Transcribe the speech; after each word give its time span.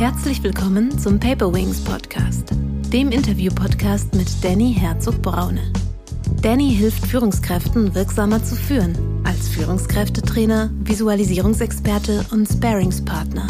Herzlich 0.00 0.42
willkommen 0.42 0.98
zum 0.98 1.20
Paper 1.20 1.52
Wings 1.52 1.84
Podcast, 1.84 2.54
dem 2.90 3.10
Interview-Podcast 3.10 4.14
mit 4.14 4.28
Danny 4.42 4.72
Herzog-Braune. 4.72 5.60
Danny 6.40 6.74
hilft 6.74 7.04
Führungskräften 7.04 7.94
wirksamer 7.94 8.42
zu 8.42 8.56
führen, 8.56 8.96
als 9.24 9.50
Führungskräftetrainer, 9.50 10.70
Visualisierungsexperte 10.84 12.24
und 12.30 12.48
Sparingspartner. 12.48 13.46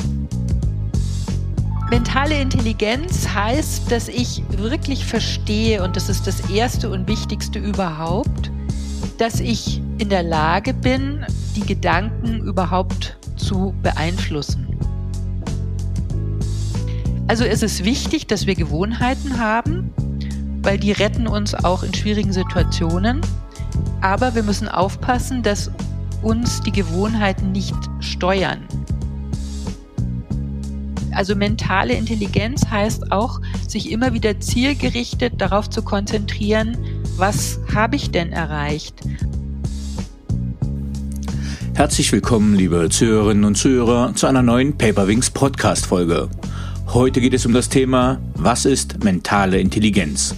Mentale 1.89 2.41
Intelligenz 2.41 3.29
heißt, 3.29 3.89
dass 3.89 4.09
ich 4.09 4.43
wirklich 4.57 5.05
verstehe, 5.05 5.85
und 5.85 5.95
das 5.95 6.09
ist 6.09 6.27
das 6.27 6.51
Erste 6.51 6.91
und 6.91 7.07
Wichtigste 7.07 7.61
überhaupt, 7.61 8.51
dass 9.19 9.39
ich 9.39 9.81
in 9.99 10.09
der 10.09 10.25
Lage 10.25 10.75
bin, 10.75 11.25
die 11.55 11.65
Gedanken 11.65 12.41
überhaupt 12.41 13.17
zu 13.37 13.73
beeinflussen. 13.85 14.67
Also 17.31 17.45
es 17.45 17.63
ist 17.63 17.85
wichtig, 17.85 18.27
dass 18.27 18.49
wir 18.49 18.57
Gewohnheiten 18.57 19.39
haben, 19.39 19.93
weil 20.63 20.79
die 20.79 20.91
retten 20.91 21.29
uns 21.29 21.55
auch 21.55 21.85
in 21.85 21.95
schwierigen 21.95 22.33
Situationen. 22.33 23.21
Aber 24.01 24.35
wir 24.35 24.43
müssen 24.43 24.67
aufpassen, 24.67 25.45
dass 25.45 25.71
uns 26.23 26.61
die 26.63 26.73
Gewohnheiten 26.73 27.53
nicht 27.53 27.77
steuern. 28.01 28.67
Also 31.13 31.37
mentale 31.37 31.93
Intelligenz 31.93 32.67
heißt 32.69 33.13
auch, 33.13 33.41
sich 33.69 33.93
immer 33.93 34.13
wieder 34.13 34.41
zielgerichtet 34.41 35.35
darauf 35.41 35.71
zu 35.71 35.83
konzentrieren, 35.83 36.77
was 37.17 37.61
habe 37.73 37.95
ich 37.95 38.11
denn 38.11 38.33
erreicht? 38.33 39.03
Herzlich 41.75 42.11
willkommen, 42.11 42.57
liebe 42.57 42.89
Zuhörerinnen 42.89 43.45
und 43.45 43.55
Zuhörer, 43.55 44.17
zu 44.17 44.27
einer 44.27 44.43
neuen 44.43 44.77
Paperwings 44.77 45.31
Podcast 45.31 45.87
Folge. 45.87 46.29
Heute 46.93 47.21
geht 47.21 47.35
es 47.35 47.47
um 47.47 47.53
das 47.53 47.69
Thema, 47.69 48.21
was 48.35 48.65
ist 48.65 49.05
mentale 49.05 49.61
Intelligenz? 49.61 50.35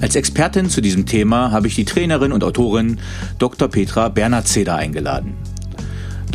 Als 0.00 0.16
Expertin 0.16 0.68
zu 0.68 0.80
diesem 0.80 1.06
Thema 1.06 1.52
habe 1.52 1.68
ich 1.68 1.76
die 1.76 1.84
Trainerin 1.84 2.32
und 2.32 2.42
Autorin 2.42 2.98
Dr. 3.38 3.68
Petra 3.68 4.08
Bernhard-Zeder 4.08 4.74
eingeladen. 4.74 5.34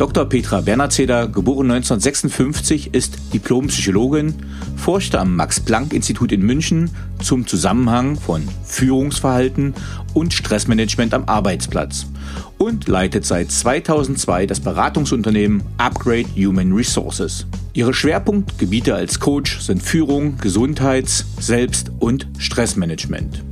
Dr. 0.00 0.24
Petra 0.24 0.62
Bernhard-Zeder, 0.62 1.28
geboren 1.28 1.70
1956, 1.70 2.94
ist 2.94 3.18
Diplompsychologin, 3.34 4.34
forschte 4.74 5.20
am 5.20 5.36
Max-Planck-Institut 5.36 6.32
in 6.32 6.40
München 6.40 6.88
zum 7.22 7.46
Zusammenhang 7.46 8.16
von 8.16 8.48
Führungsverhalten 8.64 9.74
und 10.14 10.32
Stressmanagement 10.32 11.12
am 11.12 11.24
Arbeitsplatz 11.26 12.06
und 12.56 12.88
leitet 12.88 13.26
seit 13.26 13.52
2002 13.52 14.46
das 14.46 14.60
Beratungsunternehmen 14.60 15.62
Upgrade 15.76 16.28
Human 16.34 16.72
Resources. 16.72 17.44
Ihre 17.74 17.92
Schwerpunktgebiete 17.92 18.94
als 18.94 19.20
Coach 19.20 19.60
sind 19.60 19.82
Führung, 19.82 20.38
Gesundheits-, 20.38 21.26
Selbst- 21.38 21.92
und 21.98 22.26
Stressmanagement. 22.38 23.42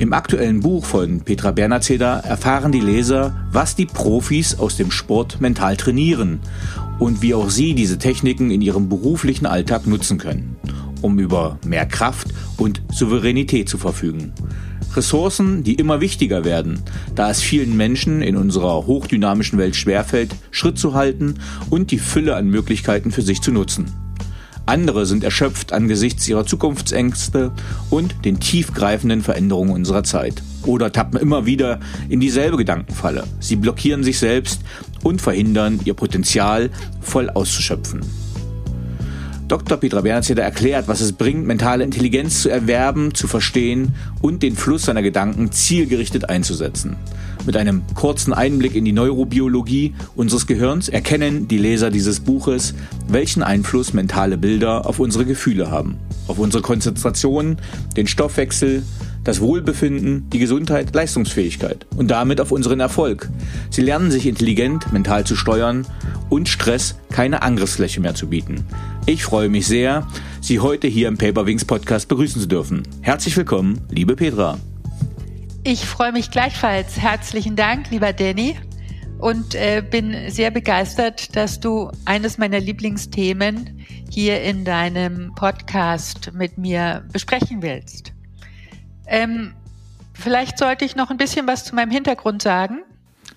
Im 0.00 0.12
aktuellen 0.12 0.60
Buch 0.60 0.84
von 0.84 1.22
Petra 1.22 1.50
Bernazeder 1.50 2.18
erfahren 2.18 2.70
die 2.70 2.80
Leser, 2.80 3.34
was 3.50 3.74
die 3.74 3.86
Profis 3.86 4.56
aus 4.56 4.76
dem 4.76 4.92
Sport 4.92 5.40
mental 5.40 5.76
trainieren 5.76 6.38
und 7.00 7.20
wie 7.20 7.34
auch 7.34 7.50
sie 7.50 7.74
diese 7.74 7.98
Techniken 7.98 8.52
in 8.52 8.62
ihrem 8.62 8.88
beruflichen 8.88 9.44
Alltag 9.44 9.88
nutzen 9.88 10.18
können, 10.18 10.56
um 11.02 11.18
über 11.18 11.58
mehr 11.66 11.84
Kraft 11.84 12.28
und 12.58 12.80
Souveränität 12.92 13.68
zu 13.68 13.76
verfügen. 13.76 14.32
Ressourcen, 14.94 15.64
die 15.64 15.74
immer 15.74 16.00
wichtiger 16.00 16.44
werden, 16.44 16.78
da 17.16 17.30
es 17.30 17.40
vielen 17.40 17.76
Menschen 17.76 18.22
in 18.22 18.36
unserer 18.36 18.86
hochdynamischen 18.86 19.58
Welt 19.58 19.74
schwerfällt, 19.74 20.36
Schritt 20.52 20.78
zu 20.78 20.94
halten 20.94 21.34
und 21.70 21.90
die 21.90 21.98
Fülle 21.98 22.36
an 22.36 22.46
Möglichkeiten 22.46 23.10
für 23.10 23.22
sich 23.22 23.42
zu 23.42 23.50
nutzen. 23.50 23.86
Andere 24.68 25.06
sind 25.06 25.24
erschöpft 25.24 25.72
angesichts 25.72 26.28
ihrer 26.28 26.44
Zukunftsängste 26.44 27.52
und 27.88 28.26
den 28.26 28.38
tiefgreifenden 28.38 29.22
Veränderungen 29.22 29.72
unserer 29.72 30.04
Zeit. 30.04 30.42
Oder 30.66 30.92
tappen 30.92 31.18
immer 31.18 31.46
wieder 31.46 31.80
in 32.10 32.20
dieselbe 32.20 32.58
Gedankenfalle. 32.58 33.24
Sie 33.40 33.56
blockieren 33.56 34.04
sich 34.04 34.18
selbst 34.18 34.60
und 35.02 35.22
verhindern, 35.22 35.80
ihr 35.84 35.94
Potenzial 35.94 36.68
voll 37.00 37.30
auszuschöpfen. 37.30 38.02
Dr. 39.48 39.78
Petra 39.78 40.02
Bernhardt 40.02 40.38
erklärt, 40.38 40.88
was 40.88 41.00
es 41.00 41.12
bringt, 41.12 41.46
mentale 41.46 41.82
Intelligenz 41.82 42.42
zu 42.42 42.50
erwerben, 42.50 43.14
zu 43.14 43.26
verstehen 43.26 43.94
und 44.20 44.42
den 44.42 44.54
Fluss 44.56 44.82
seiner 44.82 45.00
Gedanken 45.00 45.50
zielgerichtet 45.52 46.28
einzusetzen. 46.28 46.96
Mit 47.46 47.56
einem 47.56 47.82
kurzen 47.94 48.34
Einblick 48.34 48.74
in 48.74 48.84
die 48.84 48.92
Neurobiologie 48.92 49.94
unseres 50.14 50.46
Gehirns 50.46 50.90
erkennen 50.90 51.48
die 51.48 51.56
Leser 51.56 51.90
dieses 51.90 52.20
Buches, 52.20 52.74
welchen 53.08 53.42
Einfluss 53.42 53.94
mentale 53.94 54.36
Bilder 54.36 54.84
auf 54.84 54.98
unsere 54.98 55.24
Gefühle 55.24 55.70
haben, 55.70 55.96
auf 56.26 56.38
unsere 56.38 56.62
Konzentration, 56.62 57.56
den 57.96 58.06
Stoffwechsel, 58.06 58.82
das 59.28 59.42
Wohlbefinden, 59.42 60.30
die 60.30 60.38
Gesundheit, 60.38 60.94
Leistungsfähigkeit 60.94 61.86
und 61.94 62.10
damit 62.10 62.40
auf 62.40 62.50
unseren 62.50 62.80
Erfolg. 62.80 63.28
Sie 63.68 63.82
lernen 63.82 64.10
sich 64.10 64.26
intelligent 64.26 64.90
mental 64.90 65.24
zu 65.24 65.36
steuern 65.36 65.86
und 66.30 66.48
Stress 66.48 66.98
keine 67.10 67.42
Angriffsfläche 67.42 68.00
mehr 68.00 68.14
zu 68.14 68.30
bieten. 68.30 68.64
Ich 69.04 69.22
freue 69.22 69.50
mich 69.50 69.66
sehr, 69.66 70.06
Sie 70.40 70.60
heute 70.60 70.88
hier 70.88 71.08
im 71.08 71.18
Paper 71.18 71.44
Wings 71.44 71.66
Podcast 71.66 72.08
begrüßen 72.08 72.40
zu 72.40 72.48
dürfen. 72.48 72.84
Herzlich 73.02 73.36
willkommen, 73.36 73.82
liebe 73.90 74.16
Petra. 74.16 74.58
Ich 75.62 75.84
freue 75.84 76.12
mich 76.12 76.30
gleichfalls. 76.30 76.98
Herzlichen 76.98 77.54
Dank, 77.54 77.90
lieber 77.90 78.14
Danny. 78.14 78.56
Und 79.18 79.54
äh, 79.54 79.82
bin 79.82 80.16
sehr 80.30 80.50
begeistert, 80.50 81.36
dass 81.36 81.60
du 81.60 81.90
eines 82.06 82.38
meiner 82.38 82.60
Lieblingsthemen 82.60 83.84
hier 84.08 84.40
in 84.40 84.64
deinem 84.64 85.34
Podcast 85.34 86.30
mit 86.32 86.56
mir 86.56 87.04
besprechen 87.12 87.60
willst. 87.60 88.14
Ähm, 89.08 89.54
vielleicht 90.14 90.58
sollte 90.58 90.84
ich 90.84 90.94
noch 90.94 91.10
ein 91.10 91.16
bisschen 91.16 91.46
was 91.46 91.64
zu 91.64 91.74
meinem 91.74 91.90
Hintergrund 91.90 92.42
sagen. 92.42 92.82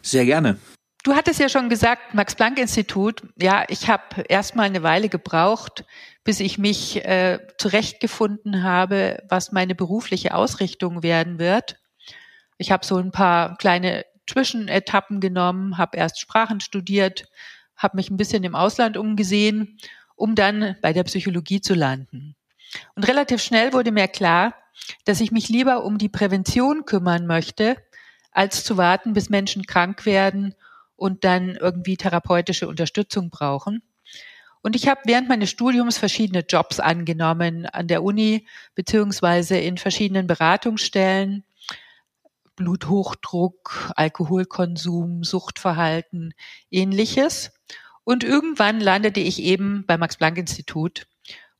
Sehr 0.01 0.25
gerne. 0.25 0.57
Du 1.03 1.15
hattest 1.15 1.39
ja 1.39 1.49
schon 1.49 1.69
gesagt, 1.69 2.13
Max-Planck-Institut, 2.13 3.23
ja, 3.41 3.65
ich 3.69 3.89
habe 3.89 4.21
erstmal 4.29 4.67
eine 4.67 4.83
Weile 4.83 5.09
gebraucht, 5.09 5.83
bis 6.23 6.39
ich 6.39 6.59
mich 6.59 7.03
äh, 7.03 7.39
zurechtgefunden 7.57 8.61
habe, 8.61 9.23
was 9.27 9.51
meine 9.51 9.73
berufliche 9.73 10.35
Ausrichtung 10.35 11.01
werden 11.01 11.39
wird. 11.39 11.77
Ich 12.59 12.71
habe 12.71 12.85
so 12.85 12.97
ein 12.97 13.11
paar 13.11 13.57
kleine 13.57 14.05
Zwischenetappen 14.29 15.19
genommen, 15.19 15.79
habe 15.79 15.97
erst 15.97 16.19
Sprachen 16.19 16.59
studiert, 16.59 17.25
habe 17.75 17.97
mich 17.97 18.11
ein 18.11 18.17
bisschen 18.17 18.43
im 18.43 18.53
Ausland 18.53 18.95
umgesehen, 18.95 19.79
um 20.15 20.35
dann 20.35 20.75
bei 20.83 20.93
der 20.93 21.03
Psychologie 21.03 21.61
zu 21.61 21.73
landen. 21.73 22.35
Und 22.93 23.07
relativ 23.07 23.41
schnell 23.41 23.73
wurde 23.73 23.91
mir 23.91 24.07
klar, 24.07 24.53
dass 25.05 25.21
ich 25.21 25.31
mich 25.31 25.49
lieber 25.49 25.83
um 25.83 25.97
die 25.97 26.09
Prävention 26.09 26.85
kümmern 26.85 27.27
möchte, 27.27 27.77
als 28.31 28.63
zu 28.63 28.77
warten, 28.77 29.13
bis 29.13 29.29
Menschen 29.29 29.65
krank 29.65 30.05
werden 30.05 30.55
und 30.95 31.23
dann 31.23 31.55
irgendwie 31.55 31.97
therapeutische 31.97 32.67
Unterstützung 32.67 33.29
brauchen. 33.29 33.81
Und 34.61 34.75
ich 34.75 34.87
habe 34.87 35.01
während 35.05 35.27
meines 35.27 35.49
Studiums 35.49 35.97
verschiedene 35.97 36.45
Jobs 36.47 36.79
angenommen 36.79 37.65
an 37.65 37.87
der 37.87 38.03
Uni 38.03 38.47
beziehungsweise 38.75 39.57
in 39.57 39.77
verschiedenen 39.77 40.27
Beratungsstellen. 40.27 41.43
Bluthochdruck, 42.55 43.91
Alkoholkonsum, 43.95 45.23
Suchtverhalten, 45.23 46.33
ähnliches. 46.69 47.51
Und 48.03 48.23
irgendwann 48.23 48.79
landete 48.79 49.19
ich 49.19 49.41
eben 49.41 49.85
beim 49.87 49.99
Max-Planck-Institut. 49.99 51.07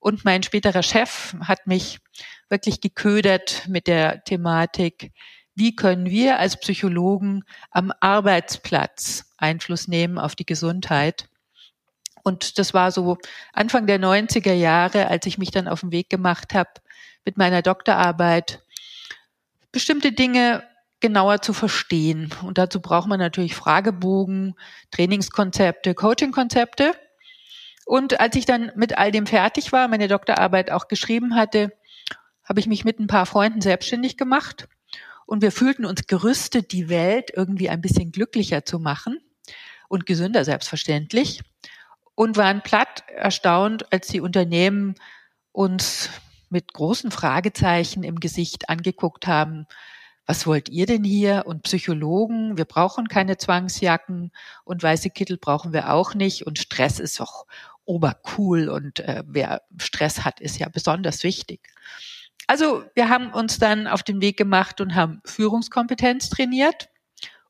Und 0.01 0.25
mein 0.25 0.41
späterer 0.41 0.81
Chef 0.81 1.35
hat 1.41 1.67
mich 1.67 1.99
wirklich 2.49 2.81
geködert 2.81 3.67
mit 3.67 3.85
der 3.85 4.23
Thematik, 4.23 5.11
wie 5.53 5.75
können 5.75 6.07
wir 6.07 6.39
als 6.39 6.59
Psychologen 6.59 7.43
am 7.69 7.93
Arbeitsplatz 7.99 9.31
Einfluss 9.37 9.87
nehmen 9.87 10.17
auf 10.17 10.35
die 10.35 10.45
Gesundheit. 10.45 11.29
Und 12.23 12.57
das 12.57 12.73
war 12.73 12.91
so 12.91 13.19
Anfang 13.53 13.85
der 13.85 13.99
90er 13.99 14.53
Jahre, 14.53 15.07
als 15.07 15.27
ich 15.27 15.37
mich 15.37 15.51
dann 15.51 15.67
auf 15.67 15.81
den 15.81 15.91
Weg 15.91 16.09
gemacht 16.09 16.55
habe, 16.55 16.71
mit 17.23 17.37
meiner 17.37 17.61
Doktorarbeit 17.61 18.63
bestimmte 19.71 20.11
Dinge 20.11 20.63
genauer 20.99 21.43
zu 21.43 21.53
verstehen. 21.53 22.33
Und 22.41 22.57
dazu 22.57 22.81
braucht 22.81 23.07
man 23.07 23.19
natürlich 23.19 23.55
Fragebogen, 23.55 24.55
Trainingskonzepte, 24.89 25.93
Coachingkonzepte. 25.93 26.95
Und 27.91 28.21
als 28.21 28.37
ich 28.37 28.45
dann 28.45 28.71
mit 28.77 28.97
all 28.97 29.11
dem 29.11 29.27
fertig 29.27 29.73
war, 29.73 29.89
meine 29.89 30.07
Doktorarbeit 30.07 30.71
auch 30.71 30.87
geschrieben 30.87 31.35
hatte, 31.35 31.73
habe 32.45 32.61
ich 32.61 32.67
mich 32.67 32.85
mit 32.85 33.01
ein 33.01 33.07
paar 33.07 33.25
Freunden 33.25 33.59
selbstständig 33.59 34.15
gemacht 34.15 34.69
und 35.25 35.41
wir 35.41 35.51
fühlten 35.51 35.83
uns 35.83 36.07
gerüstet, 36.07 36.71
die 36.71 36.87
Welt 36.87 37.33
irgendwie 37.35 37.67
ein 37.69 37.81
bisschen 37.81 38.13
glücklicher 38.13 38.63
zu 38.63 38.79
machen 38.79 39.19
und 39.89 40.05
gesünder 40.05 40.45
selbstverständlich 40.45 41.41
und 42.15 42.37
waren 42.37 42.61
platt 42.61 43.03
erstaunt, 43.13 43.91
als 43.91 44.07
die 44.07 44.21
Unternehmen 44.21 44.95
uns 45.51 46.09
mit 46.49 46.71
großen 46.71 47.11
Fragezeichen 47.11 48.03
im 48.03 48.21
Gesicht 48.21 48.69
angeguckt 48.69 49.27
haben. 49.27 49.67
Was 50.25 50.47
wollt 50.47 50.69
ihr 50.69 50.85
denn 50.85 51.03
hier? 51.03 51.43
Und 51.45 51.63
Psychologen, 51.63 52.55
wir 52.55 52.63
brauchen 52.63 53.09
keine 53.09 53.35
Zwangsjacken 53.35 54.31
und 54.63 54.81
weiße 54.81 55.09
Kittel 55.09 55.35
brauchen 55.35 55.73
wir 55.73 55.91
auch 55.91 56.13
nicht 56.13 56.47
und 56.47 56.57
Stress 56.57 56.99
ist 56.99 57.19
doch 57.19 57.47
obercool 57.85 58.69
und 58.69 58.99
äh, 58.99 59.23
wer 59.25 59.61
Stress 59.77 60.23
hat, 60.23 60.39
ist 60.39 60.59
ja 60.59 60.69
besonders 60.69 61.23
wichtig. 61.23 61.67
Also 62.47 62.83
wir 62.95 63.09
haben 63.09 63.31
uns 63.31 63.59
dann 63.59 63.87
auf 63.87 64.03
den 64.03 64.21
Weg 64.21 64.37
gemacht 64.37 64.81
und 64.81 64.95
haben 64.95 65.21
Führungskompetenz 65.25 66.29
trainiert, 66.29 66.89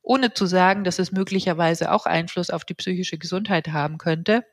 ohne 0.01 0.33
zu 0.33 0.45
sagen, 0.45 0.83
dass 0.83 0.99
es 0.99 1.11
möglicherweise 1.11 1.91
auch 1.91 2.05
Einfluss 2.05 2.49
auf 2.49 2.65
die 2.65 2.73
psychische 2.73 3.17
Gesundheit 3.17 3.69
haben 3.69 3.97
könnte. 3.97 4.45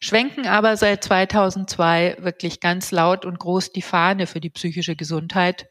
Schwenken 0.00 0.46
aber 0.46 0.76
seit 0.76 1.02
2002 1.04 2.18
wirklich 2.20 2.60
ganz 2.60 2.90
laut 2.92 3.24
und 3.24 3.38
groß 3.38 3.72
die 3.72 3.82
Fahne 3.82 4.26
für 4.26 4.40
die 4.40 4.50
psychische 4.50 4.94
Gesundheit, 4.94 5.68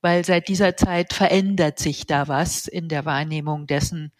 weil 0.00 0.24
seit 0.24 0.48
dieser 0.48 0.76
Zeit 0.76 1.12
verändert 1.12 1.78
sich 1.78 2.06
da 2.06 2.26
was 2.26 2.66
in 2.66 2.88
der 2.88 3.04
Wahrnehmung 3.04 3.66
dessen, 3.66 4.12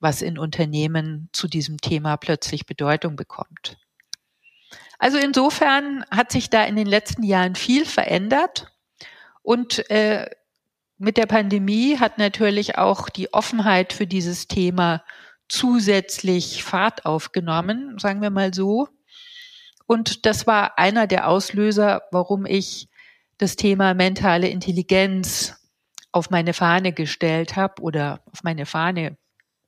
was 0.00 0.22
in 0.22 0.38
Unternehmen 0.38 1.28
zu 1.32 1.48
diesem 1.48 1.78
Thema 1.78 2.16
plötzlich 2.16 2.66
Bedeutung 2.66 3.16
bekommt. 3.16 3.78
Also 4.98 5.18
insofern 5.18 6.04
hat 6.10 6.32
sich 6.32 6.50
da 6.50 6.64
in 6.64 6.76
den 6.76 6.86
letzten 6.86 7.22
Jahren 7.22 7.54
viel 7.54 7.84
verändert 7.84 8.72
und 9.42 9.88
äh, 9.90 10.28
mit 10.98 11.18
der 11.18 11.26
Pandemie 11.26 11.98
hat 11.98 12.18
natürlich 12.18 12.78
auch 12.78 13.10
die 13.10 13.32
Offenheit 13.34 13.92
für 13.92 14.06
dieses 14.06 14.48
Thema 14.48 15.04
zusätzlich 15.48 16.64
Fahrt 16.64 17.04
aufgenommen, 17.04 17.98
sagen 17.98 18.22
wir 18.22 18.30
mal 18.30 18.54
so. 18.54 18.88
Und 19.86 20.26
das 20.26 20.46
war 20.46 20.78
einer 20.78 21.06
der 21.06 21.28
Auslöser, 21.28 22.02
warum 22.10 22.46
ich 22.46 22.88
das 23.38 23.56
Thema 23.56 23.94
mentale 23.94 24.48
Intelligenz 24.48 25.54
auf 26.12 26.30
meine 26.30 26.54
Fahne 26.54 26.92
gestellt 26.92 27.56
habe 27.56 27.82
oder 27.82 28.22
auf 28.32 28.42
meine 28.42 28.64
Fahne, 28.64 29.18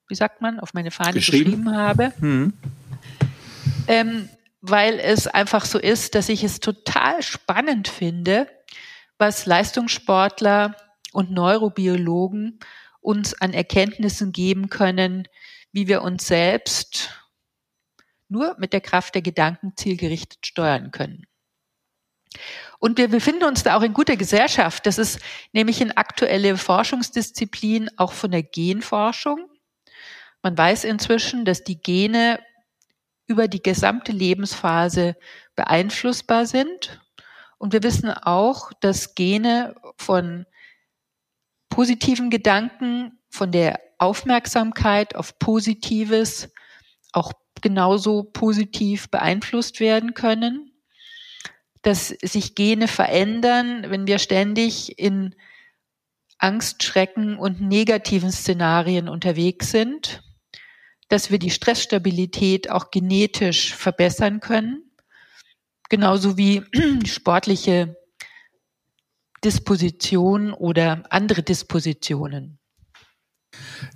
wie 0.09 0.15
sagt 0.15 0.41
man, 0.41 0.61
auf 0.61 0.75
meine 0.75 0.91
Fahne 0.91 1.15
geschrieben, 1.15 1.51
geschrieben 1.51 1.77
habe. 1.77 2.13
Hm. 2.21 2.53
Ähm, 3.87 4.29
weil 4.61 4.99
es 4.99 5.27
einfach 5.27 5.65
so 5.65 5.79
ist, 5.79 6.15
dass 6.15 6.29
ich 6.29 6.43
es 6.45 6.61
total 6.61 7.23
spannend 7.23 7.89
finde, 7.89 8.49
was 9.19 9.47
Leistungssportler 9.47 10.77
und 11.13 11.31
Neurobiologen 11.31 12.59
uns 13.01 13.35
an 13.35 13.53
Erkenntnissen 13.53 14.33
geben 14.33 14.69
können, 14.69 15.29
wie 15.73 15.89
wir 15.89 16.03
uns 16.03 16.27
selbst 16.27 17.11
nur 18.29 18.57
mit 18.59 18.73
der 18.73 18.81
Kraft 18.81 19.15
der 19.15 19.23
Gedanken 19.23 19.73
zielgerichtet 19.77 20.47
steuern 20.47 20.91
können. 20.91 21.27
Und 22.79 22.99
wir 22.99 23.09
befinden 23.09 23.45
uns 23.45 23.63
da 23.63 23.77
auch 23.77 23.83
in 23.83 23.93
guter 23.93 24.17
Gesellschaft. 24.17 24.87
Das 24.87 24.99
ist 24.99 25.19
nämlich 25.53 25.81
eine 25.81 25.97
aktuelle 25.97 26.57
Forschungsdisziplin 26.57 27.91
auch 27.97 28.13
von 28.13 28.31
der 28.31 28.43
Genforschung. 28.43 29.49
Man 30.43 30.57
weiß 30.57 30.85
inzwischen, 30.85 31.45
dass 31.45 31.65
die 31.65 31.81
Gene 31.81 32.41
über 33.27 33.49
die 33.49 33.63
gesamte 33.63 34.13
Lebensphase 34.13 35.17
beeinflussbar 35.57 36.47
sind. 36.47 37.01
Und 37.59 37.73
wir 37.73 37.83
wissen 37.83 38.11
auch, 38.11 38.73
dass 38.81 39.15
Gene 39.15 39.75
von 39.97 40.47
positiven 41.69 42.31
Gedanken, 42.31 43.19
von 43.31 43.53
der 43.53 43.81
Aufmerksamkeit 43.99 45.15
auf 45.15 45.39
Positives 45.39 46.51
auch 47.13 47.33
genauso 47.61 48.23
positiv 48.23 49.11
beeinflusst 49.11 49.81
werden 49.81 50.15
können 50.15 50.69
dass 51.83 52.09
sich 52.09 52.55
Gene 52.55 52.89
verändern, 52.89 53.87
wenn 53.89 54.07
wir 54.07 54.19
ständig 54.19 54.99
in 54.99 55.35
Angst, 56.39 56.83
Schrecken 56.83 57.37
und 57.37 57.61
negativen 57.61 58.31
Szenarien 58.31 59.09
unterwegs 59.09 59.71
sind, 59.71 60.23
dass 61.09 61.31
wir 61.31 61.39
die 61.39 61.51
Stressstabilität 61.51 62.71
auch 62.71 62.91
genetisch 62.91 63.75
verbessern 63.75 64.41
können, 64.41 64.83
genauso 65.89 66.37
wie 66.37 66.63
sportliche 67.07 67.97
Dispositionen 69.45 70.53
oder 70.53 71.05
andere 71.11 71.43
Dispositionen. 71.43 72.59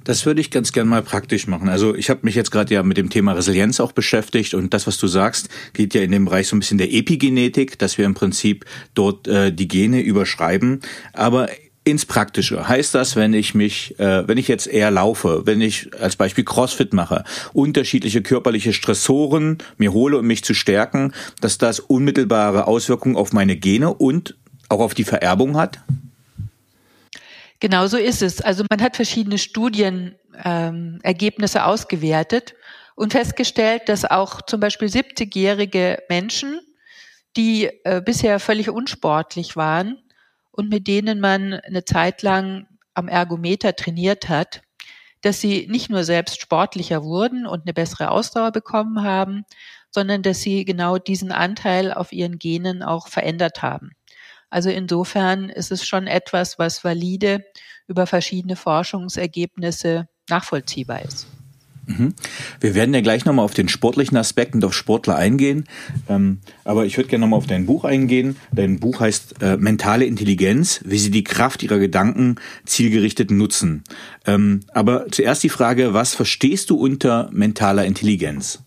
Das 0.04 0.24
würde 0.24 0.40
ich 0.40 0.50
ganz 0.50 0.72
gern 0.72 0.88
mal 0.88 1.02
praktisch 1.02 1.46
machen. 1.46 1.68
Also 1.68 1.94
ich 1.94 2.10
habe 2.10 2.20
mich 2.22 2.34
jetzt 2.34 2.50
gerade 2.50 2.72
ja 2.74 2.82
mit 2.82 2.96
dem 2.96 3.10
Thema 3.10 3.32
Resilienz 3.32 3.80
auch 3.80 3.92
beschäftigt 3.92 4.54
und 4.54 4.72
das, 4.72 4.86
was 4.86 4.96
du 4.98 5.06
sagst, 5.06 5.48
geht 5.74 5.94
ja 5.94 6.02
in 6.02 6.10
dem 6.10 6.24
Bereich 6.24 6.48
so 6.48 6.56
ein 6.56 6.60
bisschen 6.60 6.78
der 6.78 6.92
Epigenetik, 6.92 7.78
dass 7.78 7.98
wir 7.98 8.06
im 8.06 8.14
Prinzip 8.14 8.64
dort 8.94 9.28
äh, 9.28 9.52
die 9.52 9.68
Gene 9.68 10.00
überschreiben. 10.00 10.80
Aber 11.12 11.48
ins 11.84 12.06
Praktische 12.06 12.68
heißt 12.68 12.94
das, 12.94 13.16
wenn 13.16 13.34
ich 13.34 13.54
mich, 13.54 13.98
äh, 13.98 14.28
wenn 14.28 14.38
ich 14.38 14.46
jetzt 14.46 14.68
eher 14.68 14.90
laufe, 14.90 15.46
wenn 15.46 15.60
ich 15.60 15.90
als 16.00 16.16
Beispiel 16.16 16.44
CrossFit 16.44 16.92
mache, 16.92 17.24
unterschiedliche 17.52 18.22
körperliche 18.22 18.72
Stressoren 18.72 19.58
mir 19.78 19.92
hole, 19.92 20.18
um 20.18 20.26
mich 20.26 20.44
zu 20.44 20.54
stärken, 20.54 21.12
dass 21.40 21.58
das 21.58 21.80
unmittelbare 21.80 22.68
Auswirkungen 22.68 23.16
auf 23.16 23.32
meine 23.32 23.56
Gene 23.56 23.92
und 23.92 24.36
auch 24.68 24.78
auf 24.80 24.94
die 24.94 25.02
Vererbung 25.04 25.56
hat? 25.56 25.80
Genau 27.58 27.88
so 27.88 27.96
ist 27.96 28.22
es. 28.22 28.40
Also 28.40 28.64
man 28.70 28.80
hat 28.82 28.96
verschiedene 28.96 29.38
Studienergebnisse 29.38 31.58
ähm, 31.58 31.64
ausgewertet 31.64 32.54
und 32.94 33.12
festgestellt, 33.12 33.82
dass 33.86 34.04
auch 34.04 34.42
zum 34.42 34.60
Beispiel 34.60 34.88
70-jährige 34.88 36.02
Menschen, 36.08 36.60
die 37.36 37.70
äh, 37.84 38.00
bisher 38.04 38.40
völlig 38.40 38.70
unsportlich 38.70 39.56
waren 39.56 40.01
und 40.52 40.68
mit 40.68 40.86
denen 40.86 41.20
man 41.20 41.54
eine 41.54 41.84
Zeit 41.84 42.22
lang 42.22 42.66
am 42.94 43.08
Ergometer 43.08 43.74
trainiert 43.74 44.28
hat, 44.28 44.62
dass 45.22 45.40
sie 45.40 45.66
nicht 45.68 45.88
nur 45.88 46.04
selbst 46.04 46.40
sportlicher 46.40 47.02
wurden 47.02 47.46
und 47.46 47.62
eine 47.62 47.72
bessere 47.72 48.10
Ausdauer 48.10 48.52
bekommen 48.52 49.02
haben, 49.02 49.44
sondern 49.90 50.22
dass 50.22 50.40
sie 50.40 50.64
genau 50.64 50.98
diesen 50.98 51.32
Anteil 51.32 51.92
auf 51.92 52.12
ihren 52.12 52.38
Genen 52.38 52.82
auch 52.82 53.08
verändert 53.08 53.62
haben. 53.62 53.92
Also 54.50 54.68
insofern 54.68 55.48
ist 55.48 55.72
es 55.72 55.86
schon 55.86 56.06
etwas, 56.06 56.58
was 56.58 56.84
valide 56.84 57.44
über 57.86 58.06
verschiedene 58.06 58.56
Forschungsergebnisse 58.56 60.08
nachvollziehbar 60.28 61.02
ist. 61.02 61.26
Mhm. 61.86 62.14
Wir 62.60 62.74
werden 62.74 62.94
ja 62.94 63.00
gleich 63.00 63.24
nochmal 63.24 63.44
auf 63.44 63.54
den 63.54 63.68
sportlichen 63.68 64.16
Aspekt 64.16 64.54
und 64.54 64.64
auf 64.64 64.74
Sportler 64.74 65.16
eingehen. 65.16 65.64
Ähm, 66.08 66.38
aber 66.64 66.86
ich 66.86 66.96
würde 66.96 67.08
gerne 67.08 67.22
nochmal 67.22 67.38
auf 67.38 67.46
dein 67.46 67.66
Buch 67.66 67.84
eingehen. 67.84 68.36
Dein 68.52 68.78
Buch 68.78 69.00
heißt 69.00 69.42
äh, 69.42 69.56
Mentale 69.56 70.04
Intelligenz, 70.04 70.80
wie 70.84 70.98
sie 70.98 71.10
die 71.10 71.24
Kraft 71.24 71.62
ihrer 71.62 71.78
Gedanken 71.78 72.36
zielgerichtet 72.64 73.30
nutzen. 73.30 73.84
Ähm, 74.26 74.60
aber 74.72 75.06
zuerst 75.10 75.42
die 75.42 75.48
Frage, 75.48 75.94
was 75.94 76.14
verstehst 76.14 76.70
du 76.70 76.76
unter 76.76 77.28
mentaler 77.32 77.84
Intelligenz? 77.84 78.60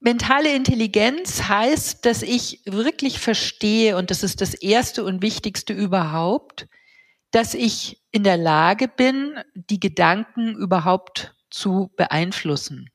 Mentale 0.00 0.54
Intelligenz 0.54 1.44
heißt, 1.44 2.04
dass 2.04 2.22
ich 2.22 2.60
wirklich 2.64 3.20
verstehe, 3.20 3.96
und 3.96 4.10
das 4.10 4.24
ist 4.24 4.40
das 4.40 4.54
Erste 4.54 5.04
und 5.04 5.22
Wichtigste 5.22 5.72
überhaupt, 5.72 6.66
dass 7.30 7.54
ich 7.54 8.02
in 8.10 8.24
der 8.24 8.36
Lage 8.36 8.88
bin, 8.88 9.34
die 9.54 9.78
Gedanken 9.80 10.56
überhaupt 10.56 11.34
zu 11.52 11.92
beeinflussen. 11.96 12.90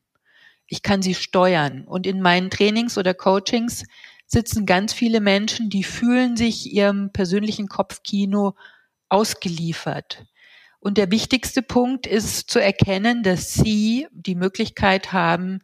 Ich 0.68 0.82
kann 0.84 1.02
sie 1.02 1.16
steuern. 1.16 1.86
Und 1.86 2.06
in 2.06 2.22
meinen 2.22 2.50
Trainings 2.50 2.98
oder 2.98 3.14
Coachings 3.14 3.86
sitzen 4.26 4.66
ganz 4.66 4.92
viele 4.92 5.22
Menschen, 5.22 5.70
die 5.70 5.84
fühlen 5.84 6.36
sich 6.36 6.74
ihrem 6.74 7.12
persönlichen 7.14 7.68
Kopfkino 7.68 8.56
ausgeliefert. 9.08 10.26
Und 10.80 10.98
der 10.98 11.10
wichtigste 11.12 11.62
Punkt 11.62 12.06
ist 12.06 12.50
zu 12.50 12.60
erkennen, 12.60 13.24
dass 13.24 13.54
sie 13.54 14.08
die 14.12 14.36
Möglichkeit 14.36 15.14
haben, 15.14 15.60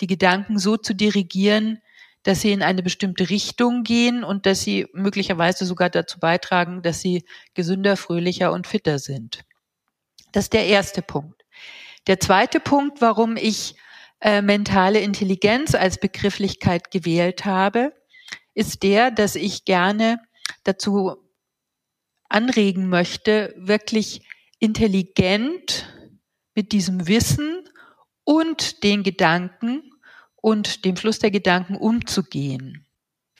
die 0.00 0.06
Gedanken 0.06 0.58
so 0.58 0.76
zu 0.76 0.94
dirigieren, 0.94 1.80
dass 2.24 2.42
sie 2.42 2.52
in 2.52 2.62
eine 2.62 2.82
bestimmte 2.82 3.30
Richtung 3.30 3.84
gehen 3.84 4.24
und 4.24 4.44
dass 4.44 4.62
sie 4.62 4.86
möglicherweise 4.92 5.64
sogar 5.64 5.88
dazu 5.88 6.18
beitragen, 6.18 6.82
dass 6.82 7.00
sie 7.00 7.24
gesünder, 7.54 7.96
fröhlicher 7.96 8.52
und 8.52 8.66
fitter 8.66 8.98
sind. 8.98 9.44
Das 10.32 10.44
ist 10.44 10.52
der 10.52 10.66
erste 10.66 11.00
Punkt. 11.00 11.44
Der 12.08 12.18
zweite 12.18 12.58
Punkt, 12.58 13.02
warum 13.02 13.36
ich 13.36 13.76
äh, 14.20 14.40
mentale 14.40 14.98
Intelligenz 15.00 15.74
als 15.74 15.98
Begrifflichkeit 15.98 16.90
gewählt 16.90 17.44
habe, 17.44 17.92
ist 18.54 18.82
der, 18.82 19.10
dass 19.10 19.36
ich 19.36 19.66
gerne 19.66 20.18
dazu 20.64 21.16
anregen 22.30 22.88
möchte, 22.88 23.54
wirklich 23.56 24.22
intelligent 24.58 25.86
mit 26.54 26.72
diesem 26.72 27.06
Wissen 27.06 27.68
und 28.24 28.82
den 28.82 29.02
Gedanken 29.02 29.82
und 30.36 30.84
dem 30.86 30.96
Fluss 30.96 31.18
der 31.18 31.30
Gedanken 31.30 31.76
umzugehen. 31.76 32.86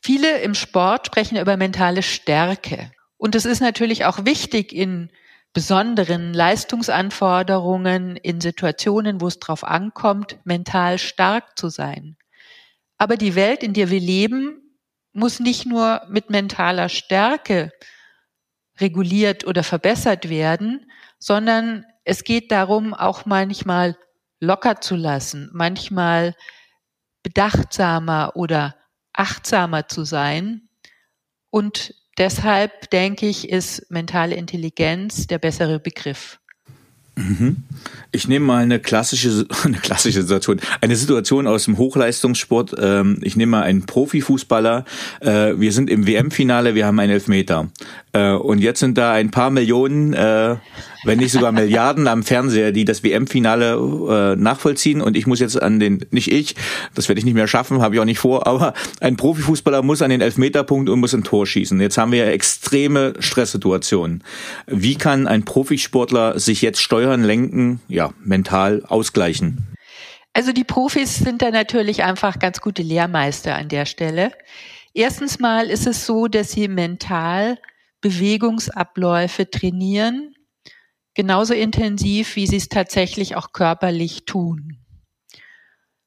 Viele 0.02 0.40
im 0.40 0.54
Sport 0.54 1.06
sprechen 1.06 1.38
über 1.38 1.56
mentale 1.56 2.02
Stärke. 2.02 2.92
Und 3.16 3.34
es 3.34 3.46
ist 3.46 3.60
natürlich 3.60 4.04
auch 4.04 4.24
wichtig 4.24 4.72
in 4.72 5.10
besonderen 5.58 6.32
Leistungsanforderungen, 6.34 8.14
in 8.14 8.40
Situationen, 8.40 9.20
wo 9.20 9.26
es 9.26 9.40
drauf 9.40 9.64
ankommt, 9.64 10.38
mental 10.44 10.98
stark 11.00 11.58
zu 11.58 11.68
sein. 11.68 12.16
Aber 12.96 13.16
die 13.16 13.34
Welt, 13.34 13.64
in 13.64 13.72
der 13.72 13.90
wir 13.90 13.98
leben, 13.98 14.78
muss 15.12 15.40
nicht 15.40 15.66
nur 15.66 16.02
mit 16.08 16.30
mentaler 16.30 16.88
Stärke 16.88 17.72
reguliert 18.78 19.48
oder 19.48 19.64
verbessert 19.64 20.28
werden, 20.28 20.88
sondern 21.18 21.84
es 22.04 22.22
geht 22.22 22.52
darum, 22.52 22.94
auch 22.94 23.26
manchmal 23.26 23.96
locker 24.38 24.80
zu 24.80 24.94
lassen, 24.94 25.50
manchmal 25.52 26.36
bedachtsamer 27.24 28.36
oder 28.36 28.76
achtsamer 29.12 29.88
zu 29.88 30.04
sein. 30.04 30.68
Und 31.50 31.94
deshalb 32.18 32.90
denke 32.90 33.26
ich, 33.26 33.48
ist 33.48 33.90
mentale 33.90 34.34
Intelligenz 34.34 35.26
der 35.26 35.38
bessere 35.38 35.78
Begriff. 35.78 36.40
Mhm. 37.18 37.56
Ich 38.12 38.28
nehme 38.28 38.46
mal 38.46 38.62
eine 38.62 38.78
klassische, 38.78 39.46
eine 39.64 39.78
klassische 39.78 40.22
Situation, 40.22 40.60
eine 40.80 40.96
Situation 40.96 41.46
aus 41.46 41.64
dem 41.64 41.76
Hochleistungssport. 41.76 42.74
Ähm, 42.80 43.18
ich 43.22 43.36
nehme 43.36 43.50
mal 43.50 43.62
einen 43.62 43.86
Profifußballer. 43.86 44.84
Äh, 45.20 45.54
wir 45.58 45.72
sind 45.72 45.90
im 45.90 46.06
WM-Finale, 46.06 46.74
wir 46.74 46.86
haben 46.86 46.98
einen 47.00 47.12
Elfmeter. 47.12 47.68
Äh, 48.12 48.32
und 48.32 48.60
jetzt 48.60 48.80
sind 48.80 48.96
da 48.96 49.12
ein 49.12 49.30
paar 49.30 49.50
Millionen, 49.50 50.14
äh, 50.14 50.56
wenn 51.04 51.18
nicht 51.18 51.32
sogar 51.32 51.52
Milliarden 51.52 52.06
am 52.06 52.22
Fernseher, 52.22 52.72
die 52.72 52.84
das 52.84 53.02
WM-Finale 53.02 54.36
nachvollziehen. 54.36 55.00
Und 55.00 55.16
ich 55.16 55.26
muss 55.26 55.38
jetzt 55.38 55.60
an 55.60 55.78
den, 55.78 56.04
nicht 56.10 56.30
ich, 56.30 56.56
das 56.94 57.08
werde 57.08 57.20
ich 57.20 57.24
nicht 57.24 57.34
mehr 57.34 57.46
schaffen, 57.46 57.80
habe 57.80 57.94
ich 57.94 58.00
auch 58.00 58.04
nicht 58.04 58.18
vor, 58.18 58.46
aber 58.46 58.74
ein 59.00 59.16
Profifußballer 59.16 59.82
muss 59.82 60.02
an 60.02 60.10
den 60.10 60.20
Elfmeterpunkt 60.20 60.90
und 60.90 60.98
muss 60.98 61.14
ein 61.14 61.22
Tor 61.22 61.46
schießen. 61.46 61.80
Jetzt 61.80 61.98
haben 61.98 62.10
wir 62.10 62.24
ja 62.24 62.30
extreme 62.30 63.14
Stresssituationen. 63.20 64.24
Wie 64.66 64.96
kann 64.96 65.28
ein 65.28 65.44
Profisportler 65.44 66.38
sich 66.40 66.62
jetzt 66.62 66.82
steuern, 66.82 67.07
lenken, 67.16 67.80
ja, 67.88 68.12
mental 68.22 68.84
ausgleichen? 68.86 69.74
Also 70.32 70.52
die 70.52 70.64
Profis 70.64 71.16
sind 71.16 71.42
da 71.42 71.50
natürlich 71.50 72.04
einfach 72.04 72.38
ganz 72.38 72.60
gute 72.60 72.82
Lehrmeister 72.82 73.56
an 73.56 73.68
der 73.68 73.86
Stelle. 73.86 74.32
Erstens 74.94 75.38
mal 75.38 75.66
ist 75.66 75.86
es 75.86 76.06
so, 76.06 76.28
dass 76.28 76.52
sie 76.52 76.68
mental 76.68 77.58
Bewegungsabläufe 78.00 79.50
trainieren, 79.50 80.34
genauso 81.14 81.54
intensiv, 81.54 82.36
wie 82.36 82.46
sie 82.46 82.56
es 82.56 82.68
tatsächlich 82.68 83.34
auch 83.34 83.52
körperlich 83.52 84.24
tun. 84.24 84.78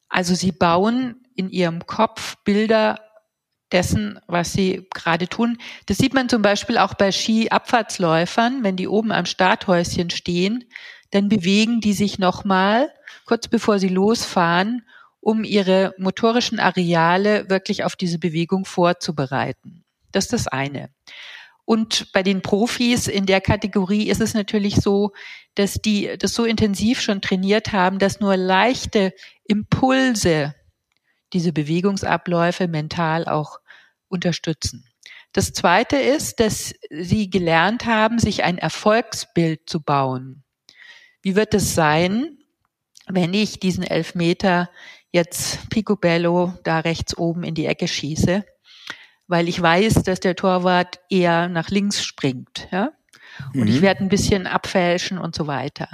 Also 0.08 0.36
sie 0.36 0.52
bauen 0.52 1.16
in 1.36 1.50
ihrem 1.50 1.86
Kopf 1.86 2.38
Bilder 2.44 3.00
dessen, 3.72 4.20
was 4.28 4.54
sie 4.54 4.88
gerade 4.94 5.28
tun. 5.28 5.58
Das 5.86 5.98
sieht 5.98 6.14
man 6.14 6.30
zum 6.30 6.42
Beispiel 6.42 6.78
auch 6.78 6.94
bei 6.94 7.12
Skiabfahrtsläufern, 7.12 8.64
wenn 8.64 8.76
die 8.76 8.88
oben 8.88 9.12
am 9.12 9.26
Starthäuschen 9.26 10.10
stehen, 10.10 10.66
dann 11.12 11.30
bewegen 11.30 11.82
die 11.82 11.94
sich 11.94 12.20
nochmal, 12.20 12.90
kurz 13.26 13.48
bevor 13.48 13.80
sie 13.80 13.90
losfahren, 13.90 14.86
um 15.20 15.44
ihre 15.44 15.94
motorischen 15.98 16.60
Areale 16.60 17.50
wirklich 17.50 17.84
auf 17.84 17.96
diese 17.96 18.18
Bewegung 18.18 18.66
vorzubereiten. 18.66 19.84
Das 20.12 20.26
ist 20.26 20.34
das 20.34 20.48
eine. 20.48 20.90
Und 21.64 22.12
bei 22.12 22.24
den 22.24 22.42
Profis 22.42 23.08
in 23.08 23.26
der 23.26 23.40
Kategorie 23.40 24.10
ist 24.10 24.20
es 24.20 24.34
natürlich 24.34 24.76
so, 24.76 25.12
dass 25.56 25.76
die 25.76 26.18
das 26.18 26.34
so 26.34 26.44
intensiv 26.44 27.00
schon 27.02 27.22
trainiert 27.22 27.72
haben, 27.72 28.00
dass 28.00 28.20
nur 28.20 28.36
leichte 28.36 29.14
Impulse 29.46 30.56
diese 31.34 31.54
Bewegungsabläufe 31.54 32.68
mental 32.68 33.26
auch 33.26 33.60
unterstützen. 34.10 34.86
Das 35.34 35.54
zweite 35.54 35.96
ist, 35.98 36.40
dass 36.42 36.74
sie 36.90 37.30
gelernt 37.30 37.86
haben, 37.86 38.20
sich 38.20 38.44
ein 38.44 38.58
Erfolgsbild 38.58 39.62
zu 39.70 39.82
bauen. 39.82 40.41
Wie 41.22 41.36
wird 41.36 41.54
es 41.54 41.76
sein, 41.76 42.38
wenn 43.08 43.34
ich 43.34 43.60
diesen 43.60 43.84
Elfmeter 43.84 44.70
jetzt 45.12 45.70
picobello 45.70 46.54
da 46.64 46.80
rechts 46.80 47.18
oben 47.18 47.44
in 47.44 47.56
die 47.56 47.66
Ecke 47.66 47.88
schieße, 47.88 48.46
weil 49.28 49.48
ich 49.48 49.62
weiß, 49.62 50.04
dass 50.04 50.20
der 50.20 50.36
Torwart 50.36 51.00
eher 51.10 51.48
nach 51.48 51.70
links 51.70 52.04
springt, 52.04 52.68
ja? 52.72 52.92
Und 53.54 53.62
mhm. 53.62 53.68
ich 53.68 53.82
werde 53.82 54.04
ein 54.04 54.10
bisschen 54.10 54.46
abfälschen 54.46 55.18
und 55.18 55.36
so 55.36 55.48
weiter. 55.48 55.88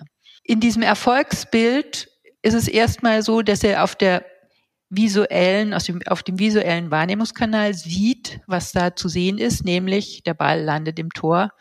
In 0.44 0.60
diesem 0.60 0.82
Erfolgsbild 0.82 2.10
ist 2.42 2.54
es 2.56 2.68
erstmal 2.68 3.22
so, 3.22 3.42
dass 3.42 3.64
er 3.64 3.84
auf 3.84 3.96
der 3.96 4.26
visuellen, 4.90 5.74
aus 5.74 5.84
dem, 5.84 6.02
auf 6.08 6.24
dem 6.24 6.40
visuellen 6.40 6.90
Wahrnehmungskanal 6.90 7.74
sieht, 7.74 8.40
was 8.48 8.72
da 8.72 8.96
zu 8.96 9.08
sehen 9.08 9.38
ist, 9.38 9.66
nämlich 9.66 10.24
der 10.24 10.34
Ball 10.34 10.62
landet 10.62 10.98
im 10.98 11.12
Tor, 11.12 11.52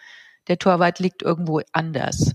der 0.49 0.59
Torwart 0.59 0.99
liegt 0.99 1.23
irgendwo 1.23 1.61
anders 1.73 2.33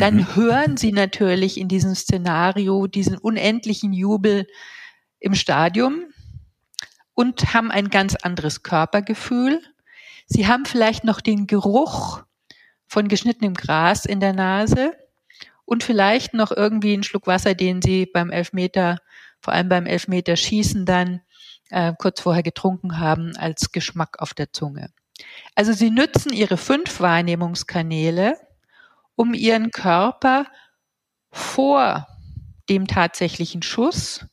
dann 0.00 0.16
mhm. 0.16 0.36
hören 0.36 0.76
sie 0.76 0.92
natürlich 0.92 1.58
in 1.58 1.68
diesem 1.68 1.94
Szenario 1.94 2.86
diesen 2.86 3.18
unendlichen 3.18 3.92
Jubel 3.92 4.46
im 5.20 5.34
Stadium 5.34 6.04
und 7.14 7.52
haben 7.52 7.70
ein 7.70 7.90
ganz 7.90 8.14
anderes 8.14 8.62
Körpergefühl. 8.62 9.60
Sie 10.26 10.46
haben 10.46 10.66
vielleicht 10.66 11.04
noch 11.04 11.20
den 11.20 11.46
Geruch 11.46 12.22
von 12.86 13.08
geschnittenem 13.08 13.54
Gras 13.54 14.04
in 14.04 14.20
der 14.20 14.32
Nase 14.32 14.92
und 15.64 15.84
vielleicht 15.84 16.32
noch 16.32 16.50
irgendwie 16.50 16.94
einen 16.94 17.02
Schluck 17.02 17.26
Wasser, 17.26 17.54
den 17.54 17.82
sie 17.82 18.06
beim 18.06 18.30
Elfmeter, 18.30 18.98
vor 19.40 19.52
allem 19.52 19.68
beim 19.68 19.86
Elfmeter 19.86 20.36
schießen 20.36 20.86
dann 20.86 21.20
äh, 21.70 21.92
kurz 21.98 22.20
vorher 22.20 22.42
getrunken 22.42 22.98
haben 22.98 23.36
als 23.36 23.72
Geschmack 23.72 24.20
auf 24.20 24.32
der 24.32 24.52
Zunge. 24.52 24.90
Also 25.54 25.72
sie 25.72 25.90
nützen 25.90 26.32
ihre 26.32 26.56
fünf 26.56 27.00
Wahrnehmungskanäle 27.00 28.36
um 29.18 29.34
ihren 29.34 29.72
Körper 29.72 30.46
vor 31.32 32.06
dem 32.70 32.86
tatsächlichen 32.86 33.62
Schuss 33.62 34.24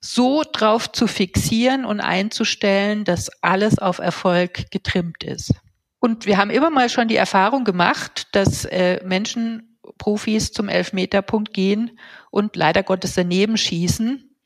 so 0.00 0.44
drauf 0.44 0.92
zu 0.92 1.08
fixieren 1.08 1.84
und 1.84 2.00
einzustellen, 2.00 3.04
dass 3.04 3.30
alles 3.42 3.78
auf 3.78 3.98
Erfolg 3.98 4.70
getrimmt 4.70 5.24
ist. 5.24 5.54
Und 5.98 6.26
wir 6.26 6.36
haben 6.36 6.50
immer 6.50 6.70
mal 6.70 6.88
schon 6.90 7.08
die 7.08 7.16
Erfahrung 7.16 7.64
gemacht, 7.64 8.28
dass 8.32 8.64
äh, 8.66 9.02
Menschen, 9.04 9.78
Profis 9.98 10.52
zum 10.52 10.68
Elfmeterpunkt 10.68 11.52
gehen 11.52 11.98
und 12.30 12.54
leider 12.54 12.82
Gottes 12.84 13.14
daneben 13.14 13.56
schießen. 13.56 14.36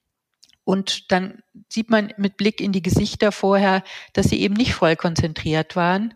Und 0.65 1.13
dann 1.13 1.43
sieht 1.69 1.91
man 1.91 2.15
mit 2.17 2.39
Blick 2.39 2.61
in 2.61 2.73
die 2.73 2.83
Gesichter 2.83 3.33
vorher, 3.33 3.83
dass 4.15 4.29
sie 4.29 4.41
eben 4.41 4.55
nicht 4.55 4.75
voll 4.75 4.97
konzentriert 4.97 5.77
waren 5.77 6.15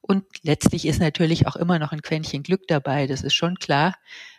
und 0.00 0.24
letztlich 0.42 0.86
ist 0.86 1.00
natürlich 1.00 1.46
auch 1.46 1.56
immer 1.56 1.78
noch 1.78 1.92
ein 1.92 2.02
Quäntchen 2.02 2.42
Glück 2.42 2.62
dabei, 2.68 3.06
das 3.06 3.22
ist 3.22 3.34
schon 3.34 3.56
klar. 3.56 3.94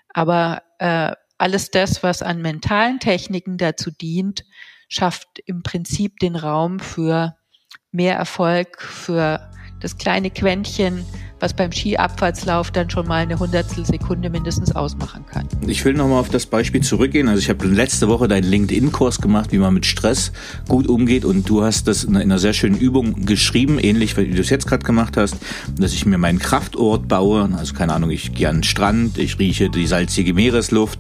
Aber 0.10 0.64
äh, 0.80 1.14
alles 1.38 1.72
das, 1.72 2.04
was 2.04 2.22
an 2.22 2.42
mentalen 2.42 3.00
Techniken 3.00 3.58
dazu 3.58 3.92
dient, 3.92 4.46
schafft 4.90 5.40
im 5.46 5.64
Prinzip 5.64 6.20
den 6.20 6.36
Raum 6.36 6.80
für 6.80 7.36
mehr 7.92 8.16
Erfolg, 8.16 8.82
für 8.82 9.50
das 9.80 9.98
kleine 9.98 10.30
Quäntchen, 10.30 11.06
was 11.42 11.54
beim 11.54 11.72
Skiabfahrtslauf 11.72 12.72
dann 12.72 12.90
schon 12.90 13.08
mal 13.08 13.24
eine 13.24 13.38
Hundertstel 13.38 13.86
Sekunde 13.86 14.30
mindestens 14.30 14.76
ausmachen 14.76 15.26
kann. 15.26 15.48
Ich 15.68 15.84
will 15.84 15.94
nochmal 15.94 16.20
auf 16.20 16.30
das 16.30 16.46
Beispiel 16.46 16.82
zurückgehen. 16.82 17.28
Also 17.28 17.40
ich 17.40 17.50
habe 17.50 17.66
letzte 17.68 18.08
Woche 18.08 18.28
deinen 18.28 18.44
LinkedIn-Kurs 18.44 19.20
gemacht, 19.20 19.52
wie 19.52 19.58
man 19.58 19.74
mit 19.74 19.86
Stress 19.86 20.32
gut 20.68 20.88
umgeht 20.88 21.26
und 21.26 21.50
du 21.50 21.64
hast 21.64 21.88
das 21.88 22.04
in 22.04 22.16
einer 22.16 22.40
sehr 22.40 22.54
schönen 22.54 22.78
Übung 22.78 23.26
geschrieben, 23.26 23.80
ähnlich 23.80 24.16
wie 24.18 24.28
du 24.28 24.40
es 24.40 24.50
jetzt 24.50 24.68
gerade 24.68 24.86
gemacht 24.86 25.18
hast, 25.18 25.38
dass 25.78 25.94
ich 25.94 26.06
mir 26.06 26.20
meinen 26.20 26.40
Kraftort 26.40 27.08
baue. 27.08 27.50
Also 27.58 27.74
keine 27.74 27.94
Ahnung, 27.94 28.12
ich 28.12 28.34
gehe 28.34 28.48
an 28.48 28.58
den 28.58 28.64
Strand, 28.64 29.18
ich 29.18 29.40
rieche 29.40 29.70
die 29.70 29.88
salzige 29.88 30.34
Meeresluft, 30.36 31.00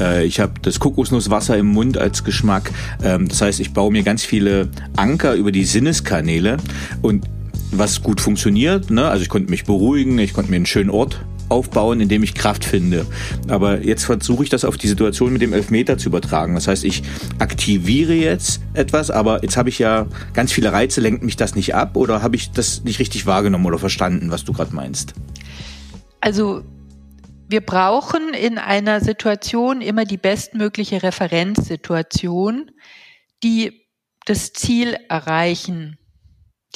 äh, 0.00 0.24
ich 0.24 0.40
habe 0.40 0.54
das 0.62 0.80
Kokosnusswasser 0.80 1.56
im 1.56 1.66
Mund 1.66 1.98
als 1.98 2.24
Geschmack. 2.24 2.70
Ähm, 3.02 3.28
das 3.28 3.42
heißt, 3.42 3.60
ich 3.60 3.72
baue 3.74 3.92
mir 3.92 4.02
ganz 4.02 4.24
viele 4.24 4.70
Anker 4.96 5.34
über 5.34 5.52
die 5.52 5.64
Sinneskanäle 5.64 6.56
und 7.02 7.24
was 7.70 8.02
gut 8.02 8.20
funktioniert. 8.20 8.90
Ne? 8.90 9.08
Also 9.08 9.22
ich 9.22 9.28
konnte 9.28 9.50
mich 9.50 9.64
beruhigen, 9.64 10.18
ich 10.18 10.32
konnte 10.32 10.50
mir 10.50 10.56
einen 10.56 10.66
schönen 10.66 10.90
Ort 10.90 11.24
aufbauen, 11.48 12.00
in 12.00 12.08
dem 12.08 12.22
ich 12.22 12.34
Kraft 12.34 12.64
finde. 12.64 13.06
Aber 13.48 13.82
jetzt 13.82 14.04
versuche 14.04 14.44
ich 14.44 14.50
das 14.50 14.64
auf 14.64 14.76
die 14.76 14.88
Situation 14.88 15.32
mit 15.32 15.42
dem 15.42 15.52
Elfmeter 15.52 15.98
zu 15.98 16.08
übertragen. 16.08 16.54
Das 16.54 16.66
heißt, 16.68 16.84
ich 16.84 17.02
aktiviere 17.38 18.14
jetzt 18.14 18.60
etwas, 18.74 19.10
aber 19.10 19.42
jetzt 19.42 19.56
habe 19.56 19.68
ich 19.68 19.78
ja 19.78 20.06
ganz 20.32 20.52
viele 20.52 20.72
Reize, 20.72 21.00
lenkt 21.00 21.22
mich 21.22 21.36
das 21.36 21.54
nicht 21.54 21.74
ab 21.74 21.96
oder 21.96 22.22
habe 22.22 22.36
ich 22.36 22.50
das 22.50 22.82
nicht 22.84 22.98
richtig 22.98 23.26
wahrgenommen 23.26 23.66
oder 23.66 23.78
verstanden, 23.78 24.30
was 24.30 24.44
du 24.44 24.52
gerade 24.52 24.74
meinst? 24.74 25.14
Also 26.20 26.62
wir 27.48 27.60
brauchen 27.60 28.34
in 28.34 28.58
einer 28.58 29.00
Situation 29.00 29.80
immer 29.80 30.04
die 30.04 30.16
bestmögliche 30.16 31.02
Referenzsituation, 31.02 32.72
die 33.44 33.86
das 34.24 34.52
Ziel 34.52 34.96
erreichen 35.08 35.98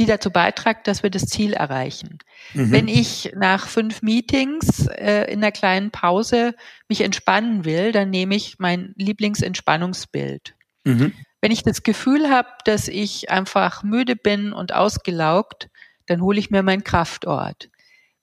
die 0.00 0.07
dazu 0.07 0.30
beiträgt, 0.30 0.88
dass 0.88 1.02
wir 1.02 1.11
das 1.11 1.26
Ziel 1.26 1.52
erreichen. 1.52 2.19
Mhm. 2.54 2.73
Wenn 2.73 2.88
ich 2.88 3.33
nach 3.37 3.69
fünf 3.69 4.00
Meetings 4.00 4.87
äh, 4.87 5.30
in 5.30 5.40
einer 5.40 5.52
kleinen 5.52 5.90
Pause 5.90 6.54
mich 6.88 7.02
entspannen 7.02 7.64
will, 7.66 7.92
dann 7.92 8.09
nehme 8.11 8.35
ich 8.35 8.59
mein 8.59 8.95
Lieblingsentspannungsbild. 8.97 10.54
Mhm. 10.85 11.12
Wenn 11.42 11.52
ich 11.52 11.62
das 11.62 11.83
Gefühl 11.83 12.30
habe, 12.30 12.49
dass 12.64 12.88
ich 12.88 13.30
einfach 13.30 13.83
müde 13.83 14.16
bin 14.16 14.52
und 14.54 14.73
ausgelaugt, 14.73 15.69
dann 16.07 16.23
hole 16.23 16.38
ich 16.38 16.50
mir 16.50 16.62
meinen 16.62 16.83
Kraftort. 16.83 17.69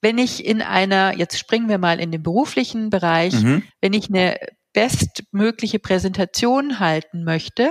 Wenn 0.00 0.18
ich 0.18 0.44
in 0.44 0.60
einer, 0.60 1.16
jetzt 1.16 1.38
springen 1.38 1.68
wir 1.68 1.78
mal 1.78 2.00
in 2.00 2.10
den 2.10 2.22
beruflichen 2.22 2.90
Bereich, 2.90 3.34
mhm. 3.34 3.62
wenn 3.80 3.92
ich 3.92 4.08
eine 4.08 4.36
bestmögliche 4.72 5.78
Präsentation 5.78 6.80
halten 6.80 7.22
möchte, 7.24 7.70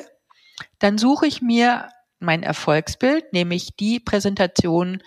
dann 0.80 0.98
suche 0.98 1.28
ich 1.28 1.42
mir 1.42 1.90
mein 2.20 2.44
Erfolgsbild, 2.44 3.32
nämlich 3.34 3.76
die 3.76 4.00
Präsentation, 4.00 5.02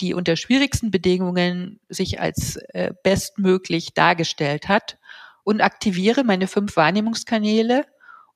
die 0.00 0.14
unter 0.14 0.36
schwierigsten 0.36 0.90
Bedingungen 0.90 1.80
sich 1.88 2.20
als 2.20 2.56
äh, 2.74 2.92
bestmöglich 3.02 3.94
dargestellt 3.94 4.68
hat 4.68 4.98
und 5.44 5.60
aktiviere 5.60 6.24
meine 6.24 6.48
fünf 6.48 6.76
Wahrnehmungskanäle, 6.76 7.86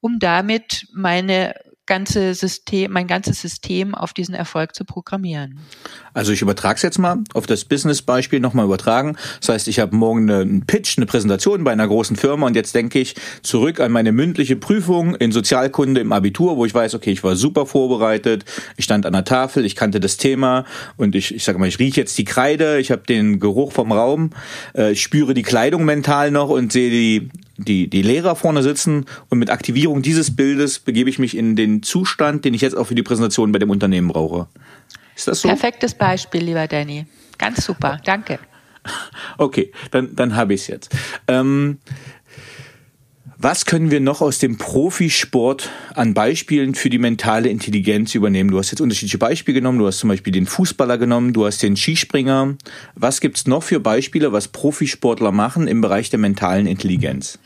um 0.01 0.19
damit 0.19 0.87
meine 0.93 1.55
ganze 1.91 2.35
System, 2.35 2.93
mein 2.93 3.09
ganzes 3.09 3.41
System 3.41 3.97
auf 3.97 4.13
diesen 4.13 4.33
Erfolg 4.33 4.77
zu 4.77 4.85
programmieren. 4.85 5.59
Also 6.15 6.31
ich 6.31 6.41
übertrage 6.41 6.77
es 6.77 6.83
jetzt 6.83 6.99
mal 6.99 7.19
auf 7.35 7.49
das 7.49 7.65
Business-Beispiel 7.65 8.39
nochmal 8.39 8.65
übertragen. 8.65 9.17
Das 9.41 9.49
heißt, 9.49 9.67
ich 9.67 9.81
habe 9.81 9.97
morgen 9.97 10.31
einen 10.31 10.67
Pitch, 10.67 10.99
eine 10.99 11.07
Präsentation 11.07 11.65
bei 11.65 11.73
einer 11.73 11.89
großen 11.89 12.15
Firma 12.15 12.47
und 12.47 12.55
jetzt 12.55 12.77
denke 12.77 13.01
ich 13.01 13.17
zurück 13.43 13.81
an 13.81 13.91
meine 13.91 14.13
mündliche 14.13 14.55
Prüfung 14.55 15.17
in 15.17 15.33
Sozialkunde 15.33 16.01
im 16.01 16.13
Abitur, 16.13 16.57
wo 16.57 16.65
ich 16.65 16.73
weiß, 16.73 16.95
okay, 16.95 17.11
ich 17.11 17.25
war 17.25 17.35
super 17.35 17.67
vorbereitet, 17.67 18.45
ich 18.77 18.85
stand 18.85 19.05
an 19.05 19.13
der 19.13 19.25
Tafel, 19.25 19.65
ich 19.65 19.75
kannte 19.75 19.99
das 19.99 20.17
Thema 20.17 20.67
und 20.97 21.17
ich, 21.17 21.35
ich 21.35 21.43
sage 21.43 21.59
mal, 21.59 21.67
ich 21.67 21.81
rieche 21.81 22.01
jetzt 22.01 22.17
die 22.19 22.25
Kreide, 22.25 22.79
ich 22.79 22.93
habe 22.93 23.03
den 23.03 23.41
Geruch 23.41 23.73
vom 23.73 23.91
Raum, 23.91 24.31
äh, 24.77 24.93
ich 24.93 25.03
spüre 25.03 25.35
die 25.35 25.43
Kleidung 25.43 25.85
mental 25.85 26.31
noch 26.31 26.51
und 26.51 26.71
sehe 26.71 26.91
die 26.91 27.31
die, 27.61 27.89
die 27.89 28.03
Lehrer 28.03 28.37
vorne 28.37 28.63
sitzen 28.63 29.07
und 29.29 29.39
mit 29.39 29.51
Aktivierung 29.51 30.03
dieses 30.03 30.35
Bildes 30.35 30.79
begebe 30.79 31.11
ich 31.11 31.19
mich 31.19 31.37
in 31.37 31.57
den 31.57 31.83
Zustand, 31.83 32.45
den 32.45 32.55
ich 32.55 32.61
jetzt 32.61 32.77
auch 32.77 32.87
für 32.87 32.95
die 32.95 33.03
Präsentation 33.03 33.53
bei 33.53 33.59
dem 33.59 33.71
Unternehmen 33.71 34.09
brauche. 34.09 34.49
Ist 35.17 35.29
das 35.29 35.41
so? 35.41 35.49
Perfektes 35.49 35.95
Beispiel, 35.95 36.43
lieber 36.43 36.67
Danny. 36.67 37.07
Ganz 37.39 37.65
super, 37.65 38.01
danke. 38.05 38.39
Okay, 39.37 39.73
dann, 39.91 40.17
dann 40.17 40.37
habe 40.37 40.55
ich 40.55 40.63
es 40.63 40.67
jetzt. 40.67 40.97
Ähm, 41.29 41.79
was 43.43 43.65
können 43.65 43.91
wir 43.91 44.01
noch 44.01 44.21
aus 44.21 44.39
dem 44.39 44.59
Profisport 44.59 45.71
an 45.95 46.13
Beispielen 46.13 46.75
für 46.75 46.91
die 46.91 46.99
mentale 46.99 47.49
Intelligenz 47.49 48.15
übernehmen? 48.15 48.51
Du 48.51 48.59
hast 48.59 48.71
jetzt 48.71 48.83
unterschiedliche 48.83 49.17
Beispiele 49.17 49.55
genommen. 49.55 49.79
Du 49.79 49.87
hast 49.87 49.99
zum 49.99 50.11
Beispiel 50.11 50.33
den 50.35 50.45
Fußballer 50.45 50.99
genommen, 50.99 51.33
du 51.33 51.47
hast 51.47 51.63
den 51.63 51.75
Skispringer. 51.75 52.59
Was 52.95 53.23
gibt's 53.23 53.47
noch 53.47 53.63
für 53.63 53.81
Beispiele, 53.81 54.33
was 54.33 54.49
Profisportler 54.49 55.33
machen 55.33 55.69
im 55.69 55.81
Bereich 55.81 56.11
der 56.11 56.19
mentalen 56.19 56.67
Intelligenz? 56.67 57.39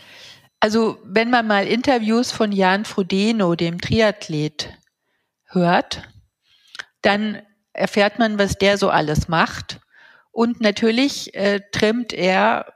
Also 0.59 0.99
wenn 1.05 1.31
man 1.31 1.47
mal 1.47 1.65
Interviews 1.65 2.33
von 2.33 2.51
Jan 2.51 2.85
Frodeno, 2.85 3.55
dem 3.55 3.81
Triathlet, 3.81 4.77
hört, 5.47 6.03
dann 7.03 7.41
erfährt 7.73 8.19
man, 8.19 8.37
was 8.37 8.59
der 8.59 8.79
so 8.79 8.91
alles 8.91 9.29
macht. 9.29 9.79
Und 10.33 10.61
natürlich 10.61 11.37
äh, 11.37 11.61
trimmt 11.71 12.13
er 12.13 12.74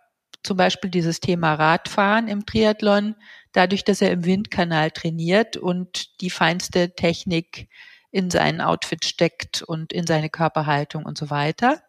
zum 0.49 0.57
Beispiel 0.57 0.91
dieses 0.91 1.21
Thema 1.21 1.55
Radfahren 1.55 2.27
im 2.27 2.47
Triathlon, 2.47 3.15
dadurch, 3.53 3.85
dass 3.85 4.01
er 4.01 4.11
im 4.11 4.25
Windkanal 4.25 4.91
trainiert 4.91 5.59
und 5.59 6.21
die 6.23 6.31
feinste 6.31 6.95
Technik 6.95 7.69
in 8.11 8.31
seinen 8.31 8.63
Outfit 8.63 9.05
steckt 9.05 9.61
und 9.61 9.93
in 9.93 10.07
seine 10.07 10.31
Körperhaltung 10.31 11.05
und 11.05 11.19
so 11.19 11.29
weiter. 11.29 11.83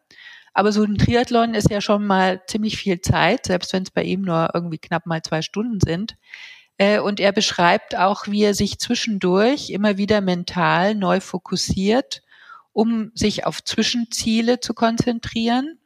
Aber 0.54 0.74
so 0.74 0.84
ein 0.84 0.98
Triathlon 0.98 1.54
ist 1.54 1.72
ja 1.72 1.80
schon 1.80 2.06
mal 2.06 2.42
ziemlich 2.48 2.75
viel 2.75 3.00
Zeit, 3.00 3.46
selbst 3.46 3.72
wenn 3.72 3.84
es 3.84 3.92
bei 3.92 4.04
ihm 4.04 4.24
nur 4.24 4.50
irgendwie 4.54 4.78
knapp 4.78 5.06
mal 5.06 5.22
zwei 5.22 5.42
Stunden 5.42 5.80
sind. 5.80 6.18
Äh, 6.78 7.00
und 7.00 7.22
er 7.22 7.32
beschreibt 7.32 7.96
auch, 7.96 8.28
wie 8.28 8.44
er 8.44 8.54
sich 8.54 8.78
zwischendurch 8.78 9.70
immer 9.70 9.96
wieder 9.98 10.20
mental 10.20 10.96
neu 10.96 11.22
fokussiert, 11.22 12.24
um 12.74 13.12
sich 13.16 13.46
auf 13.46 13.63
Zwischenziele 13.63 14.60
zu 14.60 14.74
konzentrieren 14.74 15.78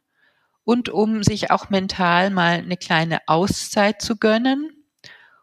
und 0.64 0.88
um 0.88 1.22
sich 1.22 1.50
auch 1.50 1.70
mental 1.70 2.30
mal 2.30 2.58
eine 2.58 2.76
kleine 2.76 3.20
Auszeit 3.26 4.00
zu 4.02 4.16
gönnen 4.16 4.70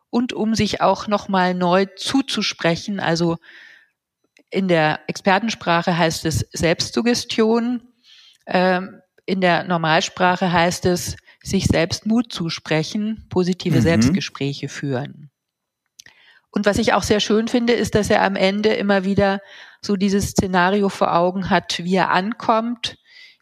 und 0.09 0.33
um 0.33 0.55
sich 0.55 0.81
auch 0.81 1.07
nochmal 1.07 1.53
neu 1.53 1.85
zuzusprechen. 1.95 2.99
Also 2.99 3.37
in 4.49 4.67
der 4.67 4.99
Expertensprache 5.07 5.97
heißt 5.97 6.25
es 6.25 6.39
Selbstsuggestion. 6.51 7.81
Ähm, 8.45 9.01
in 9.25 9.41
der 9.41 9.63
Normalsprache 9.63 10.51
heißt 10.51 10.85
es, 10.87 11.15
sich 11.43 11.65
selbst 11.65 12.05
Mut 12.05 12.31
zusprechen, 12.31 13.25
positive 13.29 13.77
mhm. 13.77 13.81
Selbstgespräche 13.81 14.69
führen. 14.69 15.31
Und 16.51 16.65
was 16.65 16.77
ich 16.77 16.93
auch 16.93 17.03
sehr 17.03 17.21
schön 17.21 17.47
finde, 17.47 17.73
ist, 17.73 17.95
dass 17.95 18.09
er 18.09 18.23
am 18.23 18.35
Ende 18.35 18.73
immer 18.73 19.05
wieder 19.05 19.39
so 19.81 19.95
dieses 19.95 20.31
Szenario 20.31 20.89
vor 20.89 21.15
Augen 21.15 21.49
hat, 21.49 21.79
wie 21.83 21.95
er 21.95 22.11
ankommt, 22.11 22.97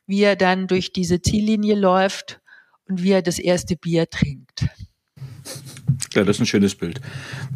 wie 0.10 0.24
er 0.24 0.36
dann 0.36 0.66
durch 0.66 0.92
diese 0.92 1.22
Ziellinie 1.22 1.76
läuft 1.76 2.42
und 2.88 3.04
wie 3.04 3.12
er 3.12 3.22
das 3.22 3.38
erste 3.38 3.76
Bier 3.76 4.10
trinkt. 4.10 4.66
Ja, 6.14 6.24
das 6.24 6.38
ist 6.38 6.40
ein 6.42 6.46
schönes 6.48 6.74
Bild. 6.74 7.00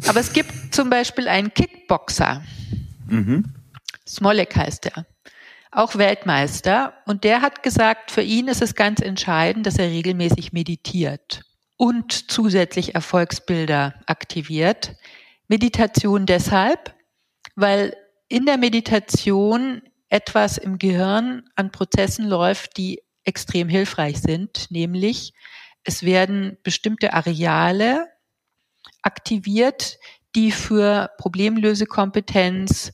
Aber 0.06 0.20
es 0.20 0.32
gibt 0.32 0.72
zum 0.72 0.88
Beispiel 0.88 1.26
einen 1.26 1.52
Kickboxer. 1.52 2.44
Mhm. 3.08 3.44
Smolek 4.06 4.54
heißt 4.54 4.86
er. 4.86 5.04
Auch 5.72 5.96
Weltmeister. 5.96 6.94
Und 7.06 7.24
der 7.24 7.42
hat 7.42 7.64
gesagt, 7.64 8.12
für 8.12 8.22
ihn 8.22 8.46
ist 8.46 8.62
es 8.62 8.76
ganz 8.76 9.00
entscheidend, 9.00 9.66
dass 9.66 9.76
er 9.76 9.88
regelmäßig 9.88 10.52
meditiert 10.52 11.42
und 11.76 12.30
zusätzlich 12.30 12.94
Erfolgsbilder 12.94 13.94
aktiviert. 14.06 14.94
Meditation 15.48 16.24
deshalb, 16.24 16.94
weil 17.56 17.96
in 18.28 18.46
der 18.46 18.58
Meditation 18.58 19.82
etwas 20.14 20.58
im 20.58 20.78
Gehirn 20.78 21.42
an 21.56 21.72
Prozessen 21.72 22.28
läuft, 22.28 22.76
die 22.76 23.02
extrem 23.24 23.68
hilfreich 23.68 24.20
sind, 24.20 24.70
nämlich 24.70 25.34
es 25.82 26.04
werden 26.04 26.56
bestimmte 26.62 27.14
Areale 27.14 28.06
aktiviert, 29.02 29.98
die 30.36 30.52
für 30.52 31.10
Problemlösekompetenz 31.18 32.92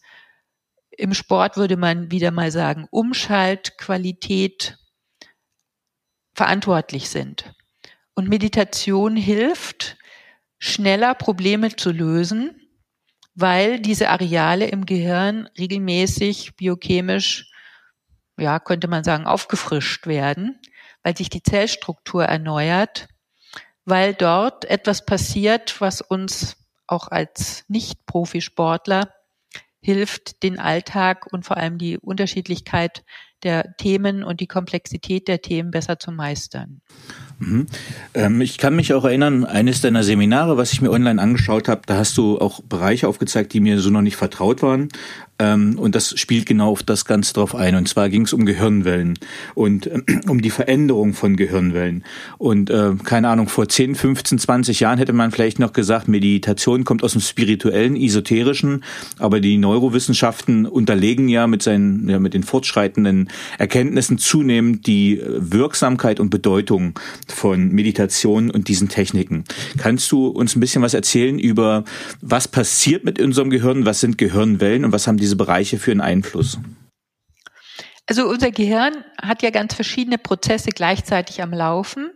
im 0.91 1.13
Sport 1.13 1.59
würde 1.59 1.77
man 1.77 2.11
wieder 2.11 2.31
mal 2.31 2.51
sagen, 2.51 2.89
Umschaltqualität 2.91 4.79
verantwortlich 6.35 7.11
sind. 7.11 7.53
Und 8.15 8.31
Meditation 8.31 9.15
hilft, 9.15 9.99
schneller 10.59 11.15
Probleme 11.15 11.77
zu 11.77 11.91
lösen 11.91 12.60
weil 13.35 13.81
diese 13.81 14.11
Areale 14.11 14.67
im 14.67 14.87
Gehirn 14.87 15.49
regelmäßig 15.59 16.57
biochemisch, 16.57 17.51
ja, 18.39 18.59
könnte 18.59 18.89
man 18.89 19.05
sagen, 19.05 19.27
aufgefrischt 19.27 20.07
werden, 20.07 20.61
weil 21.03 21.17
sich 21.17 21.31
die 21.31 21.43
Zellstruktur 21.43 22.25
erneuert, 22.25 23.09
weil 23.85 24.15
dort 24.15 24.65
etwas 24.65 25.05
passiert, 25.05 25.81
was 25.81 26.01
uns 26.01 26.57
auch 26.87 27.09
als 27.09 27.65
Nicht-Profisportler 27.69 29.13
hilft, 29.83 30.43
den 30.43 30.59
Alltag 30.59 31.27
und 31.33 31.45
vor 31.45 31.57
allem 31.57 31.79
die 31.79 31.99
Unterschiedlichkeit 31.99 33.05
der 33.43 33.77
Themen 33.77 34.23
und 34.23 34.41
die 34.41 34.47
Komplexität 34.47 35.29
der 35.29 35.41
Themen 35.41 35.71
besser 35.71 35.99
zu 35.99 36.13
meistern. 36.13 36.81
Mhm. 37.39 37.67
Ähm, 38.15 38.41
ich 38.41 38.59
kann 38.59 38.77
mich 38.77 38.93
auch 38.93 39.05
erinnern, 39.05 39.45
eines 39.45 39.81
deiner 39.81 40.03
Seminare, 40.03 40.57
was 40.57 40.73
ich 40.73 40.83
mir 40.83 40.91
online 40.91 41.21
angeschaut 41.21 41.69
habe, 41.69 41.83
da 41.87 41.97
hast 41.97 42.17
du 42.19 42.39
auch 42.39 42.61
Bereiche 42.63 43.09
aufgezeigt, 43.09 43.53
die 43.55 43.61
mir 43.61 43.81
so 43.81 43.91
noch 43.91 44.03
nicht 44.03 44.17
vertraut 44.17 44.63
waren. 44.63 44.89
Ähm, 45.41 45.79
und 45.79 45.95
das 45.95 46.19
spielt 46.21 46.45
genau 46.45 46.71
auf 46.71 46.83
das 46.83 47.07
Ganze 47.07 47.33
drauf 47.33 47.55
ein. 47.55 47.75
Und 47.75 47.89
zwar 47.89 48.11
ging 48.11 48.23
es 48.23 48.33
um 48.33 48.45
Gehirnwellen 48.45 49.19
und 49.55 49.87
äh, 49.87 50.03
um 50.29 50.43
die 50.43 50.51
Veränderung 50.51 51.15
von 51.15 51.37
Gehirnwellen. 51.37 52.05
Und 52.39 52.69
äh, 52.71 52.93
keine 53.03 53.29
Ahnung, 53.29 53.49
vor 53.49 53.69
10, 53.69 53.95
15, 53.95 54.39
20 54.39 54.81
Jahren 54.81 54.99
hätte 54.99 55.15
man 55.15 55.31
vielleicht 55.31 55.59
noch 55.59 55.73
gesagt, 55.73 56.09
Meditation 56.09 56.85
kommt 56.85 57.03
aus 57.03 57.13
dem 57.13 57.23
spirituellen, 57.23 57.97
esoterischen, 57.97 58.85
aber 59.19 59.41
die 59.41 59.57
Neurowissenschaften 59.57 60.67
unterlegen 60.67 61.29
ja 61.29 61.47
mit 61.47 61.63
seinen, 61.63 62.09
ja, 62.09 62.19
mit 62.19 62.35
den 62.35 62.43
fortschreitenden 62.43 63.31
Erkenntnissen 63.59 64.19
zunehmend 64.19 64.87
die 64.87 65.23
Wirksamkeit 65.25 66.21
und 66.21 66.29
Bedeutung 66.29 66.99
von 67.29 67.71
Meditation 67.71 68.51
und 68.51 68.69
diesen 68.69 68.89
Techniken. 68.89 69.45
Kannst 69.79 70.13
du 70.13 70.27
uns 70.27 70.55
ein 70.55 70.61
bisschen 70.61 70.83
was 70.83 70.93
erzählen 70.93 71.39
über, 71.39 71.85
was 72.21 72.47
passiert 72.47 73.05
mit 73.05 73.21
unserem 73.21 73.49
Gehirn, 73.49 73.87
was 73.87 74.01
sind 74.01 74.19
Gehirnwellen 74.19 74.85
und 74.85 74.93
was 74.93 75.07
haben 75.07 75.17
diese 75.17 75.30
Bereiche 75.37 75.79
für 75.79 75.91
einen 75.91 76.01
Einfluss? 76.01 76.59
Also 78.07 78.29
unser 78.29 78.51
Gehirn 78.51 79.05
hat 79.21 79.43
ja 79.43 79.51
ganz 79.51 79.75
verschiedene 79.75 80.19
Prozesse 80.19 80.71
gleichzeitig 80.71 81.43
am 81.43 81.53
Laufen 81.53 82.11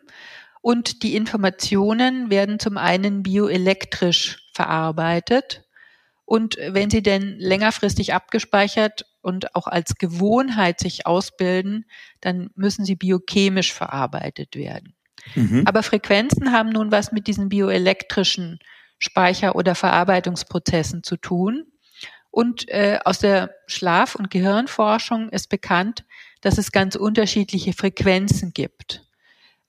und 0.60 1.02
die 1.02 1.14
Informationen 1.14 2.30
werden 2.30 2.58
zum 2.58 2.76
einen 2.78 3.22
bioelektrisch 3.22 4.50
verarbeitet 4.54 5.64
und 6.24 6.56
wenn 6.56 6.90
sie 6.90 7.02
denn 7.02 7.38
längerfristig 7.38 8.14
abgespeichert 8.14 9.04
und 9.20 9.54
auch 9.54 9.66
als 9.66 9.96
Gewohnheit 9.96 10.80
sich 10.80 11.06
ausbilden, 11.06 11.86
dann 12.20 12.50
müssen 12.54 12.84
sie 12.84 12.96
biochemisch 12.96 13.72
verarbeitet 13.72 14.56
werden. 14.56 14.94
Mhm. 15.34 15.62
Aber 15.66 15.82
Frequenzen 15.82 16.52
haben 16.52 16.70
nun 16.70 16.90
was 16.90 17.12
mit 17.12 17.26
diesen 17.26 17.48
bioelektrischen 17.48 18.58
Speicher- 18.98 19.54
oder 19.54 19.74
Verarbeitungsprozessen 19.74 21.02
zu 21.02 21.16
tun. 21.16 21.66
Und 22.34 22.68
äh, 22.68 22.98
aus 23.04 23.20
der 23.20 23.54
Schlaf- 23.68 24.16
und 24.16 24.28
Gehirnforschung 24.28 25.28
ist 25.28 25.48
bekannt, 25.48 26.04
dass 26.40 26.58
es 26.58 26.72
ganz 26.72 26.96
unterschiedliche 26.96 27.72
Frequenzen 27.74 28.52
gibt. 28.52 29.04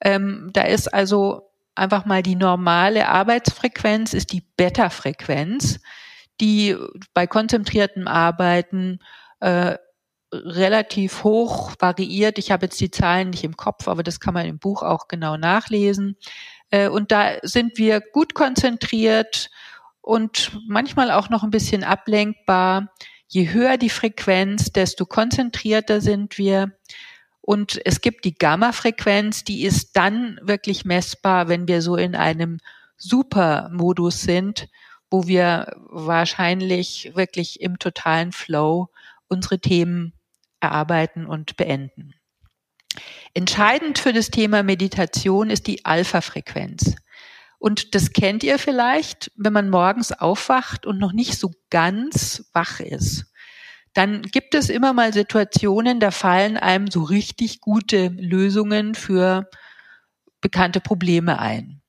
Ähm, 0.01 0.49
da 0.51 0.63
ist 0.63 0.91
also 0.91 1.51
einfach 1.75 2.05
mal 2.05 2.23
die 2.23 2.33
normale 2.33 3.07
Arbeitsfrequenz, 3.07 4.15
ist 4.15 4.31
die 4.31 4.41
Beta-Frequenz, 4.57 5.79
die 6.41 6.75
bei 7.13 7.27
konzentriertem 7.27 8.07
Arbeiten 8.07 8.97
äh, 9.41 9.77
relativ 10.33 11.23
hoch 11.23 11.75
variiert. 11.77 12.39
Ich 12.39 12.49
habe 12.49 12.65
jetzt 12.65 12.81
die 12.81 12.89
Zahlen 12.89 13.29
nicht 13.29 13.43
im 13.43 13.57
Kopf, 13.57 13.87
aber 13.87 14.01
das 14.01 14.19
kann 14.19 14.33
man 14.33 14.47
im 14.47 14.57
Buch 14.57 14.81
auch 14.81 15.07
genau 15.07 15.37
nachlesen. 15.37 16.17
Äh, 16.71 16.87
und 16.87 17.11
da 17.11 17.35
sind 17.43 17.77
wir 17.77 18.01
gut 18.01 18.33
konzentriert 18.33 19.51
und 20.05 20.51
manchmal 20.67 21.09
auch 21.09 21.29
noch 21.29 21.43
ein 21.43 21.49
bisschen 21.49 21.83
ablenkbar. 21.83 22.93
Je 23.27 23.51
höher 23.51 23.77
die 23.77 23.89
Frequenz, 23.89 24.71
desto 24.71 25.07
konzentrierter 25.07 25.99
sind 25.99 26.37
wir. 26.37 26.77
Und 27.41 27.81
es 27.85 28.01
gibt 28.01 28.23
die 28.23 28.35
Gamma-Frequenz, 28.35 29.43
die 29.43 29.63
ist 29.63 29.95
dann 29.97 30.39
wirklich 30.43 30.85
messbar, 30.85 31.47
wenn 31.47 31.67
wir 31.67 31.81
so 31.81 31.95
in 31.95 32.15
einem 32.15 32.59
Super-Modus 32.97 34.21
sind, 34.21 34.69
wo 35.09 35.25
wir 35.25 35.75
wahrscheinlich 35.89 37.11
wirklich 37.15 37.59
im 37.61 37.79
totalen 37.79 38.31
Flow 38.31 38.89
unsere 39.27 39.59
Themen 39.59 40.13
erarbeiten 40.59 41.25
und 41.25 41.57
beenden. 41.57 42.13
Entscheidend 43.33 43.97
für 43.97 44.13
das 44.13 44.29
Thema 44.29 44.61
Meditation 44.61 45.49
ist 45.49 45.65
die 45.65 45.83
Alpha-Frequenz. 45.83 46.95
Und 47.65 47.95
das 47.95 48.13
kennt 48.13 48.43
ihr 48.43 48.59
vielleicht, 48.59 49.31
wenn 49.35 49.51
man 49.51 49.71
morgens 49.71 50.11
aufwacht 50.11 50.85
und 50.85 50.99
noch 50.99 51.13
nicht 51.13 51.39
so 51.39 51.49
ganz 51.71 52.45
wach 52.53 52.79
ist 52.79 53.25
dann 53.95 54.23
gibt 54.23 54.55
es 54.55 54.69
immer 54.69 54.91
mal 54.91 55.13
Situationen, 55.13 56.01
da 56.01 56.11
fallen 56.11 56.57
einem 56.57 56.91
so 56.91 57.01
richtig 57.01 57.61
gute 57.61 58.09
Lösungen 58.09 58.93
für 58.93 59.49
bekannte 60.41 60.81
Probleme 60.81 61.39
ein. 61.39 61.81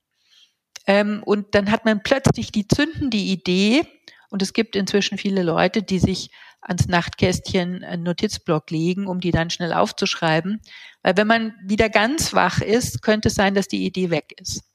Ähm, 0.87 1.21
und 1.23 1.53
dann 1.53 1.69
hat 1.69 1.83
man 1.83 2.01
plötzlich 2.01 2.53
die 2.53 2.65
zündende 2.65 3.17
Idee, 3.17 3.83
und 4.29 4.41
es 4.41 4.53
gibt 4.53 4.77
inzwischen 4.77 5.17
viele 5.17 5.43
Leute, 5.43 5.83
die 5.83 5.99
sich 5.99 6.31
ans 6.61 6.87
Nachtkästchen 6.87 7.83
einen 7.83 8.03
Notizblock 8.03 8.71
legen, 8.71 9.07
um 9.07 9.19
die 9.19 9.31
dann 9.31 9.49
schnell 9.49 9.73
aufzuschreiben. 9.73 10.61
Weil 11.01 11.17
wenn 11.17 11.27
man 11.27 11.53
wieder 11.65 11.89
ganz 11.89 12.33
wach 12.33 12.61
ist, 12.61 13.01
könnte 13.01 13.27
es 13.27 13.35
sein, 13.35 13.53
dass 13.53 13.67
die 13.67 13.85
Idee 13.85 14.09
weg 14.09 14.33
ist. 14.39 14.66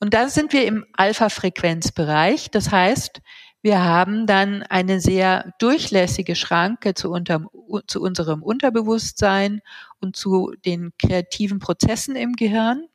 Und 0.00 0.14
da 0.14 0.28
sind 0.28 0.52
wir 0.52 0.64
im 0.66 0.86
Alpha-Frequenzbereich. 0.94 2.50
Das 2.50 2.70
heißt, 2.70 3.20
wir 3.62 3.82
haben 3.82 4.26
dann 4.26 4.62
eine 4.62 5.00
sehr 5.00 5.52
durchlässige 5.58 6.36
Schranke 6.36 6.94
zu, 6.94 7.10
unterm, 7.10 7.48
zu 7.86 8.00
unserem 8.00 8.42
Unterbewusstsein 8.42 9.60
und 10.00 10.14
zu 10.14 10.54
den 10.64 10.92
kreativen 10.98 11.58
Prozessen 11.58 12.14
im 12.14 12.34
Gehirn. 12.34 12.86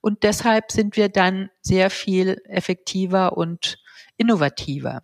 Und 0.00 0.22
deshalb 0.22 0.70
sind 0.70 0.96
wir 0.96 1.08
dann 1.08 1.50
sehr 1.60 1.90
viel 1.90 2.40
effektiver 2.44 3.36
und 3.36 3.78
innovativer. 4.16 5.02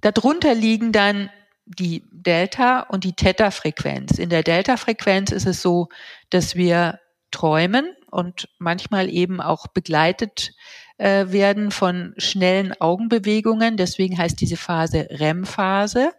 Darunter 0.00 0.54
liegen 0.54 0.90
dann 0.90 1.30
die 1.66 2.04
Delta- 2.10 2.80
und 2.80 3.04
die 3.04 3.12
Theta-Frequenz. 3.12 4.18
In 4.18 4.30
der 4.30 4.42
Delta-Frequenz 4.42 5.30
ist 5.30 5.46
es 5.46 5.62
so, 5.62 5.88
dass 6.30 6.56
wir 6.56 6.98
träumen 7.30 7.94
und 8.10 8.48
manchmal 8.58 9.08
eben 9.08 9.40
auch 9.40 9.68
begleitet 9.68 10.52
äh, 10.98 11.26
werden 11.28 11.70
von 11.70 12.14
schnellen 12.18 12.78
Augenbewegungen. 12.80 13.76
Deswegen 13.76 14.18
heißt 14.18 14.40
diese 14.40 14.56
Phase 14.56 15.08
REM-Phase, 15.10 16.12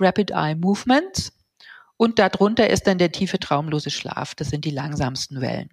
Rapid 0.00 0.32
Eye 0.32 0.54
Movements. 0.56 1.32
Und 1.96 2.18
darunter 2.18 2.68
ist 2.68 2.86
dann 2.86 2.98
der 2.98 3.12
tiefe 3.12 3.38
traumlose 3.38 3.90
Schlaf. 3.90 4.34
Das 4.34 4.48
sind 4.50 4.64
die 4.64 4.70
langsamsten 4.70 5.40
Wellen. 5.40 5.70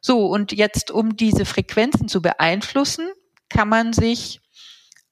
So, 0.00 0.26
und 0.26 0.52
jetzt, 0.52 0.90
um 0.90 1.16
diese 1.16 1.44
Frequenzen 1.44 2.08
zu 2.08 2.22
beeinflussen, 2.22 3.10
kann 3.48 3.68
man 3.68 3.92
sich 3.92 4.40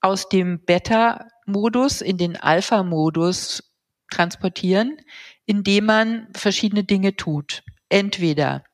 aus 0.00 0.28
dem 0.28 0.64
Beta-Modus 0.64 2.00
in 2.00 2.16
den 2.16 2.36
Alpha-Modus 2.36 3.64
transportieren, 4.10 4.98
indem 5.46 5.86
man 5.86 6.28
verschiedene 6.34 6.84
Dinge 6.84 7.16
tut. 7.16 7.64
Entweder 7.88 8.64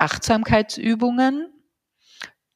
Achtsamkeitsübungen, 0.00 1.52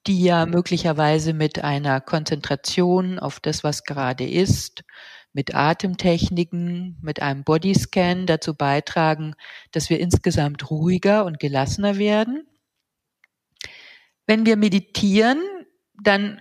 die 0.07 0.23
ja 0.25 0.47
möglicherweise 0.47 1.33
mit 1.33 1.63
einer 1.63 2.01
Konzentration 2.01 3.19
auf 3.19 3.41
das, 3.41 3.65
was 3.65 3.85
gerade 3.85 4.29
ist, 4.29 4.85
mit 5.33 5.55
Atemtechniken, 5.55 6.97
mit 7.03 7.21
einem 7.21 7.43
Bodyscan 7.45 8.27
dazu 8.27 8.55
beitragen, 8.55 9.35
dass 9.73 9.91
wir 9.91 9.99
insgesamt 10.01 10.71
ruhiger 10.71 11.25
und 11.25 11.41
gelassener 11.41 11.99
werden. 11.99 12.47
Wenn 14.27 14.47
wir 14.47 14.57
meditieren, 14.57 15.39
dann 16.03 16.41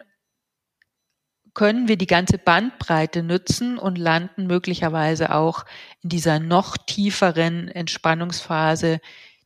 können 1.54 1.88
wir 1.88 1.98
die 1.98 2.08
ganze 2.08 2.38
Bandbreite 2.38 3.24
nutzen 3.24 3.78
und 3.78 3.98
landen 3.98 4.48
möglicherweise 4.48 5.34
auch 5.34 5.66
in 6.02 6.10
dieser 6.10 6.40
noch 6.40 6.78
tieferen 6.78 7.68
Entspannungsphase, 7.68 9.00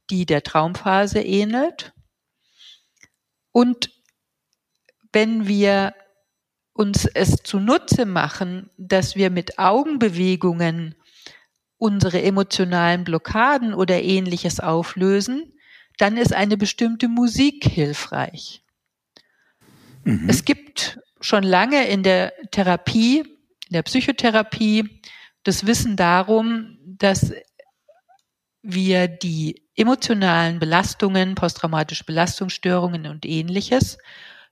die 0.10 0.26
der 0.26 0.44
Traumphase 0.44 1.22
ähnelt. 1.22 1.94
Und 3.52 3.92
wenn 5.12 5.48
wir 5.48 5.94
uns 6.74 7.06
es 7.06 7.38
zunutze 7.44 8.06
machen, 8.06 8.70
dass 8.78 9.16
wir 9.16 9.30
mit 9.30 9.58
Augenbewegungen 9.58 10.96
unsere 11.78 12.22
emotionalen 12.22 13.04
Blockaden 13.04 13.74
oder 13.74 14.02
ähnliches 14.02 14.60
auflösen, 14.60 15.54
dann 15.98 16.18
ist 16.18 16.34
eine 16.34 16.58
bestimmte 16.58 17.08
Musik 17.08 17.66
hilfreich. 17.66 18.64
Mhm. 20.04 20.30
Es 20.30 20.46
gibt 20.46 21.00
schon 21.20 21.44
lange 21.44 21.88
in 21.88 22.04
der 22.04 22.34
Therapie, 22.52 23.20
in 23.20 23.74
der 23.74 23.84
Psychotherapie, 23.84 25.02
das 25.44 25.66
Wissen 25.66 25.96
darum, 25.96 26.78
dass 26.86 27.34
wir 28.62 29.08
die 29.08 29.64
emotionalen 29.76 30.60
Belastungen, 30.60 31.36
posttraumatische 31.36 32.04
Belastungsstörungen 32.04 33.08
und 33.08 33.26
ähnliches 33.26 33.98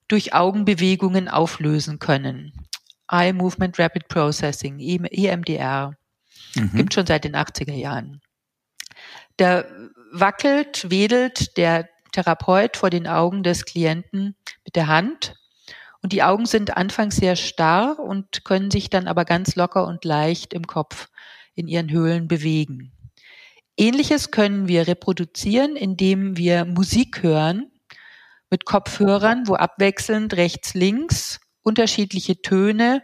durch 0.07 0.33
Augenbewegungen 0.33 1.27
auflösen 1.27 1.99
können. 1.99 2.53
Eye 3.09 3.33
Movement 3.33 3.79
Rapid 3.79 4.07
Processing, 4.07 4.79
EMDR, 4.79 5.95
mhm. 6.55 6.71
gibt 6.73 6.93
schon 6.93 7.05
seit 7.05 7.23
den 7.23 7.35
80er 7.35 7.73
Jahren. 7.73 8.21
Da 9.37 9.65
wackelt, 10.11 10.89
wedelt 10.89 11.57
der 11.57 11.89
Therapeut 12.11 12.77
vor 12.77 12.89
den 12.89 13.07
Augen 13.07 13.43
des 13.43 13.65
Klienten 13.65 14.35
mit 14.63 14.75
der 14.75 14.87
Hand 14.87 15.35
und 16.01 16.13
die 16.13 16.23
Augen 16.23 16.45
sind 16.45 16.77
anfangs 16.77 17.15
sehr 17.15 17.35
starr 17.35 17.99
und 17.99 18.45
können 18.45 18.71
sich 18.71 18.89
dann 18.89 19.07
aber 19.07 19.25
ganz 19.25 19.55
locker 19.55 19.87
und 19.87 20.05
leicht 20.05 20.53
im 20.53 20.67
Kopf 20.67 21.09
in 21.55 21.67
ihren 21.67 21.89
Höhlen 21.89 22.27
bewegen. 22.27 22.94
Ähnliches 23.77 24.31
können 24.31 24.67
wir 24.67 24.87
reproduzieren, 24.87 25.75
indem 25.75 26.37
wir 26.37 26.65
Musik 26.65 27.23
hören, 27.23 27.71
mit 28.49 28.65
Kopfhörern, 28.65 29.47
wo 29.47 29.55
abwechselnd 29.55 30.35
rechts, 30.35 30.73
links 30.73 31.39
unterschiedliche 31.61 32.41
Töne 32.41 33.03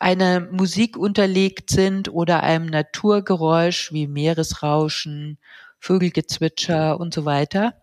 einer 0.00 0.40
Musik 0.40 0.96
unterlegt 0.96 1.70
sind 1.70 2.08
oder 2.08 2.42
einem 2.42 2.66
Naturgeräusch 2.66 3.92
wie 3.92 4.08
Meeresrauschen, 4.08 5.38
Vögelgezwitscher 5.78 6.98
und 6.98 7.14
so 7.14 7.24
weiter. 7.24 7.82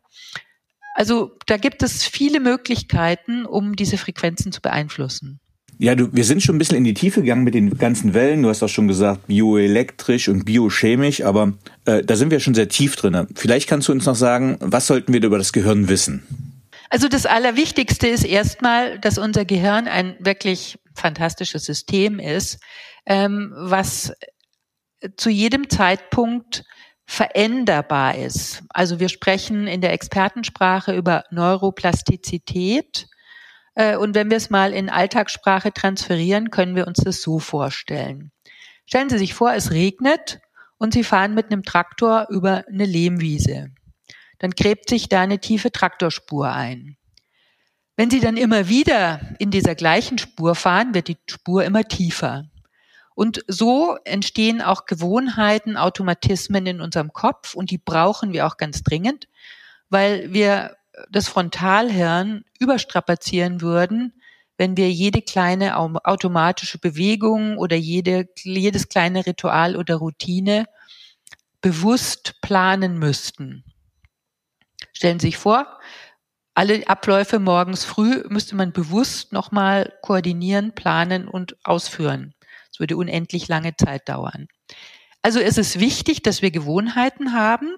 Also 0.96 1.38
da 1.46 1.58
gibt 1.58 1.82
es 1.82 2.04
viele 2.04 2.40
Möglichkeiten, 2.40 3.46
um 3.46 3.76
diese 3.76 3.98
Frequenzen 3.98 4.52
zu 4.52 4.62
beeinflussen. 4.62 5.40
Ja, 5.82 5.96
du, 5.96 6.14
wir 6.14 6.26
sind 6.26 6.44
schon 6.44 6.56
ein 6.56 6.60
bisschen 6.60 6.76
in 6.76 6.84
die 6.84 6.94
Tiefe 6.94 7.22
gegangen 7.22 7.46
mit 7.46 7.54
den 7.54 7.78
ganzen 7.78 8.14
Wellen. 8.14 8.44
Du 8.44 8.50
hast 8.50 8.62
auch 8.62 8.68
schon 8.68 8.90
gesagt, 8.90 9.28
bioelektrisch 9.28 10.28
und 10.28 10.44
biochemisch, 10.44 11.24
aber 11.24 11.54
äh, 11.86 12.04
da 12.04 12.18
sind 12.18 12.32
wir 12.32 12.42
schon 12.42 12.54
sehr 12.54 12.68
tief 12.68 12.98
drin. 12.98 13.28
Vielleicht 13.34 13.70
kannst 13.70 13.88
du 13.88 13.94
uns 13.94 14.06
noch 14.06 14.16
sagen, 14.16 14.58
was 14.60 14.88
sollten 14.88 15.14
wir 15.14 15.24
über 15.24 15.38
das 15.38 15.54
Gehirn 15.54 15.88
wissen? 15.88 16.28
Also 16.90 17.08
das 17.08 17.26
Allerwichtigste 17.26 18.08
ist 18.08 18.26
erstmal, 18.26 19.00
dass 19.00 19.18
unser 19.18 19.46
Gehirn 19.46 19.88
ein 19.88 20.18
wirklich 20.20 20.78
fantastisches 20.96 21.64
System 21.64 22.20
ist, 22.20 22.60
ähm, 23.06 23.54
was 23.56 24.12
zu 25.16 25.30
jedem 25.30 25.70
Zeitpunkt 25.70 26.66
veränderbar 27.06 28.18
ist. 28.18 28.64
Also 28.70 29.00
wir 29.00 29.08
sprechen 29.08 29.66
in 29.68 29.80
der 29.80 29.94
Expertensprache 29.94 30.94
über 30.94 31.24
Neuroplastizität. 31.32 33.08
Äh, 33.76 33.98
und 33.98 34.16
wenn 34.16 34.30
wir 34.30 34.38
es 34.38 34.50
mal 34.50 34.74
in 34.74 34.90
Alltagssprache 34.90 35.74
transferieren, 35.74 36.52
können 36.52 36.76
wir 36.76 36.88
uns 36.88 37.00
das 37.04 37.22
so 37.22 37.40
vorstellen. 37.40 38.32
Stellen 38.86 39.10
Sie 39.10 39.18
sich 39.18 39.34
vor, 39.34 39.54
es 39.54 39.72
regnet 39.72 40.40
und 40.78 40.94
Sie 40.94 41.04
fahren 41.04 41.36
mit 41.36 41.52
einem 41.52 41.64
Traktor 41.64 42.28
über 42.30 42.66
eine 42.68 42.86
Lehmwiese. 42.86 43.72
Dann 44.40 44.52
gräbt 44.52 44.90
sich 44.90 45.10
da 45.10 45.22
eine 45.22 45.40
tiefe 45.40 45.72
Traktorspur 45.72 46.52
ein. 46.52 46.98
Wenn 47.98 48.10
Sie 48.10 48.22
dann 48.22 48.38
immer 48.38 48.70
wieder 48.70 49.36
in 49.40 49.52
dieser 49.52 49.76
gleichen 49.76 50.18
Spur 50.18 50.56
fahren, 50.56 50.94
wird 50.94 51.10
die 51.10 51.18
Spur 51.30 51.66
immer 51.66 51.84
tiefer. 51.84 52.46
Und 53.14 53.44
so 53.48 53.98
entstehen 54.06 54.62
auch 54.62 54.86
Gewohnheiten, 54.86 55.76
Automatismen 55.76 56.66
in 56.66 56.80
unserem 56.80 57.12
Kopf 57.12 57.54
und 57.54 57.70
die 57.70 57.78
brauchen 57.78 58.32
wir 58.32 58.48
auch 58.48 58.56
ganz 58.56 58.82
dringend, 58.82 59.28
weil 59.90 60.32
wir 60.32 60.78
das 61.10 61.28
Frontalhirn 61.28 62.44
überstrapazieren 62.60 63.62
würden, 63.62 64.14
wenn 64.58 64.76
wir 64.76 64.92
jede 64.92 65.22
kleine 65.22 65.78
automatische 65.78 66.80
Bewegung 66.80 67.58
oder 67.58 67.78
jede, 67.78 68.28
jedes 68.44 68.90
kleine 68.90 69.26
Ritual 69.26 69.78
oder 69.78 69.96
Routine 69.96 70.66
bewusst 71.62 72.36
planen 72.42 73.00
müssten. 73.00 73.64
Stellen 74.92 75.20
Sie 75.20 75.28
sich 75.28 75.38
vor, 75.38 75.80
alle 76.56 76.86
Abläufe 76.90 77.40
morgens 77.40 77.86
früh 77.86 78.24
müsste 78.28 78.56
man 78.56 78.74
bewusst 78.74 79.32
nochmal 79.32 79.94
koordinieren, 80.02 80.76
planen 80.76 81.30
und 81.30 81.56
ausführen. 81.64 82.34
Es 82.72 82.82
würde 82.82 82.98
unendlich 82.98 83.48
lange 83.48 83.78
Zeit 83.78 84.10
dauern. 84.10 84.48
Also 85.22 85.40
es 85.40 85.58
ist 85.58 85.80
wichtig, 85.80 86.22
dass 86.22 86.42
wir 86.42 86.52
Gewohnheiten 86.52 87.34
haben, 87.34 87.76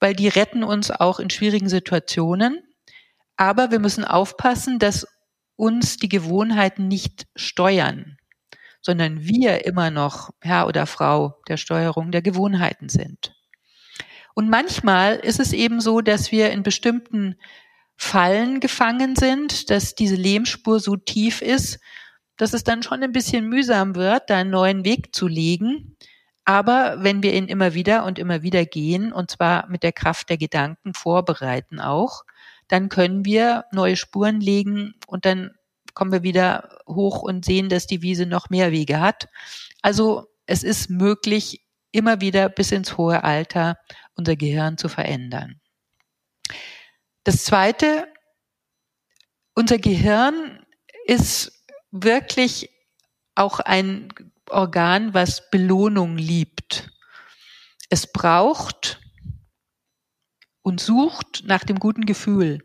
weil 0.00 0.14
die 0.14 0.28
retten 0.28 0.64
uns 0.64 0.90
auch 0.90 1.20
in 1.20 1.30
schwierigen 1.30 1.68
Situationen. 1.68 2.62
Aber 3.36 3.70
wir 3.70 3.78
müssen 3.78 4.04
aufpassen, 4.04 4.78
dass 4.78 5.06
uns 5.56 5.98
die 5.98 6.08
Gewohnheiten 6.08 6.88
nicht 6.88 7.26
steuern, 7.36 8.16
sondern 8.80 9.24
wir 9.24 9.66
immer 9.66 9.90
noch 9.90 10.30
Herr 10.40 10.66
oder 10.66 10.86
Frau 10.86 11.38
der 11.48 11.58
Steuerung 11.58 12.10
der 12.10 12.22
Gewohnheiten 12.22 12.88
sind. 12.88 13.34
Und 14.34 14.48
manchmal 14.48 15.16
ist 15.16 15.38
es 15.38 15.52
eben 15.52 15.80
so, 15.80 16.00
dass 16.00 16.32
wir 16.32 16.50
in 16.50 16.62
bestimmten 16.62 17.36
Fallen 17.96 18.60
gefangen 18.60 19.16
sind, 19.16 19.68
dass 19.68 19.94
diese 19.94 20.14
Lehmspur 20.14 20.80
so 20.80 20.96
tief 20.96 21.42
ist, 21.42 21.78
dass 22.38 22.54
es 22.54 22.64
dann 22.64 22.82
schon 22.82 23.02
ein 23.02 23.12
bisschen 23.12 23.46
mühsam 23.46 23.94
wird, 23.94 24.30
da 24.30 24.38
einen 24.38 24.48
neuen 24.48 24.86
Weg 24.86 25.14
zu 25.14 25.28
legen. 25.28 25.96
Aber 26.50 26.96
wenn 26.98 27.22
wir 27.22 27.32
ihn 27.32 27.46
immer 27.46 27.74
wieder 27.74 28.04
und 28.04 28.18
immer 28.18 28.42
wieder 28.42 28.64
gehen, 28.64 29.12
und 29.12 29.30
zwar 29.30 29.68
mit 29.68 29.84
der 29.84 29.92
Kraft 29.92 30.30
der 30.30 30.36
Gedanken 30.36 30.94
vorbereiten 30.94 31.78
auch, 31.78 32.24
dann 32.66 32.88
können 32.88 33.24
wir 33.24 33.66
neue 33.70 33.94
Spuren 33.94 34.40
legen 34.40 34.94
und 35.06 35.24
dann 35.26 35.52
kommen 35.94 36.10
wir 36.10 36.24
wieder 36.24 36.80
hoch 36.88 37.22
und 37.22 37.44
sehen, 37.44 37.68
dass 37.68 37.86
die 37.86 38.02
Wiese 38.02 38.26
noch 38.26 38.50
mehr 38.50 38.72
Wege 38.72 38.98
hat. 38.98 39.28
Also 39.80 40.26
es 40.46 40.64
ist 40.64 40.90
möglich, 40.90 41.64
immer 41.92 42.20
wieder 42.20 42.48
bis 42.48 42.72
ins 42.72 42.98
hohe 42.98 43.22
Alter 43.22 43.76
unser 44.16 44.34
Gehirn 44.34 44.76
zu 44.76 44.88
verändern. 44.88 45.60
Das 47.22 47.44
Zweite, 47.44 48.08
unser 49.54 49.78
Gehirn 49.78 50.66
ist 51.06 51.64
wirklich 51.92 52.70
auch 53.36 53.60
ein 53.60 54.08
Organ, 54.50 55.14
was 55.14 55.50
Belohnung 55.50 56.16
liebt. 56.16 56.90
Es 57.88 58.10
braucht 58.10 59.00
und 60.62 60.80
sucht 60.80 61.42
nach 61.46 61.64
dem 61.64 61.78
guten 61.78 62.06
Gefühl. 62.06 62.58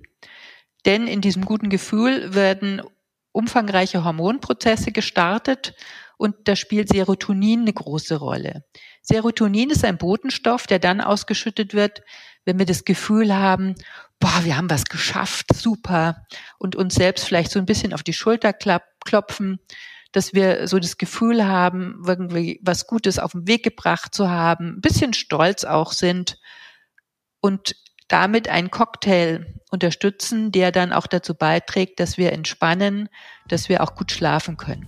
Denn 0.85 1.07
in 1.07 1.21
diesem 1.21 1.45
guten 1.45 1.69
Gefühl 1.69 2.33
werden 2.35 2.81
umfangreiche 3.31 4.03
Hormonprozesse 4.03 4.91
gestartet 4.91 5.73
und 6.17 6.35
da 6.47 6.55
spielt 6.55 6.89
Serotonin 6.89 7.61
eine 7.61 7.73
große 7.73 8.17
Rolle. 8.17 8.63
Serotonin 9.01 9.69
ist 9.71 9.83
ein 9.83 9.97
Botenstoff, 9.97 10.67
der 10.67 10.79
dann 10.79 11.01
ausgeschüttet 11.01 11.73
wird, 11.73 12.01
wenn 12.45 12.59
wir 12.59 12.65
das 12.65 12.85
Gefühl 12.85 13.35
haben, 13.35 13.75
boah, 14.19 14.43
wir 14.43 14.55
haben 14.55 14.69
was 14.69 14.85
geschafft, 14.85 15.47
super, 15.53 16.25
und 16.57 16.75
uns 16.75 16.95
selbst 16.95 17.25
vielleicht 17.25 17.51
so 17.51 17.59
ein 17.59 17.65
bisschen 17.65 17.93
auf 17.93 18.03
die 18.03 18.13
Schulter 18.13 18.53
klopfen, 18.53 19.59
dass 20.15 20.33
wir 20.33 20.67
so 20.67 20.79
das 20.79 20.97
Gefühl 20.97 21.45
haben, 21.45 22.01
irgendwie 22.07 22.61
was 22.63 22.87
Gutes 22.87 23.19
auf 23.19 23.33
den 23.33 23.47
Weg 23.47 23.63
gebracht 23.63 24.15
zu 24.15 24.29
haben, 24.29 24.77
ein 24.77 24.81
bisschen 24.81 25.13
stolz 25.13 25.65
auch 25.65 25.91
sind 25.91 26.39
und 27.41 27.75
damit 28.07 28.47
einen 28.47 28.71
Cocktail 28.71 29.59
unterstützen, 29.71 30.53
der 30.53 30.71
dann 30.71 30.93
auch 30.93 31.07
dazu 31.07 31.35
beiträgt, 31.35 31.99
dass 31.99 32.17
wir 32.17 32.31
entspannen, 32.31 33.09
dass 33.49 33.67
wir 33.67 33.83
auch 33.83 33.95
gut 33.95 34.11
schlafen 34.11 34.55
können. 34.55 34.87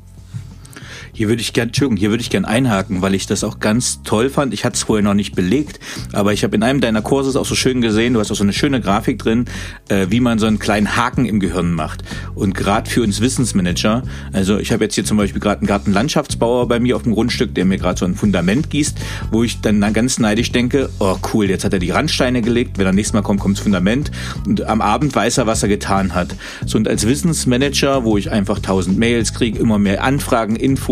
Hier 1.14 1.30
würde 1.30 1.42
ich 1.42 1.54
gern, 1.54 1.70
Entschuldigung, 1.70 1.98
hier 1.98 2.10
würde 2.10 2.22
ich 2.22 2.30
gern 2.30 2.46
einhaken, 2.46 3.02
weil 3.02 3.16
ich 3.16 3.28
das 3.28 3.44
auch 3.44 3.60
ganz 3.60 4.04
toll 4.04 4.30
fand. 4.30 4.54
Ich 4.54 4.66
hatte 4.66 4.76
es 4.76 4.84
vorher 4.84 5.04
noch 5.04 5.14
nicht 5.14 5.36
belegt, 5.36 5.80
aber 6.14 6.34
ich 6.34 6.44
habe 6.44 6.56
in 6.56 6.64
einem 6.64 6.82
deiner 6.82 7.02
Kurse 7.02 7.40
auch 7.40 7.46
so 7.46 7.56
schön 7.56 7.82
gesehen, 7.82 8.14
du 8.14 8.20
hast 8.20 8.32
auch 8.32 8.36
so 8.36 8.44
eine 8.44 8.54
schöne 8.54 8.82
Grafik 8.82 9.20
drin, 9.20 9.46
äh, 9.90 10.08
wie 10.10 10.20
man 10.20 10.40
so 10.40 10.46
einen 10.46 10.60
kleinen 10.60 10.96
Haken 10.96 11.26
im 11.26 11.40
Gehirn 11.40 11.74
macht. 11.74 12.04
Und 12.36 12.54
gerade 12.54 12.90
für 12.90 13.04
uns 13.04 13.22
Wissensmanager, 13.22 14.04
also 14.34 14.58
ich 14.58 14.72
habe 14.72 14.84
jetzt 14.84 14.96
hier 14.96 15.06
zum 15.06 15.18
Beispiel 15.18 15.42
gerade 15.42 15.60
einen 15.60 15.68
Gartenlandschaftsbauer 15.68 16.68
bei 16.68 16.80
mir 16.80 16.96
auf 16.96 17.04
dem 17.04 17.14
Grundstück, 17.14 17.54
der 17.56 17.66
mir 17.66 17.78
gerade 17.78 18.00
so 18.00 18.06
ein 18.06 18.16
Fundament 18.16 18.70
gießt, 18.70 18.98
wo 19.32 19.44
ich 19.44 19.62
dann 19.62 19.82
ganz 19.94 20.20
neidisch 20.20 20.52
denke, 20.52 20.90
oh 21.00 21.18
cool, 21.34 21.50
jetzt 21.50 21.64
hat 21.64 21.74
er 21.74 21.80
die 21.80 21.92
Randsteine 21.92 22.42
gelegt, 22.42 22.78
wenn 22.78 22.86
er 22.86 22.94
nächstes 22.94 23.14
Mal 23.14 23.22
kommt, 23.22 23.40
kommt 23.40 23.58
das 23.58 23.64
Fundament 23.64 24.12
und 24.46 24.64
am 24.64 24.82
Abend 24.82 25.16
weiß 25.16 25.38
er, 25.38 25.48
was 25.48 25.64
er 25.64 25.70
getan 25.70 26.14
hat. 26.14 26.36
So 26.66 26.78
und 26.78 26.88
als 26.88 27.08
Wissensmanager, 27.08 28.04
wo 28.04 28.18
ich 28.18 28.32
einfach 28.32 28.60
tausend 28.60 28.98
Mails 28.98 29.34
kriege, 29.34 29.60
immer 29.60 29.80
mehr 29.80 30.04
Anfragen, 30.04 30.56
Infos, 30.56 30.87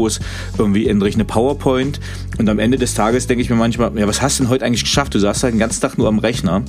irgendwie 0.57 0.87
ändere 0.87 1.09
ich 1.09 1.15
eine 1.15 1.25
PowerPoint 1.25 1.99
und 2.37 2.49
am 2.49 2.59
Ende 2.59 2.77
des 2.77 2.93
Tages 2.93 3.27
denke 3.27 3.41
ich 3.41 3.49
mir 3.49 3.55
manchmal, 3.55 3.97
ja, 3.97 4.07
was 4.07 4.21
hast 4.21 4.39
du 4.39 4.43
denn 4.43 4.49
heute 4.49 4.65
eigentlich 4.65 4.83
geschafft? 4.83 5.15
Du 5.15 5.19
saßt 5.19 5.43
halt 5.43 5.53
den 5.53 5.59
ganzen 5.59 5.81
Tag 5.81 5.97
nur 5.97 6.07
am 6.07 6.19
Rechner 6.19 6.63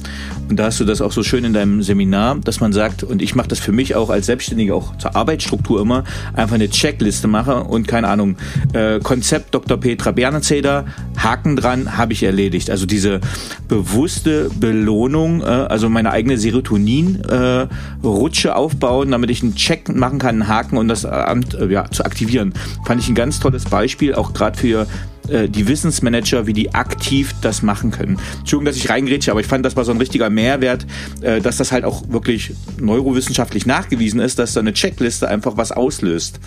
und 0.48 0.58
da 0.58 0.66
hast 0.66 0.80
du 0.80 0.84
das 0.84 1.00
auch 1.00 1.12
so 1.12 1.22
schön 1.22 1.44
in 1.44 1.52
deinem 1.52 1.82
Seminar, 1.82 2.36
dass 2.36 2.60
man 2.60 2.72
sagt, 2.72 3.02
und 3.02 3.22
ich 3.22 3.34
mache 3.34 3.48
das 3.48 3.58
für 3.58 3.72
mich 3.72 3.94
auch 3.94 4.10
als 4.10 4.26
Selbstständiger, 4.26 4.74
auch 4.74 4.96
zur 4.98 5.16
Arbeitsstruktur 5.16 5.80
immer, 5.80 6.04
einfach 6.34 6.54
eine 6.54 6.70
Checkliste 6.70 7.26
mache 7.28 7.64
und 7.64 7.88
keine 7.88 8.08
Ahnung, 8.08 8.36
äh, 8.72 9.00
Konzept 9.00 9.54
Dr. 9.54 9.78
Petra 9.78 10.12
Bernezeder, 10.12 10.86
Haken 11.16 11.56
dran, 11.56 11.96
habe 11.96 12.12
ich 12.12 12.22
erledigt. 12.22 12.70
Also 12.70 12.86
diese 12.86 13.20
bewusste 13.68 14.48
Belohnung, 14.54 15.42
äh, 15.42 15.46
also 15.46 15.88
meine 15.88 16.12
eigene 16.12 16.38
Serotonin-Rutsche 16.38 18.48
äh, 18.48 18.52
aufbauen, 18.52 19.10
damit 19.10 19.30
ich 19.30 19.42
einen 19.42 19.56
Check 19.56 19.92
machen 19.94 20.18
kann, 20.18 20.42
einen 20.42 20.48
Haken 20.48 20.76
und 20.76 20.88
das 20.88 21.04
Amt 21.04 21.54
äh, 21.54 21.66
ja, 21.66 21.90
zu 21.90 22.04
aktivieren. 22.04 22.54
Fand 22.84 23.00
ich 23.00 23.08
ein 23.08 23.15
ganz 23.16 23.40
tolles 23.40 23.64
Beispiel, 23.64 24.14
auch 24.14 24.32
gerade 24.32 24.56
für 24.56 24.86
äh, 25.28 25.48
die 25.48 25.66
Wissensmanager, 25.66 26.46
wie 26.46 26.52
die 26.52 26.74
aktiv 26.74 27.34
das 27.42 27.62
machen 27.62 27.90
können. 27.90 28.20
Entschuldigung, 28.38 28.66
dass 28.66 28.76
ich 28.76 28.88
reingrätsche, 28.88 29.32
aber 29.32 29.40
ich 29.40 29.46
fand, 29.46 29.66
das 29.66 29.74
war 29.74 29.84
so 29.84 29.90
ein 29.90 29.98
richtiger 29.98 30.30
Mehrwert, 30.30 30.86
äh, 31.22 31.40
dass 31.40 31.56
das 31.56 31.72
halt 31.72 31.84
auch 31.84 32.08
wirklich 32.08 32.52
neurowissenschaftlich 32.78 33.66
nachgewiesen 33.66 34.20
ist, 34.20 34.38
dass 34.38 34.52
so 34.52 34.60
eine 34.60 34.72
Checkliste 34.72 35.28
einfach 35.28 35.56
was 35.56 35.72
auslöst. 35.72 36.38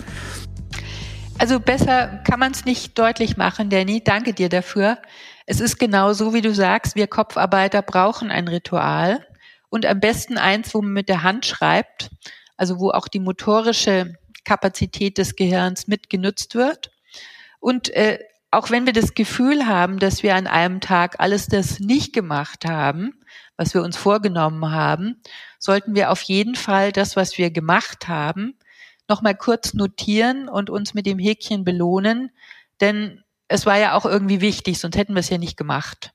Also 1.38 1.60
besser 1.60 2.20
kann 2.24 2.38
man 2.38 2.52
es 2.52 2.64
nicht 2.64 2.98
deutlich 2.98 3.36
machen, 3.36 3.70
Danny. 3.70 4.02
Danke 4.04 4.32
dir 4.32 4.48
dafür. 4.48 4.98
Es 5.46 5.60
ist 5.60 5.78
genau 5.78 6.12
so, 6.12 6.32
wie 6.34 6.42
du 6.42 6.54
sagst, 6.54 6.96
wir 6.96 7.06
Kopfarbeiter 7.06 7.82
brauchen 7.82 8.30
ein 8.30 8.46
Ritual 8.46 9.20
und 9.68 9.86
am 9.86 10.00
besten 10.00 10.38
eins, 10.38 10.74
wo 10.74 10.82
man 10.82 10.92
mit 10.92 11.08
der 11.08 11.22
Hand 11.22 11.46
schreibt, 11.46 12.10
also 12.56 12.78
wo 12.78 12.90
auch 12.90 13.08
die 13.08 13.20
motorische 13.20 14.14
Kapazität 14.44 15.18
des 15.18 15.36
Gehirns 15.36 15.86
mit 15.86 16.10
genutzt 16.10 16.54
wird. 16.54 16.90
Und 17.60 17.90
äh, 17.90 18.18
auch 18.50 18.70
wenn 18.70 18.86
wir 18.86 18.92
das 18.92 19.14
Gefühl 19.14 19.66
haben, 19.66 19.98
dass 19.98 20.22
wir 20.22 20.34
an 20.34 20.46
einem 20.46 20.80
Tag 20.80 21.20
alles 21.20 21.46
das 21.46 21.78
nicht 21.78 22.12
gemacht 22.12 22.64
haben, 22.64 23.14
was 23.56 23.74
wir 23.74 23.82
uns 23.82 23.96
vorgenommen 23.96 24.72
haben, 24.72 25.22
sollten 25.58 25.94
wir 25.94 26.10
auf 26.10 26.22
jeden 26.22 26.56
Fall 26.56 26.92
das, 26.92 27.14
was 27.14 27.38
wir 27.38 27.50
gemacht 27.50 28.08
haben, 28.08 28.58
nochmal 29.08 29.36
kurz 29.36 29.74
notieren 29.74 30.48
und 30.48 30.70
uns 30.70 30.94
mit 30.94 31.06
dem 31.06 31.18
Häkchen 31.18 31.64
belohnen, 31.64 32.30
denn 32.80 33.22
es 33.48 33.66
war 33.66 33.78
ja 33.78 33.94
auch 33.94 34.06
irgendwie 34.06 34.40
wichtig, 34.40 34.78
sonst 34.78 34.96
hätten 34.96 35.14
wir 35.14 35.20
es 35.20 35.28
ja 35.28 35.38
nicht 35.38 35.56
gemacht. 35.56 36.12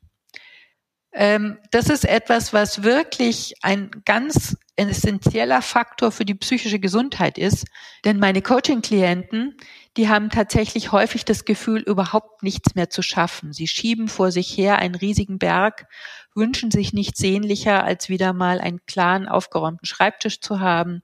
Ähm, 1.11 1.57
das 1.71 1.89
ist 1.89 2.05
etwas, 2.05 2.53
was 2.53 2.83
wirklich 2.83 3.55
ein 3.61 3.91
ganz 4.05 4.57
essentieller 4.77 5.61
Faktor 5.61 6.11
für 6.11 6.25
die 6.25 6.35
psychische 6.35 6.79
Gesundheit 6.79 7.37
ist. 7.37 7.65
Denn 8.03 8.19
meine 8.19 8.41
Coaching-Klienten, 8.41 9.55
die 9.97 10.09
haben 10.09 10.29
tatsächlich 10.29 10.91
häufig 10.91 11.23
das 11.23 11.45
Gefühl, 11.45 11.81
überhaupt 11.81 12.43
nichts 12.43 12.75
mehr 12.75 12.89
zu 12.89 13.01
schaffen. 13.01 13.53
Sie 13.53 13.67
schieben 13.67 14.07
vor 14.07 14.31
sich 14.31 14.57
her 14.57 14.79
einen 14.79 14.95
riesigen 14.95 15.39
Berg, 15.39 15.87
wünschen 16.33 16.71
sich 16.71 16.91
nichts 16.91 17.19
sehnlicher, 17.19 17.83
als 17.83 18.09
wieder 18.09 18.33
mal 18.33 18.59
einen 18.59 18.85
klaren, 18.85 19.27
aufgeräumten 19.27 19.85
Schreibtisch 19.85 20.41
zu 20.41 20.59
haben 20.59 21.01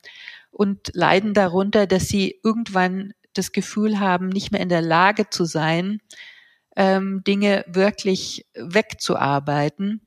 und 0.52 0.92
leiden 0.94 1.34
darunter, 1.34 1.88
dass 1.88 2.10
sie 2.10 2.40
irgendwann 2.44 3.14
das 3.34 3.54
Gefühl 3.54 4.00
haben, 4.00 4.28
nicht 4.28 4.52
mehr 4.52 4.62
in 4.62 4.70
der 4.70 4.82
Lage 4.82 5.30
zu 5.30 5.46
sein, 5.46 6.02
ähm, 6.76 7.24
Dinge 7.26 7.64
wirklich 7.68 8.46
wegzuarbeiten. 8.56 10.02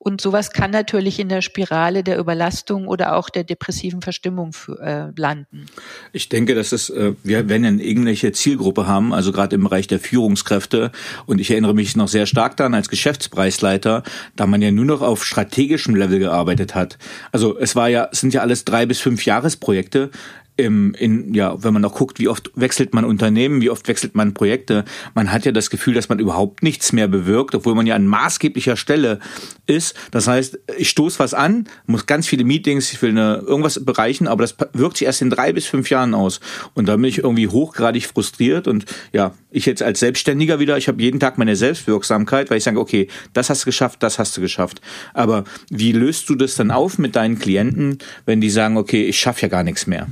Und 0.00 0.20
sowas 0.20 0.52
kann 0.52 0.70
natürlich 0.70 1.18
in 1.18 1.28
der 1.28 1.42
Spirale 1.42 2.04
der 2.04 2.18
Überlastung 2.18 2.86
oder 2.86 3.16
auch 3.16 3.30
der 3.30 3.42
depressiven 3.42 4.00
Verstimmung 4.00 4.54
äh, 4.80 5.08
landen. 5.16 5.66
Ich 6.12 6.28
denke, 6.28 6.54
dass 6.54 6.70
es, 6.70 6.88
äh, 6.88 7.14
wir 7.24 7.48
wenn 7.48 7.64
eine 7.64 7.82
irgendwelche 7.82 8.30
Zielgruppe 8.30 8.86
haben, 8.86 9.12
also 9.12 9.32
gerade 9.32 9.56
im 9.56 9.64
Bereich 9.64 9.88
der 9.88 9.98
Führungskräfte, 9.98 10.92
und 11.26 11.40
ich 11.40 11.50
erinnere 11.50 11.74
mich 11.74 11.96
noch 11.96 12.06
sehr 12.06 12.26
stark 12.26 12.56
daran 12.56 12.74
als 12.74 12.88
Geschäftspreisleiter, 12.88 14.04
da 14.36 14.46
man 14.46 14.62
ja 14.62 14.70
nur 14.70 14.84
noch 14.84 15.02
auf 15.02 15.24
strategischem 15.24 15.96
Level 15.96 16.20
gearbeitet 16.20 16.76
hat. 16.76 16.96
Also 17.32 17.58
es 17.58 17.74
war 17.74 17.88
ja, 17.88 18.08
es 18.12 18.20
sind 18.20 18.32
ja 18.32 18.40
alles 18.40 18.64
drei 18.64 18.86
bis 18.86 19.00
fünf 19.00 19.24
Jahresprojekte 19.24 20.10
im, 20.58 20.92
in, 20.94 21.32
ja, 21.34 21.62
wenn 21.62 21.72
man 21.72 21.84
auch 21.84 21.94
guckt, 21.94 22.18
wie 22.18 22.26
oft 22.26 22.50
wechselt 22.56 22.92
man 22.92 23.04
Unternehmen, 23.04 23.62
wie 23.62 23.70
oft 23.70 23.86
wechselt 23.86 24.16
man 24.16 24.34
Projekte, 24.34 24.84
man 25.14 25.32
hat 25.32 25.46
ja 25.46 25.52
das 25.52 25.70
Gefühl, 25.70 25.94
dass 25.94 26.08
man 26.08 26.18
überhaupt 26.18 26.64
nichts 26.64 26.92
mehr 26.92 27.06
bewirkt, 27.06 27.54
obwohl 27.54 27.76
man 27.76 27.86
ja 27.86 27.94
an 27.94 28.06
maßgeblicher 28.06 28.76
Stelle 28.76 29.20
ist. 29.66 29.94
Das 30.10 30.26
heißt, 30.26 30.58
ich 30.76 30.90
stoße 30.90 31.20
was 31.20 31.32
an, 31.32 31.68
muss 31.86 32.06
ganz 32.06 32.26
viele 32.26 32.42
Meetings, 32.42 32.92
ich 32.92 33.00
will 33.00 33.10
eine, 33.10 33.36
irgendwas 33.46 33.84
bereichen, 33.84 34.26
aber 34.26 34.42
das 34.42 34.56
wirkt 34.72 34.96
sich 34.96 35.06
erst 35.06 35.22
in 35.22 35.30
drei 35.30 35.52
bis 35.52 35.66
fünf 35.66 35.90
Jahren 35.90 36.12
aus. 36.12 36.40
Und 36.74 36.88
da 36.88 36.96
bin 36.96 37.04
ich 37.04 37.18
irgendwie 37.18 37.46
hochgradig 37.46 38.06
frustriert 38.06 38.66
und 38.66 38.84
ja, 39.12 39.34
ich 39.52 39.64
jetzt 39.64 39.82
als 39.82 40.00
Selbstständiger 40.00 40.58
wieder, 40.58 40.76
ich 40.76 40.88
habe 40.88 41.00
jeden 41.00 41.20
Tag 41.20 41.38
meine 41.38 41.54
Selbstwirksamkeit, 41.54 42.50
weil 42.50 42.58
ich 42.58 42.64
sage, 42.64 42.80
okay, 42.80 43.06
das 43.32 43.48
hast 43.48 43.62
du 43.62 43.66
geschafft, 43.66 44.02
das 44.02 44.18
hast 44.18 44.36
du 44.36 44.40
geschafft. 44.40 44.80
Aber 45.14 45.44
wie 45.70 45.92
löst 45.92 46.28
du 46.28 46.34
das 46.34 46.56
dann 46.56 46.72
auf 46.72 46.98
mit 46.98 47.14
deinen 47.14 47.38
Klienten, 47.38 47.98
wenn 48.26 48.40
die 48.40 48.50
sagen, 48.50 48.76
okay, 48.76 49.04
ich 49.04 49.20
schaffe 49.20 49.42
ja 49.42 49.48
gar 49.48 49.62
nichts 49.62 49.86
mehr? 49.86 50.08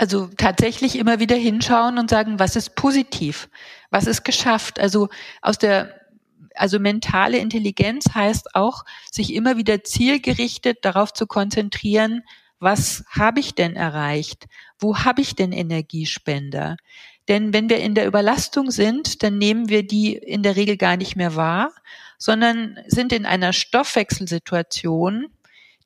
Also 0.00 0.30
tatsächlich 0.38 0.96
immer 0.96 1.20
wieder 1.20 1.36
hinschauen 1.36 1.98
und 1.98 2.08
sagen, 2.08 2.38
was 2.38 2.56
ist 2.56 2.74
positiv? 2.74 3.50
Was 3.90 4.06
ist 4.06 4.24
geschafft? 4.24 4.80
Also 4.80 5.10
aus 5.42 5.58
der 5.58 5.94
also 6.54 6.78
mentale 6.78 7.36
Intelligenz 7.36 8.06
heißt 8.14 8.54
auch, 8.54 8.86
sich 9.12 9.34
immer 9.34 9.58
wieder 9.58 9.84
zielgerichtet 9.84 10.86
darauf 10.86 11.12
zu 11.12 11.26
konzentrieren, 11.26 12.22
was 12.60 13.04
habe 13.10 13.40
ich 13.40 13.54
denn 13.54 13.76
erreicht? 13.76 14.46
Wo 14.78 15.00
habe 15.00 15.20
ich 15.20 15.34
denn 15.36 15.52
Energiespender? 15.52 16.78
Denn 17.28 17.52
wenn 17.52 17.68
wir 17.68 17.76
in 17.76 17.94
der 17.94 18.06
Überlastung 18.06 18.70
sind, 18.70 19.22
dann 19.22 19.36
nehmen 19.36 19.68
wir 19.68 19.86
die 19.86 20.14
in 20.14 20.42
der 20.42 20.56
Regel 20.56 20.78
gar 20.78 20.96
nicht 20.96 21.14
mehr 21.14 21.36
wahr, 21.36 21.74
sondern 22.16 22.78
sind 22.86 23.12
in 23.12 23.26
einer 23.26 23.52
Stoffwechselsituation, 23.52 25.26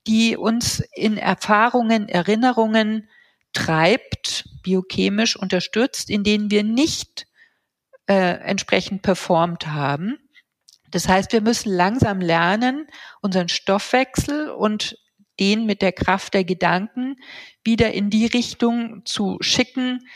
die 0.07 0.37
uns 0.37 0.85
in 0.95 1.17
Erfahrungen, 1.17 2.09
Erinnerungen, 2.09 3.09
treibt, 3.55 4.45
biochemisch 4.63 5.37
unterstützt, 5.37 6.11
in 6.11 6.25
denen 6.25 6.51
wir 6.51 6.63
nicht 6.63 7.27
äh, 8.07 8.15
entsprechend 8.15 9.03
performt 9.03 9.69
haben. 9.69 10.19
Das 10.91 11.09
heißt, 11.09 11.33
wir 11.33 11.41
müssen 11.41 11.73
langsam 11.73 12.21
lernen, 12.21 12.87
unseren 13.21 13.49
Stoffwechsel 13.49 14.51
und 14.51 14.97
den 15.41 15.67
mit 15.67 15.83
der 15.83 15.93
Kraft 15.93 16.35
der 16.35 16.45
Gedanken 16.45 17.17
wieder 17.65 17.93
in 17.93 18.11
die 18.11 18.27
Richtung 18.27 19.05
zu 19.05 19.39
schicken, 19.41 20.07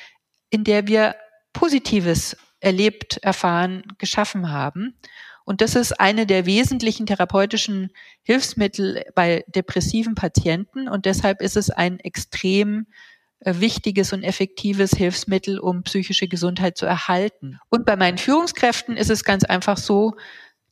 in 0.50 0.64
der 0.64 0.86
wir 0.86 1.16
Positives 1.52 2.36
erlebt, 2.60 3.16
erfahren, 3.18 3.82
geschaffen 3.98 4.50
haben. 4.50 4.98
Und 5.44 5.60
das 5.62 5.74
ist 5.74 5.98
eine 5.98 6.26
der 6.26 6.44
wesentlichen 6.46 7.06
therapeutischen 7.06 7.90
Hilfsmittel 8.22 9.04
bei 9.14 9.44
depressiven 9.48 10.14
Patienten. 10.14 10.88
Und 10.88 11.06
deshalb 11.06 11.40
ist 11.40 11.56
es 11.56 11.70
ein 11.70 11.98
extrem 12.00 12.86
wichtiges 13.44 14.12
und 14.12 14.24
effektives 14.24 14.92
Hilfsmittel, 14.92 15.58
um 15.58 15.82
psychische 15.82 16.28
Gesundheit 16.28 16.76
zu 16.76 16.86
erhalten. 16.86 17.58
Und 17.68 17.86
bei 17.86 17.96
meinen 17.96 18.18
Führungskräften 18.18 18.96
ist 18.96 19.10
es 19.10 19.24
ganz 19.24 19.44
einfach 19.44 19.76
so, 19.76 20.14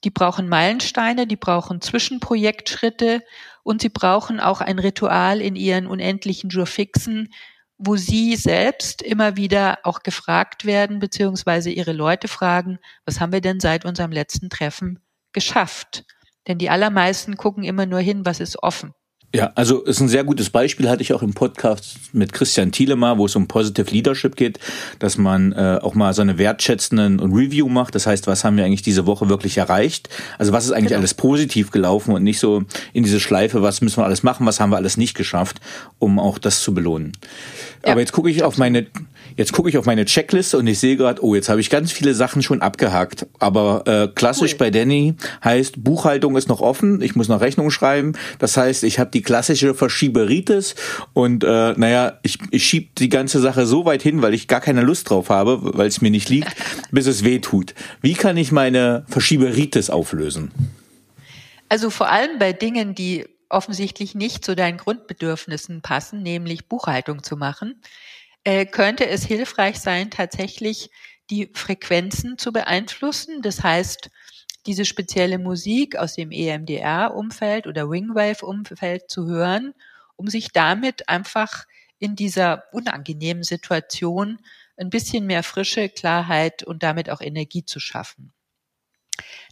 die 0.05 0.11
brauchen 0.11 0.49
Meilensteine, 0.49 1.27
die 1.27 1.37
brauchen 1.37 1.81
Zwischenprojektschritte 1.81 3.23
und 3.63 3.83
sie 3.83 3.89
brauchen 3.89 4.41
auch 4.41 4.61
ein 4.61 4.79
Ritual 4.79 5.41
in 5.41 5.57
ihren 5.57 5.87
unendlichen 5.87 6.51
Jurfixen, 6.51 7.33
wo 7.79 7.97
sie 7.97 8.37
selbst 8.37 9.03
immer 9.03 9.37
wieder 9.37 9.79
auch 9.83 10.03
gefragt 10.03 10.65
werden, 10.65 10.99
beziehungsweise 10.99 11.71
ihre 11.71 11.93
Leute 11.93 12.29
fragen, 12.29 12.79
was 13.05 13.21
haben 13.21 13.33
wir 13.33 13.41
denn 13.41 13.61
seit 13.61 13.85
unserem 13.85 14.13
letzten 14.13 14.51
Treffen 14.51 15.01
geschafft? 15.33 16.05
Denn 16.47 16.59
die 16.59 16.71
allermeisten 16.71 17.37
gucken 17.37 17.65
immer 17.65 17.87
nur 17.87 18.01
hin, 18.01 18.25
was 18.25 18.41
ist 18.41 18.63
offen. 18.63 18.95
Ja, 19.37 19.53
also 19.55 19.83
ist 19.83 20.01
ein 20.01 20.09
sehr 20.09 20.25
gutes 20.25 20.49
Beispiel, 20.49 20.89
hatte 20.89 21.03
ich 21.03 21.13
auch 21.13 21.23
im 21.23 21.35
Podcast 21.35 21.99
mit 22.15 22.33
Christian 22.33 22.73
Thiele 22.73 22.97
mal, 22.97 23.19
wo 23.19 23.27
es 23.27 23.37
um 23.37 23.47
Positive 23.47 23.91
Leadership 23.91 24.35
geht, 24.35 24.59
dass 24.99 25.19
man 25.19 25.53
äh, 25.53 25.79
auch 25.83 25.95
mal 25.95 26.15
so 26.15 26.23
eine 26.23 26.39
wertschätzenden 26.39 27.21
Review 27.21 27.69
macht. 27.69 27.95
Das 27.95 28.07
heißt, 28.07 28.27
was 28.27 28.45
haben 28.45 28.57
wir 28.57 28.65
eigentlich 28.65 28.81
diese 28.81 29.05
Woche 29.05 29.29
wirklich 29.29 29.59
erreicht? 29.59 30.09
Also 30.39 30.53
was 30.53 30.65
ist 30.65 30.73
eigentlich 30.73 30.89
genau. 30.89 31.01
alles 31.01 31.13
positiv 31.13 31.71
gelaufen 31.71 32.15
und 32.15 32.23
nicht 32.23 32.39
so 32.39 32.65
in 32.95 33.05
diese 33.05 33.21
Schleife, 33.21 33.61
was 33.61 33.83
müssen 33.83 33.99
wir 33.99 34.07
alles 34.07 34.23
machen, 34.23 34.47
was 34.47 34.59
haben 34.59 34.71
wir 34.71 34.77
alles 34.77 34.97
nicht 34.97 35.15
geschafft, 35.15 35.61
um 35.99 36.19
auch 36.19 36.39
das 36.39 36.63
zu 36.63 36.73
belohnen. 36.73 37.13
Ja, 37.85 37.93
Aber 37.93 38.01
jetzt 38.01 38.13
gucke 38.13 38.31
ich 38.31 38.43
auf 38.43 38.57
meine 38.57 38.87
Jetzt 39.37 39.53
gucke 39.53 39.69
ich 39.69 39.77
auf 39.77 39.85
meine 39.85 40.07
Checkliste 40.07 40.57
und 40.57 40.67
ich 40.67 40.79
sehe 40.79 40.97
gerade, 40.97 41.23
oh, 41.23 41.35
jetzt 41.35 41.51
habe 41.51 41.61
ich 41.61 41.69
ganz 41.69 41.93
viele 41.93 42.15
Sachen 42.15 42.43
schon 42.43 42.63
abgehakt. 42.63 43.27
Aber 43.39 43.83
äh, 43.87 44.09
klassisch 44.09 44.53
cool. 44.53 44.59
bei 44.59 44.71
Danny 44.71 45.15
heißt, 45.45 45.85
Buchhaltung 45.85 46.37
ist 46.37 46.49
noch 46.49 46.63
offen, 46.63 47.03
ich 47.03 47.17
muss 47.17 47.29
noch 47.29 47.43
Rechnung 47.43 47.71
schreiben. 47.71 48.15
Das 48.39 48.57
heißt, 48.57 48.83
ich 48.83 48.99
habe 48.99 49.11
die 49.11 49.21
klassische 49.27 49.75
Verschieberitis 49.75 50.75
und 51.13 51.45
äh, 51.45 51.75
naja, 51.77 52.19
ich, 52.23 52.39
ich 52.51 52.65
schieb 52.65 52.95
die 52.95 53.11
ganze 53.11 53.41
Sache 53.41 53.67
so 53.67 53.85
weit 53.85 54.03
hin, 54.03 54.23
weil 54.23 54.33
ich 54.33 54.49
gar 54.49 54.63
keine 54.63 54.81
Lust 54.81 55.11
drauf 55.11 55.29
habe, 55.29 55.77
weil 55.77 55.89
es 55.89 56.01
mir 56.01 56.11
nicht 56.11 56.31
liegt, 56.31 56.49
bis 56.91 57.07
es 57.07 57.25
weh 57.25 57.41
tut. 57.41 57.75
Wie 58.01 58.15
kann 58.15 58.39
ich 58.39 58.53
meine 58.53 59.05
Verschieberitis 59.09 59.91
auflösen? 59.91 60.53
Also 61.69 61.91
vor 61.91 62.09
allem 62.09 62.39
bei 62.39 62.53
Dingen, 62.53 62.95
die 62.95 63.27
offensichtlich 63.49 64.15
nicht 64.15 64.45
zu 64.45 64.57
deinen 64.57 64.79
Grundbedürfnissen 64.79 65.83
passen, 65.83 66.23
nämlich 66.23 66.67
Buchhaltung 66.67 67.23
zu 67.23 67.37
machen, 67.37 67.83
äh, 68.45 68.65
könnte 68.65 69.09
es 69.09 69.25
hilfreich 69.25 69.81
sein, 69.81 70.11
tatsächlich 70.11 70.91
die 71.31 71.51
Frequenzen 71.53 72.39
zu 72.39 72.53
beeinflussen. 72.53 73.43
Das 73.43 73.65
heißt, 73.65 74.11
diese 74.67 74.85
spezielle 74.85 75.39
Musik 75.39 75.97
aus 75.97 76.15
dem 76.15 76.31
EMDR-Umfeld 76.33 77.67
oder 77.67 77.89
Wingwave-Umfeld 77.89 79.11
zu 79.11 79.27
hören, 79.27 79.75
um 80.17 80.29
sich 80.29 80.53
damit 80.53 81.09
einfach 81.09 81.65
in 81.99 82.17
dieser 82.17 82.65
unangenehmen 82.73 83.43
Situation 83.43 84.39
ein 84.77 84.91
bisschen 84.91 85.27
mehr 85.27 85.43
Frische, 85.43 85.89
Klarheit 85.89 86.63
und 86.63 86.83
damit 86.83 87.11
auch 87.11 87.21
Energie 87.21 87.65
zu 87.65 87.81
schaffen. 87.81 88.33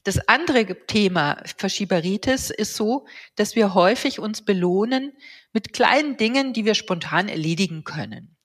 Das 0.02 0.28
andere 0.28 0.86
Thema 0.86 1.42
Verschieberitis 1.56 2.50
ist 2.50 2.74
so, 2.74 3.06
dass 3.36 3.56
wir 3.56 3.72
häufig 3.72 4.18
uns 4.18 4.42
belohnen 4.42 5.12
mit 5.54 5.72
kleinen 5.72 6.18
Dingen, 6.18 6.52
die 6.52 6.66
wir 6.66 6.74
spontan 6.74 7.28
erledigen 7.28 7.84
können. 7.84 8.36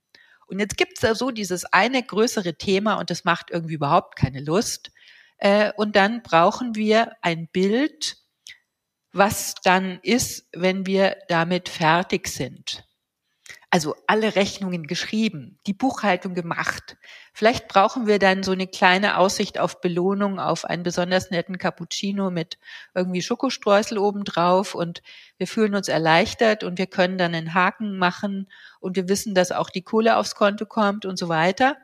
Und 0.47 0.59
jetzt 0.59 0.77
gibt's 0.77 1.01
da 1.01 1.13
so 1.13 1.31
dieses 1.31 1.65
eine 1.65 2.01
größere 2.01 2.55
Thema 2.55 2.95
und 2.95 3.09
das 3.09 3.25
macht 3.25 3.51
irgendwie 3.51 3.75
überhaupt 3.75 4.15
keine 4.15 4.41
Lust. 4.41 4.91
Äh, 5.39 5.71
und 5.75 5.95
dann 5.95 6.21
brauchen 6.21 6.75
wir 6.75 7.13
ein 7.21 7.47
Bild, 7.47 8.17
was 9.11 9.55
dann 9.63 9.99
ist, 10.03 10.47
wenn 10.53 10.85
wir 10.85 11.17
damit 11.27 11.67
fertig 11.67 12.27
sind 12.27 12.89
also 13.71 13.95
alle 14.07 14.35
Rechnungen 14.35 14.87
geschrieben, 14.87 15.59
die 15.67 15.73
Buchhaltung 15.73 16.33
gemacht. 16.33 16.97
Vielleicht 17.33 17.67
brauchen 17.67 18.07
wir 18.07 18.17
dann 18.17 18.41
so 18.41 18.51
eine 18.51 18.65
kleine 18.65 19.17
Aussicht 19.17 19.59
auf 19.59 19.79
Belohnung, 19.79 20.39
auf 20.39 20.65
einen 20.65 20.81
besonders 20.81 21.29
netten 21.29 21.59
Cappuccino 21.59 22.31
mit 22.31 22.57
irgendwie 22.95 23.21
Schokostreusel 23.21 23.99
obendrauf 23.99 24.73
und 24.73 25.03
wir 25.37 25.45
fühlen 25.45 25.75
uns 25.75 25.87
erleichtert 25.87 26.63
und 26.63 26.79
wir 26.79 26.87
können 26.87 27.19
dann 27.19 27.35
einen 27.35 27.53
Haken 27.53 27.97
machen 27.97 28.49
und 28.79 28.95
wir 28.95 29.07
wissen, 29.07 29.35
dass 29.35 29.51
auch 29.51 29.69
die 29.69 29.83
Kohle 29.83 30.17
aufs 30.17 30.33
Konto 30.33 30.65
kommt 30.65 31.05
und 31.05 31.17
so 31.17 31.29
weiter. 31.29 31.77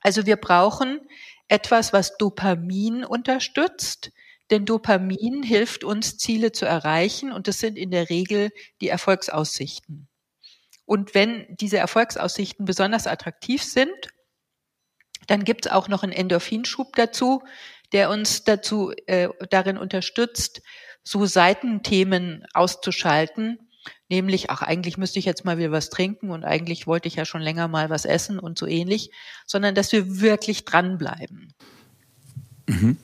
Also 0.00 0.26
wir 0.26 0.36
brauchen 0.36 1.00
etwas, 1.48 1.92
was 1.92 2.16
Dopamin 2.16 3.04
unterstützt, 3.04 4.12
denn 4.50 4.64
Dopamin 4.64 5.42
hilft 5.42 5.84
uns, 5.84 6.18
Ziele 6.18 6.52
zu 6.52 6.66
erreichen 6.66 7.32
und 7.32 7.48
das 7.48 7.58
sind 7.58 7.76
in 7.76 7.90
der 7.90 8.10
Regel 8.10 8.50
die 8.80 8.88
Erfolgsaussichten. 8.88 10.08
Und 10.84 11.14
wenn 11.14 11.46
diese 11.56 11.78
Erfolgsaussichten 11.78 12.64
besonders 12.64 13.06
attraktiv 13.06 13.62
sind, 13.62 14.08
dann 15.26 15.44
gibt 15.44 15.66
es 15.66 15.72
auch 15.72 15.88
noch 15.88 16.04
einen 16.04 16.12
Endorphinschub 16.12 16.94
dazu, 16.94 17.42
der 17.92 18.10
uns 18.10 18.44
dazu 18.44 18.92
äh, 19.06 19.28
darin 19.50 19.78
unterstützt, 19.78 20.62
so 21.02 21.26
Seitenthemen 21.26 22.46
auszuschalten, 22.52 23.65
nämlich, 24.08 24.50
ach, 24.50 24.62
eigentlich 24.62 24.98
müsste 24.98 25.18
ich 25.18 25.24
jetzt 25.24 25.44
mal 25.44 25.58
wieder 25.58 25.72
was 25.72 25.90
trinken 25.90 26.30
und 26.30 26.44
eigentlich 26.44 26.86
wollte 26.86 27.08
ich 27.08 27.16
ja 27.16 27.24
schon 27.24 27.42
länger 27.42 27.68
mal 27.68 27.90
was 27.90 28.04
essen 28.04 28.38
und 28.38 28.58
so 28.58 28.66
ähnlich, 28.66 29.10
sondern 29.46 29.74
dass 29.74 29.92
wir 29.92 30.20
wirklich 30.20 30.64
dranbleiben. 30.64 31.54
Mhm. 32.68 32.96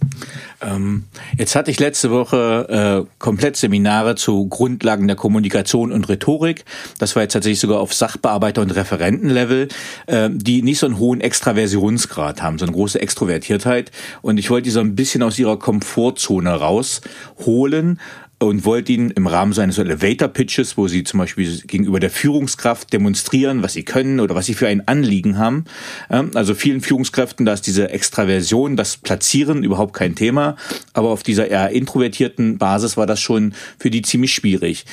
Ähm, 0.60 1.04
jetzt 1.38 1.54
hatte 1.54 1.70
ich 1.70 1.78
letzte 1.78 2.10
Woche 2.10 3.06
äh, 3.06 3.14
komplett 3.20 3.56
Seminare 3.56 4.16
zu 4.16 4.48
Grundlagen 4.48 5.06
der 5.06 5.14
Kommunikation 5.16 5.92
und 5.92 6.08
Rhetorik. 6.08 6.64
Das 6.98 7.14
war 7.14 7.22
jetzt 7.22 7.32
tatsächlich 7.32 7.60
sogar 7.60 7.78
auf 7.78 7.92
Sachbearbeiter- 7.92 8.60
und 8.60 8.74
Referentenlevel, 8.74 9.68
äh, 10.06 10.30
die 10.32 10.62
nicht 10.62 10.80
so 10.80 10.86
einen 10.86 10.98
hohen 10.98 11.20
Extraversionsgrad 11.20 12.42
haben, 12.42 12.58
so 12.58 12.64
eine 12.64 12.74
große 12.74 13.00
Extrovertiertheit. 13.00 13.92
Und 14.20 14.38
ich 14.38 14.50
wollte 14.50 14.64
die 14.64 14.70
so 14.70 14.80
ein 14.80 14.96
bisschen 14.96 15.22
aus 15.22 15.38
ihrer 15.38 15.58
Komfortzone 15.58 16.50
rausholen 16.50 18.00
und 18.44 18.64
wollte 18.64 18.92
ihn 18.92 19.10
im 19.10 19.26
Rahmen 19.26 19.52
seines 19.52 19.78
Elevator 19.78 20.28
Pitches, 20.28 20.76
wo 20.76 20.88
sie 20.88 21.04
zum 21.04 21.18
Beispiel 21.18 21.60
gegenüber 21.62 22.00
der 22.00 22.10
Führungskraft 22.10 22.92
demonstrieren, 22.92 23.62
was 23.62 23.72
sie 23.72 23.84
können 23.84 24.20
oder 24.20 24.34
was 24.34 24.46
sie 24.46 24.54
für 24.54 24.68
ein 24.68 24.86
Anliegen 24.86 25.38
haben. 25.38 25.64
Also 26.08 26.54
vielen 26.54 26.80
Führungskräften, 26.80 27.46
da 27.46 27.52
ist 27.52 27.66
diese 27.66 27.90
Extraversion, 27.90 28.76
das 28.76 28.96
Platzieren 28.96 29.64
überhaupt 29.64 29.94
kein 29.94 30.14
Thema, 30.14 30.56
aber 30.92 31.10
auf 31.10 31.22
dieser 31.22 31.48
eher 31.48 31.70
introvertierten 31.70 32.58
Basis 32.58 32.96
war 32.96 33.06
das 33.06 33.20
schon 33.20 33.54
für 33.78 33.90
die 33.90 34.02
ziemlich 34.02 34.34
schwierig. 34.34 34.84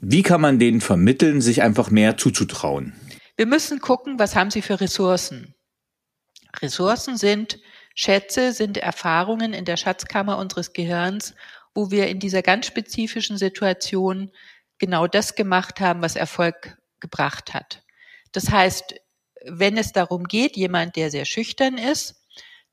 Wie 0.00 0.22
kann 0.22 0.40
man 0.40 0.58
denen 0.58 0.80
vermitteln, 0.80 1.40
sich 1.40 1.62
einfach 1.62 1.90
mehr 1.90 2.16
zuzutrauen? 2.16 2.92
Wir 3.36 3.46
müssen 3.46 3.80
gucken, 3.80 4.18
was 4.18 4.36
haben 4.36 4.50
sie 4.50 4.62
für 4.62 4.80
Ressourcen. 4.80 5.54
Ressourcen 6.62 7.16
sind 7.16 7.58
Schätze, 7.94 8.52
sind 8.52 8.76
Erfahrungen 8.76 9.54
in 9.54 9.64
der 9.64 9.78
Schatzkammer 9.78 10.36
unseres 10.38 10.74
Gehirns, 10.74 11.34
wo 11.76 11.90
wir 11.90 12.08
in 12.08 12.18
dieser 12.18 12.42
ganz 12.42 12.66
spezifischen 12.66 13.38
Situation 13.38 14.32
genau 14.78 15.06
das 15.06 15.34
gemacht 15.34 15.80
haben, 15.80 16.02
was 16.02 16.16
Erfolg 16.16 16.78
gebracht 17.00 17.54
hat. 17.54 17.82
Das 18.32 18.50
heißt, 18.50 18.94
wenn 19.44 19.76
es 19.78 19.92
darum 19.92 20.24
geht, 20.24 20.56
jemand, 20.56 20.96
der 20.96 21.10
sehr 21.10 21.24
schüchtern 21.24 21.78
ist, 21.78 22.22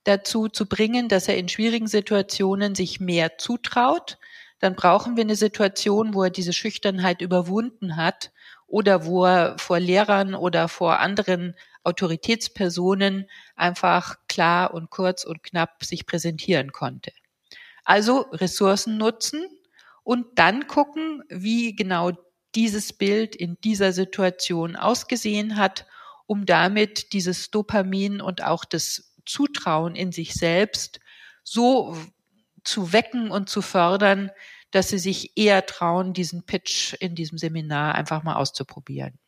dazu 0.03 0.47
zu 0.47 0.67
bringen, 0.67 1.07
dass 1.07 1.27
er 1.27 1.37
in 1.37 1.49
schwierigen 1.49 1.87
Situationen 1.87 2.75
sich 2.75 2.99
mehr 2.99 3.37
zutraut, 3.37 4.17
dann 4.59 4.75
brauchen 4.75 5.17
wir 5.17 5.23
eine 5.23 5.35
Situation, 5.35 6.13
wo 6.13 6.23
er 6.23 6.29
diese 6.29 6.53
Schüchternheit 6.53 7.21
überwunden 7.21 7.95
hat 7.97 8.31
oder 8.67 9.05
wo 9.05 9.25
er 9.25 9.57
vor 9.57 9.79
Lehrern 9.79 10.35
oder 10.35 10.67
vor 10.67 10.99
anderen 10.99 11.55
Autoritätspersonen 11.83 13.29
einfach 13.55 14.15
klar 14.27 14.73
und 14.73 14.89
kurz 14.89 15.25
und 15.25 15.43
knapp 15.43 15.83
sich 15.83 16.05
präsentieren 16.05 16.71
konnte. 16.71 17.11
Also 17.83 18.21
Ressourcen 18.31 18.97
nutzen 18.97 19.45
und 20.03 20.25
dann 20.35 20.67
gucken, 20.67 21.23
wie 21.29 21.75
genau 21.75 22.11
dieses 22.55 22.93
Bild 22.93 23.35
in 23.35 23.57
dieser 23.63 23.93
Situation 23.93 24.75
ausgesehen 24.75 25.57
hat, 25.57 25.85
um 26.25 26.45
damit 26.45 27.13
dieses 27.13 27.51
Dopamin 27.51 28.21
und 28.21 28.43
auch 28.43 28.65
das 28.65 29.13
Zutrauen 29.25 29.95
in 29.95 30.11
sich 30.11 30.33
selbst 30.33 30.99
so 31.43 31.97
zu 32.63 32.93
wecken 32.93 33.31
und 33.31 33.49
zu 33.49 33.61
fördern, 33.61 34.31
dass 34.71 34.89
sie 34.89 34.99
sich 34.99 35.37
eher 35.37 35.65
trauen, 35.65 36.13
diesen 36.13 36.45
Pitch 36.45 36.93
in 36.99 37.15
diesem 37.15 37.37
Seminar 37.37 37.95
einfach 37.95 38.23
mal 38.23 38.35
auszuprobieren. 38.35 39.19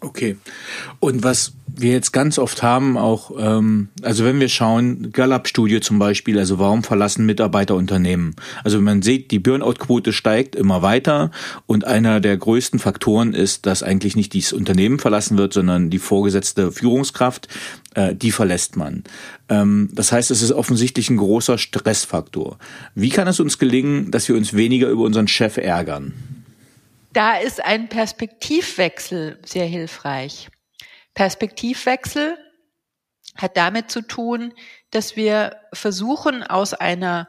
Okay. 0.00 0.36
Und 1.00 1.24
was 1.24 1.54
wir 1.66 1.92
jetzt 1.92 2.12
ganz 2.12 2.38
oft 2.38 2.62
haben, 2.62 2.96
auch, 2.96 3.32
ähm, 3.38 3.88
also 4.02 4.24
wenn 4.24 4.38
wir 4.38 4.48
schauen, 4.48 5.10
Gallup-Studie 5.12 5.80
zum 5.80 5.98
Beispiel, 5.98 6.38
also 6.38 6.58
warum 6.58 6.82
verlassen 6.82 7.26
Mitarbeiter 7.26 7.74
Unternehmen? 7.74 8.34
Also 8.62 8.80
man 8.80 9.02
sieht, 9.02 9.30
die 9.32 9.38
Burnout-Quote 9.38 10.12
steigt 10.12 10.54
immer 10.54 10.82
weiter 10.82 11.30
und 11.66 11.84
einer 11.84 12.20
der 12.20 12.36
größten 12.36 12.78
Faktoren 12.78 13.34
ist, 13.34 13.66
dass 13.66 13.82
eigentlich 13.82 14.16
nicht 14.16 14.34
dieses 14.34 14.52
Unternehmen 14.52 14.98
verlassen 14.98 15.36
wird, 15.36 15.52
sondern 15.52 15.90
die 15.90 15.98
vorgesetzte 15.98 16.70
Führungskraft, 16.70 17.48
äh, 17.94 18.14
die 18.14 18.30
verlässt 18.30 18.76
man. 18.76 19.02
Ähm, 19.48 19.90
das 19.92 20.12
heißt, 20.12 20.30
es 20.30 20.42
ist 20.42 20.52
offensichtlich 20.52 21.10
ein 21.10 21.16
großer 21.16 21.58
Stressfaktor. 21.58 22.58
Wie 22.94 23.10
kann 23.10 23.26
es 23.26 23.40
uns 23.40 23.58
gelingen, 23.58 24.10
dass 24.12 24.28
wir 24.28 24.36
uns 24.36 24.54
weniger 24.54 24.88
über 24.88 25.02
unseren 25.02 25.28
Chef 25.28 25.56
ärgern? 25.56 26.37
Da 27.12 27.38
ist 27.38 27.64
ein 27.64 27.88
Perspektivwechsel 27.88 29.40
sehr 29.44 29.66
hilfreich. 29.66 30.48
Perspektivwechsel 31.14 32.38
hat 33.36 33.56
damit 33.56 33.90
zu 33.90 34.02
tun, 34.02 34.52
dass 34.90 35.16
wir 35.16 35.60
versuchen, 35.72 36.42
aus 36.42 36.74
einer 36.74 37.28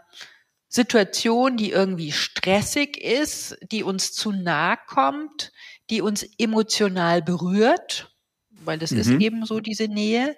Situation, 0.67 1.57
die 1.57 1.71
irgendwie 1.71 2.11
stressig 2.11 2.97
ist, 2.97 3.57
die 3.71 3.83
uns 3.83 4.13
zu 4.13 4.31
nahe 4.31 4.77
kommt, 4.87 5.51
die 5.89 6.01
uns 6.01 6.23
emotional 6.37 7.21
berührt, 7.21 8.15
weil 8.51 8.77
das 8.77 8.91
mhm. 8.91 8.99
ist 8.99 9.09
eben 9.09 9.45
so 9.45 9.59
diese 9.59 9.87
Nähe, 9.87 10.37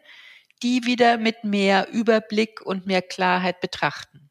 die 0.63 0.85
wieder 0.85 1.17
mit 1.17 1.43
mehr 1.43 1.89
Überblick 1.91 2.61
und 2.61 2.85
mehr 2.85 3.01
Klarheit 3.01 3.59
betrachten. 3.59 4.29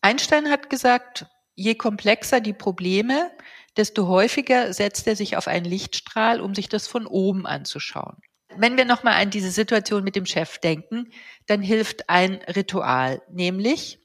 Einstein 0.00 0.50
hat 0.50 0.70
gesagt, 0.70 1.26
je 1.54 1.74
komplexer 1.74 2.40
die 2.40 2.52
Probleme, 2.52 3.30
desto 3.76 4.06
häufiger 4.08 4.72
setzt 4.72 5.06
er 5.06 5.16
sich 5.16 5.36
auf 5.36 5.48
einen 5.48 5.66
Lichtstrahl, 5.66 6.40
um 6.40 6.54
sich 6.54 6.68
das 6.68 6.86
von 6.86 7.06
oben 7.06 7.46
anzuschauen. 7.46 8.16
Wenn 8.56 8.76
wir 8.76 8.84
nochmal 8.84 9.20
an 9.20 9.30
diese 9.30 9.50
Situation 9.50 10.02
mit 10.02 10.16
dem 10.16 10.26
Chef 10.26 10.58
denken, 10.58 11.12
dann 11.46 11.60
hilft 11.60 12.08
ein 12.08 12.36
Ritual, 12.54 13.20
nämlich 13.30 13.98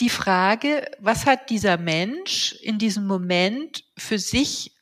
die 0.00 0.10
Frage, 0.10 0.90
was 0.98 1.24
hat 1.24 1.48
dieser 1.48 1.78
Mensch 1.78 2.52
in 2.60 2.78
diesem 2.78 3.06
Moment 3.06 3.84
für 3.96 4.18
sich 4.18 4.72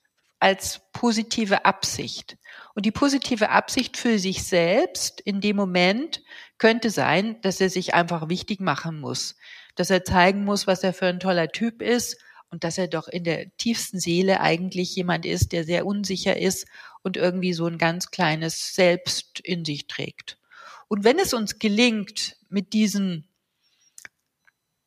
als 0.41 0.81
positive 0.93 1.65
Absicht? 1.65 2.37
Und 2.75 2.85
die 2.85 2.91
positive 2.91 3.51
Absicht 3.51 3.97
für 3.97 4.19
sich 4.19 4.43
selbst 4.43 5.21
in 5.21 5.41
dem 5.41 5.55
Moment 5.55 6.23
könnte 6.59 6.91
sein, 6.91 7.41
dass 7.43 7.61
er 7.61 7.71
sich 7.71 7.95
einfach 7.95 8.29
wichtig 8.29 8.61
machen 8.61 8.99
muss, 8.99 9.37
dass 9.77 9.91
er 9.91 10.05
zeigen 10.05 10.45
muss, 10.45 10.67
was 10.67 10.83
er 10.83 10.93
für 10.93 11.07
ein 11.07 11.21
toller 11.21 11.49
Typ 11.49 11.81
ist 11.81 12.17
und 12.55 12.63
dass 12.63 12.79
er 12.79 12.87
doch 12.87 13.09
in 13.09 13.25
der 13.25 13.51
tiefsten 13.57 13.99
Seele 13.99 14.41
eigentlich 14.41 14.95
jemand 14.95 15.27
ist, 15.27 15.51
der 15.51 15.65
sehr 15.65 15.85
unsicher 15.87 16.37
ist 16.37 16.69
und 17.03 17.17
irgendwie 17.17 17.53
so 17.53 17.67
ein 17.67 17.79
ganz 17.79 18.13
kleines 18.13 18.77
Selbst 18.77 19.41
in 19.41 19.65
sich 19.65 19.89
trägt. 19.89 20.39
Und 20.87 21.03
wenn 21.03 21.19
es 21.19 21.35
uns 21.35 21.59
gelingt, 21.59 22.37
mit 22.49 22.73
diesen 22.73 23.27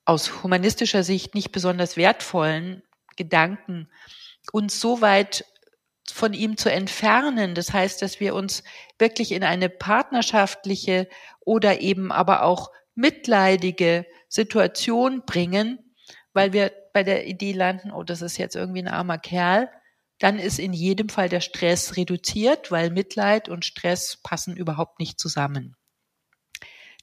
aus 0.06 0.44
humanistischer 0.44 1.04
Sicht 1.04 1.36
nicht 1.36 1.52
besonders 1.52 1.98
wertvollen 1.98 2.84
Gedanken 3.18 3.90
uns 4.54 4.80
so 4.80 5.02
weit 5.02 5.44
von 6.10 6.32
ihm 6.32 6.56
zu 6.56 6.72
entfernen. 6.72 7.54
Das 7.54 7.74
heißt, 7.74 8.02
dass 8.02 8.22
wir 8.22 8.34
uns 8.34 8.64
wirklich 8.98 9.34
in 9.34 9.44
eine 9.44 9.68
partnerschaftliche 9.68 11.10
oder 11.42 11.82
eben 11.82 12.14
aber 12.14 12.44
auch 12.44 12.72
mitleidige 12.96 14.06
Situation 14.30 15.24
bringen, 15.26 15.94
weil 16.32 16.54
wir 16.54 16.72
bei 16.98 17.04
der 17.04 17.28
Idee 17.28 17.52
landen, 17.52 17.92
oh, 17.92 18.02
das 18.02 18.24
ist 18.24 18.38
jetzt 18.38 18.56
irgendwie 18.56 18.82
ein 18.82 18.88
armer 18.88 19.20
Kerl, 19.20 19.70
dann 20.18 20.40
ist 20.40 20.58
in 20.58 20.74
jedem 20.74 21.10
Fall 21.10 21.30
der 21.30 21.42
Stress 21.42 21.96
reduziert, 21.96 22.72
weil 22.72 22.90
Mitleid 22.90 23.50
und 23.50 23.66
Stress 23.66 24.18
passen 24.24 24.58
überhaupt 24.58 24.98
nicht 24.98 25.20
zusammen. 25.20 25.76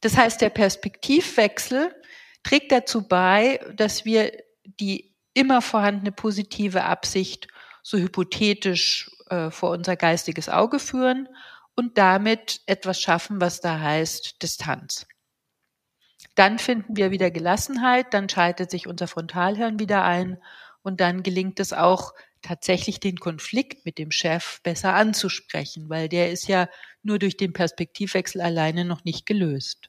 Das 0.00 0.16
heißt, 0.16 0.40
der 0.40 0.50
Perspektivwechsel 0.50 1.94
trägt 2.42 2.72
dazu 2.72 3.06
bei, 3.06 3.60
dass 3.76 4.04
wir 4.04 4.32
die 4.64 5.14
immer 5.32 5.62
vorhandene 5.62 6.10
positive 6.10 6.82
Absicht 6.82 7.46
so 7.84 7.96
hypothetisch 7.96 9.12
äh, 9.30 9.52
vor 9.52 9.70
unser 9.70 9.94
geistiges 9.94 10.48
Auge 10.48 10.80
führen 10.80 11.28
und 11.76 11.98
damit 11.98 12.62
etwas 12.66 13.00
schaffen, 13.00 13.40
was 13.40 13.60
da 13.60 13.78
heißt 13.78 14.42
Distanz. 14.42 15.06
Dann 16.34 16.58
finden 16.58 16.96
wir 16.96 17.10
wieder 17.10 17.30
Gelassenheit, 17.30 18.12
dann 18.12 18.28
schaltet 18.28 18.70
sich 18.70 18.86
unser 18.86 19.06
Frontalhirn 19.06 19.78
wieder 19.78 20.04
ein 20.04 20.38
und 20.82 21.00
dann 21.00 21.22
gelingt 21.22 21.60
es 21.60 21.72
auch 21.72 22.12
tatsächlich 22.42 23.00
den 23.00 23.16
Konflikt 23.18 23.86
mit 23.86 23.98
dem 23.98 24.10
Chef 24.10 24.60
besser 24.62 24.94
anzusprechen, 24.94 25.88
weil 25.88 26.08
der 26.08 26.30
ist 26.30 26.46
ja 26.46 26.68
nur 27.02 27.18
durch 27.18 27.36
den 27.36 27.52
Perspektivwechsel 27.52 28.40
alleine 28.40 28.84
noch 28.84 29.04
nicht 29.04 29.26
gelöst. 29.26 29.88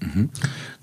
Mhm. 0.00 0.30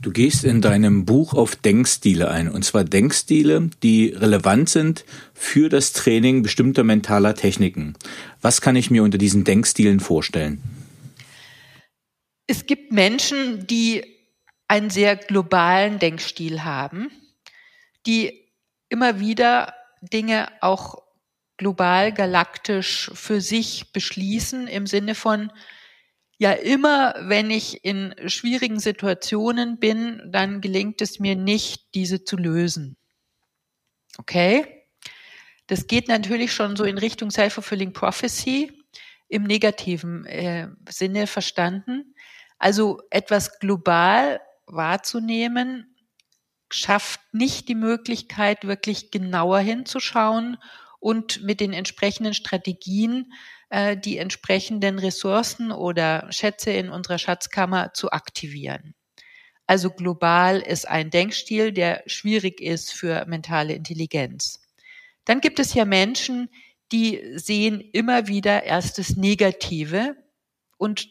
Du 0.02 0.12
gehst 0.12 0.44
in 0.44 0.62
deinem 0.62 1.06
Buch 1.06 1.34
auf 1.34 1.56
Denkstile 1.56 2.32
ein, 2.32 2.50
und 2.50 2.64
zwar 2.64 2.84
Denkstile, 2.84 3.70
die 3.84 4.08
relevant 4.08 4.70
sind 4.70 5.06
für 5.34 5.70
das 5.70 5.94
Training 5.94 6.44
bestimmter 6.44 6.84
mentaler 6.84 7.36
Techniken. 7.36 7.96
Was 8.42 8.62
kann 8.62 8.76
ich 8.76 8.90
mir 8.90 9.04
unter 9.04 9.18
diesen 9.18 9.44
Denkstilen 9.44 10.00
vorstellen? 10.00 10.62
Es 12.48 12.66
gibt 12.66 12.92
Menschen, 12.92 13.68
die 13.68 14.11
einen 14.72 14.90
sehr 14.90 15.18
globalen 15.18 16.00
Denkstil 16.00 16.64
haben, 16.64 17.12
die 18.06 18.50
immer 18.88 19.20
wieder 19.20 19.76
Dinge 20.00 20.48
auch 20.62 21.04
global, 21.58 22.14
galaktisch 22.14 23.12
für 23.14 23.42
sich 23.42 23.92
beschließen 23.92 24.70
im 24.70 24.88
Sinne 24.88 25.14
von, 25.14 25.52
ja, 26.38 26.54
immer 26.54 27.16
wenn 27.20 27.52
ich 27.52 27.84
in 27.84 28.16
schwierigen 28.28 28.80
Situationen 28.80 29.78
bin, 29.78 30.22
dann 30.32 30.62
gelingt 30.62 31.02
es 31.02 31.20
mir 31.20 31.36
nicht, 31.36 31.94
diese 31.94 32.24
zu 32.24 32.38
lösen. 32.38 32.96
Okay? 34.20 34.86
Das 35.68 35.86
geht 35.88 36.08
natürlich 36.08 36.54
schon 36.54 36.78
so 36.78 36.86
in 36.86 36.98
Richtung 36.98 37.30
Self-Fulfilling 37.30 37.92
Prophecy 37.92 38.72
im 39.28 39.44
negativen 39.44 40.26
äh, 40.28 40.70
Sinne 40.88 41.28
verstanden. 41.28 42.16
Also 42.58 43.02
etwas 43.10 43.60
global 43.60 44.40
wahrzunehmen, 44.72 45.96
schafft 46.70 47.20
nicht 47.34 47.68
die 47.68 47.76
Möglichkeit, 47.76 48.66
wirklich 48.66 49.12
genauer 49.12 49.60
hinzuschauen 49.60 50.58
und 51.00 51.44
mit 51.44 51.60
den 51.60 51.74
entsprechenden 51.74 52.34
Strategien 52.34 53.34
äh, 53.70 53.98
die 53.98 54.18
entsprechenden 54.18 55.00
Ressourcen 55.00 55.72
oder 55.72 56.28
Schätze 56.32 56.72
in 56.72 56.90
unserer 56.90 57.18
Schatzkammer 57.18 57.94
zu 57.94 58.12
aktivieren. 58.12 58.96
Also 59.68 59.90
global 59.90 60.60
ist 60.60 60.88
ein 60.88 61.10
Denkstil, 61.10 61.72
der 61.72 62.04
schwierig 62.06 62.60
ist 62.60 62.94
für 62.94 63.26
mentale 63.26 63.74
Intelligenz. 63.74 64.62
Dann 65.26 65.40
gibt 65.40 65.60
es 65.60 65.74
ja 65.74 65.86
Menschen, 65.86 66.50
die 66.92 67.22
sehen 67.36 67.80
immer 67.80 68.28
wieder 68.28 68.64
erst 68.64 68.98
das 68.98 69.16
Negative 69.16 70.16
und 70.78 71.08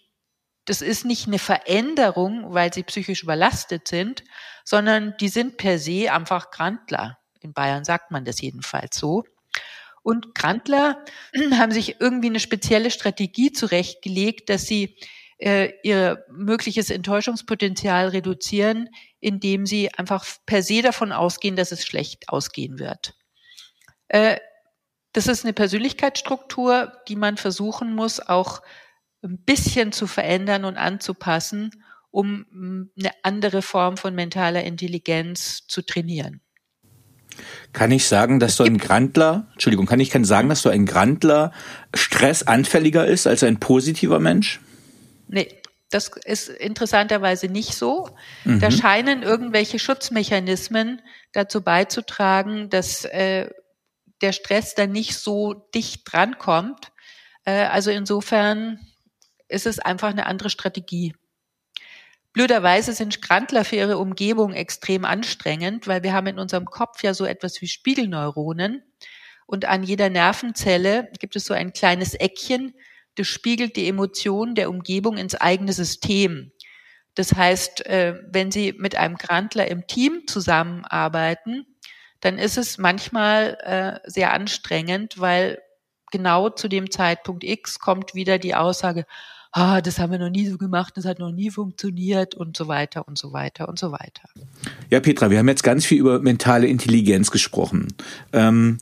das 0.65 0.83
ist 0.83 1.05
nicht 1.05 1.27
eine 1.27 1.39
Veränderung, 1.39 2.53
weil 2.53 2.73
sie 2.73 2.83
psychisch 2.83 3.23
überlastet 3.23 3.89
sind, 3.89 4.25
sondern 4.65 5.15
die 5.21 5.29
sind 5.29 5.57
per 5.57 5.79
se 5.79 6.13
einfach 6.13 6.51
Grantler. 6.51 7.19
In 7.41 7.53
Bayern 7.53 7.85
sagt 7.85 8.11
man 8.11 8.25
das 8.25 8.41
jedenfalls 8.41 8.97
so. 8.97 9.25
Und 10.03 10.35
Grantler 10.35 11.05
haben 11.53 11.73
sich 11.73 12.01
irgendwie 12.01 12.29
eine 12.29 12.41
spezielle 12.41 12.91
Strategie 12.91 13.53
zurechtgelegt, 13.53 14.49
dass 14.49 14.67
sie 14.67 14.97
äh, 15.39 15.73
ihr 15.83 16.25
mögliches 16.31 16.91
Enttäuschungspotenzial 16.91 18.09
reduzieren, 18.09 18.89
indem 19.21 19.67
sie 19.67 19.93
einfach 19.95 20.27
per 20.47 20.63
se 20.63 20.83
davon 20.83 21.13
ausgehen, 21.13 21.57
dass 21.57 21.73
es 21.73 21.85
schlecht 21.85 22.29
ausgehen 22.29 22.79
wird. 22.79 23.15
Äh, 24.09 24.39
das 25.13 25.27
ist 25.27 25.45
eine 25.45 25.53
Persönlichkeitsstruktur, 25.53 26.93
die 27.09 27.17
man 27.17 27.37
versuchen 27.37 27.95
muss, 27.95 28.21
auch 28.21 28.63
ein 29.23 29.39
bisschen 29.39 29.93
zu 29.93 30.07
verändern 30.07 30.65
und 30.65 30.77
anzupassen, 30.77 31.71
um 32.11 32.47
mm, 32.51 32.91
eine 32.99 33.11
andere 33.23 33.63
Form 33.63 33.97
von 33.97 34.15
mentaler 34.15 34.65
Intelligenz 34.65 35.67
zu 35.67 35.83
trainieren. 35.83 36.41
Kann 37.73 37.91
ich 37.91 38.07
sagen, 38.07 38.41
dass 38.41 38.57
so 38.57 38.65
ein 38.65 38.79
Grandler, 38.79 39.49
Entschuldigung, 39.53 39.87
kann 39.87 40.01
ich 40.01 40.11
kann 40.11 40.25
sagen, 40.25 40.49
dass 40.49 40.63
so 40.63 40.69
ein 40.69 40.87
Grandler 40.87 41.53
stressanfälliger 41.95 43.07
ist 43.07 43.27
als 43.27 43.43
ein 43.43 43.61
positiver 43.61 44.19
Mensch? 44.19 44.61
Nee, 45.29 45.49
das 45.91 46.11
ist 46.25 46.49
interessanterweise 46.49 47.47
nicht 47.47 47.75
so. 47.75 48.11
Mhm. 48.45 48.61
Da 48.61 48.71
scheinen 48.71 49.23
irgendwelche 49.23 49.79
Schutzmechanismen 49.79 51.01
dazu 51.33 51.63
beizutragen, 51.63 52.69
dass 52.71 53.05
äh, 53.05 53.49
der 54.21 54.33
Stress 54.33 54.75
dann 54.75 54.93
nicht 54.93 55.17
so 55.17 55.55
dicht 55.75 56.03
drankommt. 56.05 56.93
Äh, 57.45 57.65
also 57.65 57.91
insofern 57.91 58.79
ist 59.51 59.67
es 59.67 59.79
einfach 59.79 60.09
eine 60.09 60.27
andere 60.27 60.51
Strategie. 60.51 61.15
Blöderweise 62.33 62.93
sind 62.93 63.21
Grantler 63.23 63.65
für 63.65 63.77
ihre 63.77 63.99
Umgebung 63.99 64.53
extrem 64.53 65.05
anstrengend, 65.05 65.89
weil 65.89 66.03
wir 66.03 66.13
haben 66.13 66.29
in 66.29 66.39
unserem 66.39 66.67
Kopf 66.67 67.03
ja 67.03 67.13
so 67.13 67.25
etwas 67.25 67.61
wie 67.61 67.67
Spiegelneuronen 67.67 68.85
und 69.51 69.65
an 69.65 69.83
jeder 69.83 70.11
Nervenzelle 70.11 71.11
gibt 71.19 71.35
es 71.35 71.45
so 71.45 71.55
ein 71.55 71.73
kleines 71.73 72.15
Eckchen, 72.15 72.73
das 73.17 73.27
spiegelt 73.27 73.75
die 73.75 73.89
Emotionen 73.89 74.55
der 74.55 74.71
Umgebung 74.71 75.17
ins 75.17 75.35
eigene 75.35 75.73
System. 75.73 76.53
Das 77.17 77.35
heißt, 77.35 77.85
äh, 77.87 78.15
wenn 78.29 78.53
Sie 78.53 78.73
mit 78.79 78.95
einem 78.95 79.17
Grantler 79.17 79.67
im 79.67 79.89
Team 79.89 80.23
zusammenarbeiten, 80.29 81.67
dann 82.21 82.39
ist 82.39 82.59
es 82.59 82.79
manchmal 82.79 83.59
äh, 84.05 84.09
sehr 84.09 84.33
anstrengend, 84.33 85.19
weil 85.19 85.61
genau 86.13 86.51
zu 86.51 86.69
dem 86.69 86.93
Zeitpunkt 86.93 87.43
X 87.43 87.81
kommt 87.81 88.15
wieder 88.15 88.39
die 88.39 88.55
Aussage, 88.55 89.05
ah, 89.53 89.81
das 89.81 89.99
haben 89.99 90.13
wir 90.13 90.19
noch 90.19 90.31
nie 90.31 90.47
so 90.47 90.59
gemacht, 90.59 90.97
das 90.97 91.05
hat 91.05 91.19
noch 91.19 91.33
nie 91.33 91.51
funktioniert 91.51 92.35
und 92.35 92.57
so 92.57 92.69
weiter 92.69 93.07
und 93.07 93.19
so 93.19 93.33
weiter 93.33 93.69
und 93.69 93.79
so 93.79 93.93
weiter. 93.93 94.29
Ja, 94.91 95.01
Petra, 95.01 95.31
wir 95.31 95.39
haben 95.39 95.49
jetzt 95.49 95.63
ganz 95.63 95.85
viel 95.85 95.99
über 95.99 96.21
mentale 96.21 96.67
Intelligenz 96.67 97.31
gesprochen. 97.31 97.89
Ähm, 98.33 98.79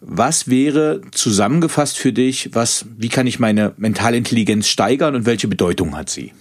was 0.00 0.48
wäre 0.48 1.02
zusammengefasst 1.12 1.98
für 1.98 2.12
dich, 2.12 2.54
was, 2.54 2.86
wie 2.96 3.08
kann 3.08 3.26
ich 3.26 3.38
meine 3.38 3.74
mentale 3.76 4.16
Intelligenz 4.16 4.68
steigern 4.68 5.14
und 5.14 5.26
welche 5.26 5.48
Bedeutung 5.48 5.96
hat 5.96 6.08
sie? 6.08 6.32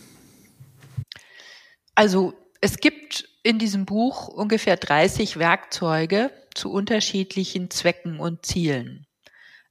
Also 1.96 2.34
es 2.62 2.78
gibt 2.78 3.28
in 3.44 3.60
diesem 3.60 3.86
Buch 3.86 4.28
ungefähr 4.30 4.78
30 4.78 5.38
Werkzeuge 5.38 6.32
zu 6.56 6.72
unterschiedlichen 6.72 7.70
Zwecken 7.70 8.20
und 8.20 8.46
Zielen. 8.46 9.06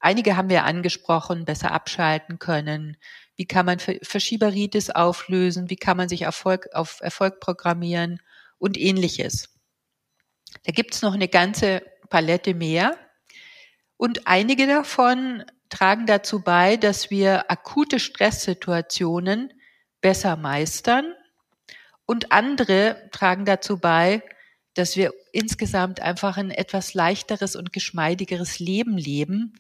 Einige 0.01 0.37
haben 0.37 0.51
wir 0.51 0.65
angesprochen, 0.65 1.45
besser 1.45 1.73
abschalten 1.73 2.39
können, 2.39 2.97
wie 3.39 3.47
kann 3.47 3.66
man 3.66 3.78
Verschieberitis 3.78 4.91
auflösen? 4.91 5.70
Wie 5.70 5.76
kann 5.76 5.97
man 5.97 6.09
sich 6.09 6.22
Erfolg, 6.22 6.68
auf 6.74 6.99
Erfolg 7.01 7.39
programmieren 7.39 8.20
und 8.59 8.76
ähnliches? 8.76 9.55
Da 10.64 10.72
gibt's 10.72 11.03
noch 11.03 11.14
eine 11.14 11.28
ganze 11.28 11.82
Palette 12.11 12.53
mehr. 12.55 12.99
Und 13.97 14.26
einige 14.26 14.66
davon 14.66 15.45
tragen 15.68 16.07
dazu 16.07 16.43
bei, 16.43 16.76
dass 16.76 17.11
wir 17.11 17.49
akute 17.49 18.01
Stresssituationen 18.01 19.53
besser 20.01 20.36
meistern. 20.36 21.14
Und 22.07 22.32
andere 22.32 23.09
tragen 23.12 23.45
dazu 23.45 23.78
bei, 23.78 24.24
dass 24.74 24.97
wir 24.97 25.12
insgesamt 25.30 26.01
einfach 26.01 26.39
ein 26.39 26.51
etwas 26.51 26.93
leichteres 26.93 27.55
und 27.55 27.72
geschmeidigeres 27.72 28.59
Leben 28.59 28.99
leben, 28.99 29.53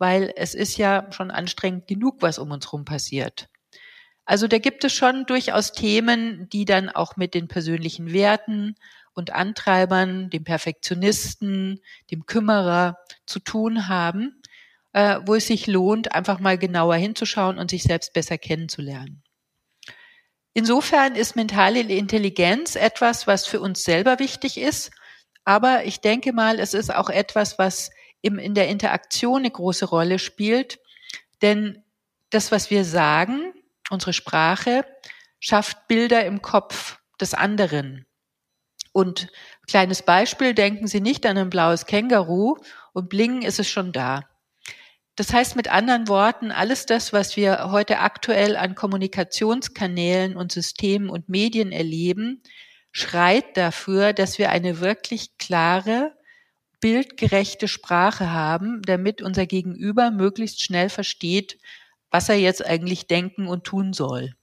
weil 0.00 0.32
es 0.34 0.54
ist 0.54 0.78
ja 0.78 1.06
schon 1.12 1.30
anstrengend 1.30 1.86
genug, 1.86 2.22
was 2.22 2.38
um 2.38 2.50
uns 2.50 2.66
herum 2.66 2.84
passiert. 2.84 3.48
Also 4.24 4.48
da 4.48 4.58
gibt 4.58 4.82
es 4.84 4.92
schon 4.92 5.26
durchaus 5.26 5.72
Themen, 5.72 6.48
die 6.48 6.64
dann 6.64 6.88
auch 6.88 7.16
mit 7.16 7.34
den 7.34 7.48
persönlichen 7.48 8.12
Werten 8.12 8.76
und 9.12 9.32
Antreibern, 9.32 10.30
dem 10.30 10.44
Perfektionisten, 10.44 11.80
dem 12.10 12.26
Kümmerer 12.26 12.98
zu 13.26 13.40
tun 13.40 13.88
haben, 13.88 14.40
äh, 14.92 15.18
wo 15.26 15.34
es 15.34 15.46
sich 15.46 15.66
lohnt, 15.66 16.14
einfach 16.14 16.40
mal 16.40 16.56
genauer 16.56 16.96
hinzuschauen 16.96 17.58
und 17.58 17.70
sich 17.70 17.82
selbst 17.82 18.12
besser 18.12 18.38
kennenzulernen. 18.38 19.22
Insofern 20.54 21.14
ist 21.14 21.36
mentale 21.36 21.80
Intelligenz 21.80 22.74
etwas, 22.74 23.26
was 23.26 23.46
für 23.46 23.60
uns 23.60 23.84
selber 23.84 24.18
wichtig 24.18 24.58
ist, 24.58 24.90
aber 25.44 25.84
ich 25.84 26.00
denke 26.00 26.32
mal, 26.32 26.58
es 26.58 26.74
ist 26.74 26.94
auch 26.94 27.10
etwas, 27.10 27.58
was 27.58 27.90
im, 28.22 28.38
in 28.38 28.54
der 28.54 28.68
Interaktion 28.68 29.40
eine 29.40 29.50
große 29.50 29.86
Rolle 29.86 30.18
spielt. 30.18 30.78
Denn 31.42 31.82
das, 32.30 32.52
was 32.52 32.70
wir 32.70 32.84
sagen, 32.84 33.52
unsere 33.90 34.12
Sprache, 34.12 34.84
schafft 35.40 35.88
Bilder 35.88 36.24
im 36.24 36.42
Kopf 36.42 36.98
des 37.20 37.34
anderen. 37.34 38.06
Und 38.92 39.28
kleines 39.66 40.02
Beispiel, 40.02 40.54
denken 40.54 40.86
Sie 40.86 41.00
nicht 41.00 41.24
an 41.26 41.38
ein 41.38 41.50
blaues 41.50 41.86
Känguru 41.86 42.56
und 42.92 43.08
blingen 43.08 43.42
ist 43.42 43.60
es 43.60 43.68
schon 43.68 43.92
da. 43.92 44.28
Das 45.16 45.32
heißt 45.32 45.54
mit 45.54 45.68
anderen 45.70 46.08
Worten, 46.08 46.50
alles 46.50 46.86
das, 46.86 47.12
was 47.12 47.36
wir 47.36 47.70
heute 47.70 47.98
aktuell 47.98 48.56
an 48.56 48.74
Kommunikationskanälen 48.74 50.36
und 50.36 50.50
Systemen 50.50 51.10
und 51.10 51.28
Medien 51.28 51.72
erleben, 51.72 52.42
schreit 52.90 53.56
dafür, 53.56 54.12
dass 54.12 54.38
wir 54.38 54.50
eine 54.50 54.80
wirklich 54.80 55.36
klare, 55.36 56.16
bildgerechte 56.80 57.68
Sprache 57.68 58.30
haben, 58.30 58.82
damit 58.82 59.22
unser 59.22 59.46
Gegenüber 59.46 60.10
möglichst 60.10 60.62
schnell 60.62 60.88
versteht, 60.88 61.58
was 62.10 62.28
er 62.28 62.36
jetzt 62.36 62.64
eigentlich 62.64 63.06
denken 63.06 63.46
und 63.46 63.64
tun 63.64 63.92
soll. 63.92 64.34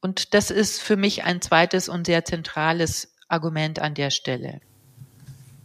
Und 0.00 0.34
das 0.34 0.50
ist 0.50 0.80
für 0.80 0.96
mich 0.96 1.24
ein 1.24 1.40
zweites 1.40 1.88
und 1.88 2.06
sehr 2.06 2.24
zentrales 2.24 3.14
Argument 3.28 3.78
an 3.78 3.94
der 3.94 4.10
Stelle. 4.10 4.60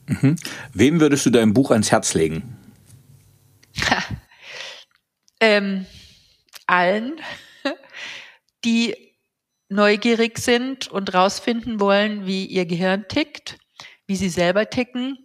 Mhm. 0.08 0.36
Wem 0.74 1.00
würdest 1.00 1.26
du 1.26 1.30
dein 1.32 1.54
Buch 1.54 1.72
ans 1.72 1.92
Herz 1.92 2.14
legen? 2.14 2.58
ähm, 5.40 5.86
allen, 6.68 7.16
die 8.66 8.96
neugierig 9.70 10.38
sind 10.38 10.88
und 10.88 11.14
rausfinden 11.14 11.80
wollen, 11.80 12.28
wie 12.28 12.46
ihr 12.46 12.66
Gehirn 12.66 13.08
tickt, 13.08 13.58
wie 14.06 14.16
sie 14.16 14.30
selber 14.30 14.70
ticken 14.70 15.25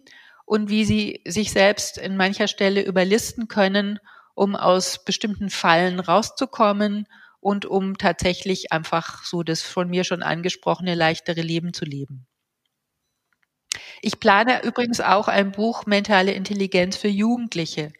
und 0.51 0.69
wie 0.69 0.83
sie 0.83 1.21
sich 1.25 1.51
selbst 1.51 1.97
in 1.97 2.17
mancher 2.17 2.49
Stelle 2.49 2.83
überlisten 2.83 3.47
können, 3.47 3.99
um 4.35 4.57
aus 4.57 5.05
bestimmten 5.05 5.49
Fallen 5.49 6.01
rauszukommen 6.01 7.07
und 7.39 7.65
um 7.65 7.97
tatsächlich 7.97 8.73
einfach 8.73 9.23
so 9.23 9.43
das 9.43 9.61
von 9.61 9.89
mir 9.89 10.03
schon 10.03 10.21
angesprochene 10.21 10.93
leichtere 10.93 11.39
Leben 11.39 11.73
zu 11.73 11.85
leben. 11.85 12.27
Ich 14.01 14.19
plane 14.19 14.61
übrigens 14.65 14.99
auch 14.99 15.29
ein 15.29 15.53
Buch 15.53 15.85
Mentale 15.85 16.33
Intelligenz 16.33 16.97
für 16.97 17.07
Jugendliche, 17.07 17.93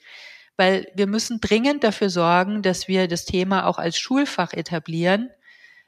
weil 0.57 0.91
wir 0.93 1.07
müssen 1.07 1.39
dringend 1.39 1.85
dafür 1.85 2.09
sorgen, 2.09 2.63
dass 2.63 2.89
wir 2.89 3.07
das 3.07 3.23
Thema 3.23 3.65
auch 3.65 3.77
als 3.77 3.97
Schulfach 3.97 4.51
etablieren. 4.51 5.29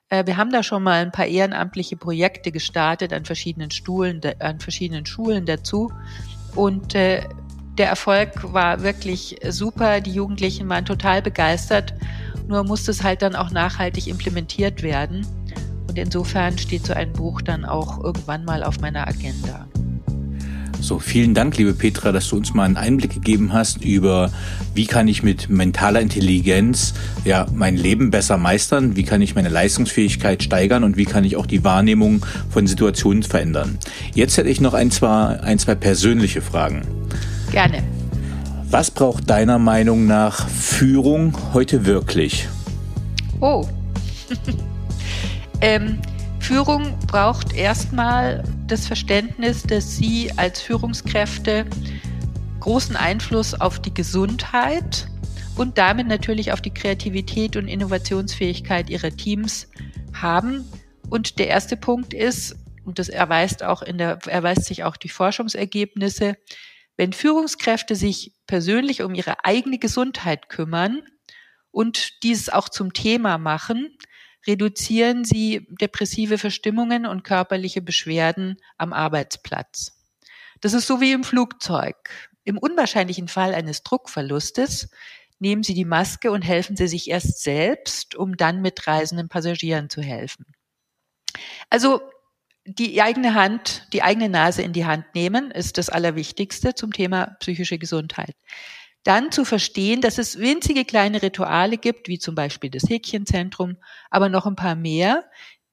Äh, 0.07 0.25
wir 0.27 0.37
haben 0.37 0.49
da 0.49 0.63
schon 0.63 0.81
mal 0.81 1.01
ein 1.01 1.11
paar 1.11 1.27
ehrenamtliche 1.27 1.97
Projekte 1.97 2.53
gestartet 2.53 3.11
an 3.11 3.25
verschiedenen 3.25 3.71
Stuhlen, 3.71 4.21
an 4.39 4.61
verschiedenen 4.61 5.05
Schulen 5.05 5.45
dazu. 5.45 5.91
Und 6.55 6.95
äh, 6.95 7.23
der 7.77 7.87
Erfolg 7.87 8.53
war 8.53 8.83
wirklich 8.83 9.37
super. 9.49 10.01
Die 10.01 10.13
Jugendlichen 10.13 10.69
waren 10.69 10.85
total 10.85 11.21
begeistert. 11.21 11.93
Nur 12.47 12.63
musste 12.63 12.91
es 12.91 13.03
halt 13.03 13.21
dann 13.21 13.35
auch 13.35 13.51
nachhaltig 13.51 14.07
implementiert 14.07 14.83
werden. 14.83 15.25
Und 15.87 15.97
insofern 15.97 16.57
steht 16.57 16.85
so 16.85 16.93
ein 16.93 17.13
Buch 17.13 17.41
dann 17.41 17.65
auch 17.65 18.03
irgendwann 18.03 18.45
mal 18.45 18.63
auf 18.63 18.79
meiner 18.79 19.07
Agenda. 19.07 19.67
So, 20.83 20.99
vielen 20.99 21.33
Dank, 21.33 21.55
liebe 21.57 21.73
Petra, 21.73 22.11
dass 22.11 22.27
du 22.27 22.35
uns 22.35 22.53
mal 22.53 22.65
einen 22.65 22.75
Einblick 22.75 23.13
gegeben 23.13 23.53
hast 23.53 23.85
über, 23.85 24.31
wie 24.75 24.85
kann 24.85 25.07
ich 25.07 25.23
mit 25.23 25.49
mentaler 25.49 26.01
Intelligenz 26.01 26.93
ja 27.23 27.45
mein 27.55 27.77
Leben 27.77 28.11
besser 28.11 28.35
meistern, 28.35 28.97
wie 28.97 29.03
kann 29.03 29.21
ich 29.21 29.33
meine 29.33 29.47
Leistungsfähigkeit 29.47 30.43
steigern 30.43 30.83
und 30.83 30.97
wie 30.97 31.05
kann 31.05 31.23
ich 31.23 31.37
auch 31.37 31.45
die 31.45 31.63
Wahrnehmung 31.63 32.25
von 32.49 32.67
Situationen 32.67 33.23
verändern. 33.23 33.77
Jetzt 34.13 34.35
hätte 34.35 34.49
ich 34.49 34.59
noch 34.59 34.73
ein, 34.73 34.91
zwei, 34.91 35.39
ein, 35.39 35.57
zwei 35.57 35.75
persönliche 35.75 36.41
Fragen. 36.41 36.81
Gerne. 37.53 37.81
Was 38.69 38.91
braucht 38.91 39.29
deiner 39.29 39.59
Meinung 39.59 40.05
nach 40.05 40.49
Führung 40.49 41.33
heute 41.53 41.85
wirklich? 41.85 42.49
Oh. 43.39 43.65
ähm, 45.61 45.99
Führung 46.43 46.99
braucht 47.07 47.53
erstmal 47.53 48.43
das 48.67 48.85
Verständnis, 48.85 49.63
dass 49.63 49.95
Sie 49.95 50.29
als 50.35 50.59
Führungskräfte 50.59 51.65
großen 52.59 52.97
Einfluss 52.97 53.53
auf 53.53 53.81
die 53.81 53.93
Gesundheit 53.93 55.07
und 55.55 55.77
damit 55.77 56.07
natürlich 56.07 56.51
auf 56.51 56.59
die 56.59 56.73
Kreativität 56.73 57.55
und 57.55 57.69
Innovationsfähigkeit 57.69 58.89
ihrer 58.89 59.11
Teams 59.11 59.69
haben. 60.13 60.65
Und 61.09 61.39
der 61.39 61.47
erste 61.47 61.77
Punkt 61.77 62.13
ist, 62.13 62.57
und 62.83 62.99
das 62.99 63.07
erweist 63.07 63.63
auch 63.63 63.81
in 63.81 63.97
der, 63.97 64.19
erweist 64.27 64.65
sich 64.65 64.83
auch 64.83 64.97
durch 64.97 65.13
Forschungsergebnisse, 65.13 66.35
wenn 66.97 67.13
Führungskräfte 67.13 67.95
sich 67.95 68.33
persönlich 68.47 69.01
um 69.01 69.15
ihre 69.15 69.45
eigene 69.45 69.79
Gesundheit 69.79 70.49
kümmern 70.49 71.03
und 71.71 72.21
dies 72.21 72.49
auch 72.49 72.67
zum 72.67 72.91
Thema 72.91 73.37
machen, 73.37 73.97
reduzieren 74.45 75.25
sie 75.25 75.67
depressive 75.79 76.37
Verstimmungen 76.37 77.05
und 77.05 77.23
körperliche 77.23 77.81
Beschwerden 77.81 78.57
am 78.77 78.93
Arbeitsplatz. 78.93 79.97
Das 80.61 80.73
ist 80.73 80.87
so 80.87 81.01
wie 81.01 81.11
im 81.11 81.23
Flugzeug. 81.23 82.09
Im 82.43 82.57
unwahrscheinlichen 82.57 83.27
Fall 83.27 83.53
eines 83.53 83.83
Druckverlustes 83.83 84.89
nehmen 85.39 85.63
Sie 85.63 85.73
die 85.73 85.85
Maske 85.85 86.31
und 86.31 86.41
helfen 86.41 86.75
Sie 86.75 86.87
sich 86.87 87.09
erst 87.09 87.41
selbst, 87.41 88.15
um 88.15 88.37
dann 88.37 88.61
mitreisenden 88.61 89.29
Passagieren 89.29 89.89
zu 89.89 90.01
helfen. 90.01 90.45
Also 91.69 92.01
die 92.65 93.01
eigene 93.01 93.33
Hand, 93.33 93.87
die 93.91 94.03
eigene 94.03 94.29
Nase 94.29 94.61
in 94.61 94.71
die 94.71 94.85
Hand 94.85 95.05
nehmen, 95.15 95.51
ist 95.51 95.77
das 95.77 95.89
Allerwichtigste 95.89 96.75
zum 96.75 96.93
Thema 96.93 97.35
psychische 97.39 97.77
Gesundheit. 97.77 98.35
Dann 99.03 99.31
zu 99.31 99.43
verstehen, 99.43 100.01
dass 100.01 100.17
es 100.17 100.39
winzige 100.39 100.85
kleine 100.85 101.21
Rituale 101.21 101.77
gibt, 101.77 102.07
wie 102.07 102.19
zum 102.19 102.35
Beispiel 102.35 102.69
das 102.69 102.89
Häkchenzentrum, 102.89 103.77
aber 104.09 104.29
noch 104.29 104.45
ein 104.45 104.55
paar 104.55 104.75
mehr, 104.75 105.25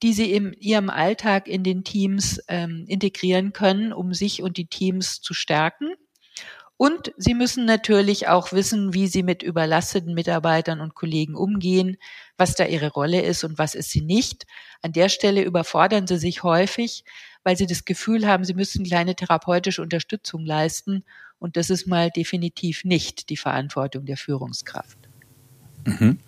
die 0.03 0.13
sie 0.13 0.33
in 0.33 0.53
ihrem 0.55 0.91
Alltag 0.91 1.47
in 1.47 1.63
den 1.63 1.85
Teams 1.85 2.41
ähm, 2.49 2.85
integrieren 2.89 3.53
können, 3.53 3.93
um 3.93 4.15
sich 4.15 4.43
und 4.43 4.57
die 4.57 4.67
Teams 4.67 5.21
zu 5.21 5.35
stärken. 5.35 5.95
Und 6.77 7.13
sie 7.19 7.35
müssen 7.35 7.67
natürlich 7.67 8.29
auch 8.29 8.53
wissen, 8.53 8.95
wie 8.95 9.07
sie 9.07 9.23
mit 9.23 9.43
überlasteten 9.43 10.15
Mitarbeitern 10.15 10.81
und 10.81 10.95
Kollegen 10.95 11.35
umgehen, 11.35 11.99
was 12.39 12.55
da 12.55 12.65
ihre 12.65 12.91
Rolle 12.91 13.21
ist 13.21 13.45
und 13.45 13.59
was 13.59 13.75
ist 13.75 13.91
sie 13.91 14.01
nicht. 14.01 14.47
An 14.81 14.93
der 14.93 15.11
Stelle 15.11 15.43
überfordern 15.43 16.07
sie 16.07 16.17
sich 16.17 16.43
häufig, 16.43 17.05
weil 17.45 17.57
sie 17.57 17.67
das 17.67 17.85
Gefühl 17.85 18.27
haben, 18.27 18.45
sie 18.45 18.55
müssen 18.55 18.85
kleine 18.85 19.15
therapeutische 19.15 19.83
Unterstützung 19.83 20.45
leisten. 20.45 21.05
Und 21.39 21.57
das 21.57 21.71
ist 21.71 21.87
mal 21.87 22.11
definitiv 22.11 22.85
nicht 22.85 23.31
die 23.31 23.37
Verantwortung 23.37 24.05
der 24.05 24.17
Führungskraft. 24.17 24.99
Mhm. 25.85 26.19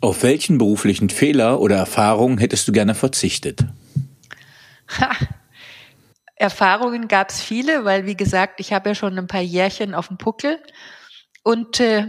Auf 0.00 0.22
welchen 0.22 0.58
beruflichen 0.58 1.08
Fehler 1.08 1.60
oder 1.60 1.76
Erfahrungen 1.76 2.38
hättest 2.38 2.68
du 2.68 2.72
gerne 2.72 2.94
verzichtet? 2.94 3.64
Ha, 5.00 5.16
Erfahrungen 6.36 7.08
gab 7.08 7.30
es 7.30 7.40
viele, 7.40 7.84
weil 7.84 8.06
wie 8.06 8.16
gesagt, 8.16 8.60
ich 8.60 8.72
habe 8.72 8.90
ja 8.90 8.94
schon 8.94 9.18
ein 9.18 9.26
paar 9.26 9.40
Jährchen 9.40 9.94
auf 9.94 10.08
dem 10.08 10.18
Puckel 10.18 10.58
und 11.42 11.80
äh, 11.80 12.08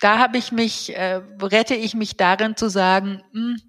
da 0.00 0.18
habe 0.18 0.38
ich 0.38 0.52
mich, 0.52 0.94
äh, 0.94 1.22
rette 1.42 1.74
ich 1.74 1.94
mich 1.94 2.16
darin 2.16 2.56
zu 2.56 2.68
sagen, 2.68 3.22
mh, 3.32 3.40
hm, 3.40 3.60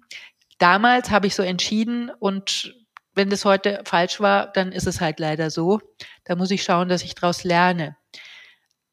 damals 0.58 1.10
habe 1.10 1.26
ich 1.26 1.34
so 1.34 1.42
entschieden 1.42 2.10
und 2.10 2.74
wenn 3.18 3.28
das 3.28 3.44
heute 3.44 3.82
falsch 3.84 4.20
war, 4.20 4.50
dann 4.50 4.72
ist 4.72 4.86
es 4.86 5.02
halt 5.02 5.20
leider 5.20 5.50
so. 5.50 5.80
Da 6.24 6.36
muss 6.36 6.50
ich 6.50 6.62
schauen, 6.62 6.88
dass 6.88 7.02
ich 7.02 7.14
daraus 7.14 7.44
lerne. 7.44 7.96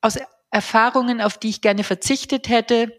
Aus 0.02 0.18
Erfahrungen, 0.52 1.22
auf 1.22 1.38
die 1.38 1.50
ich 1.50 1.62
gerne 1.62 1.86
verzichtet 1.86 2.50
hätte, 2.50 2.92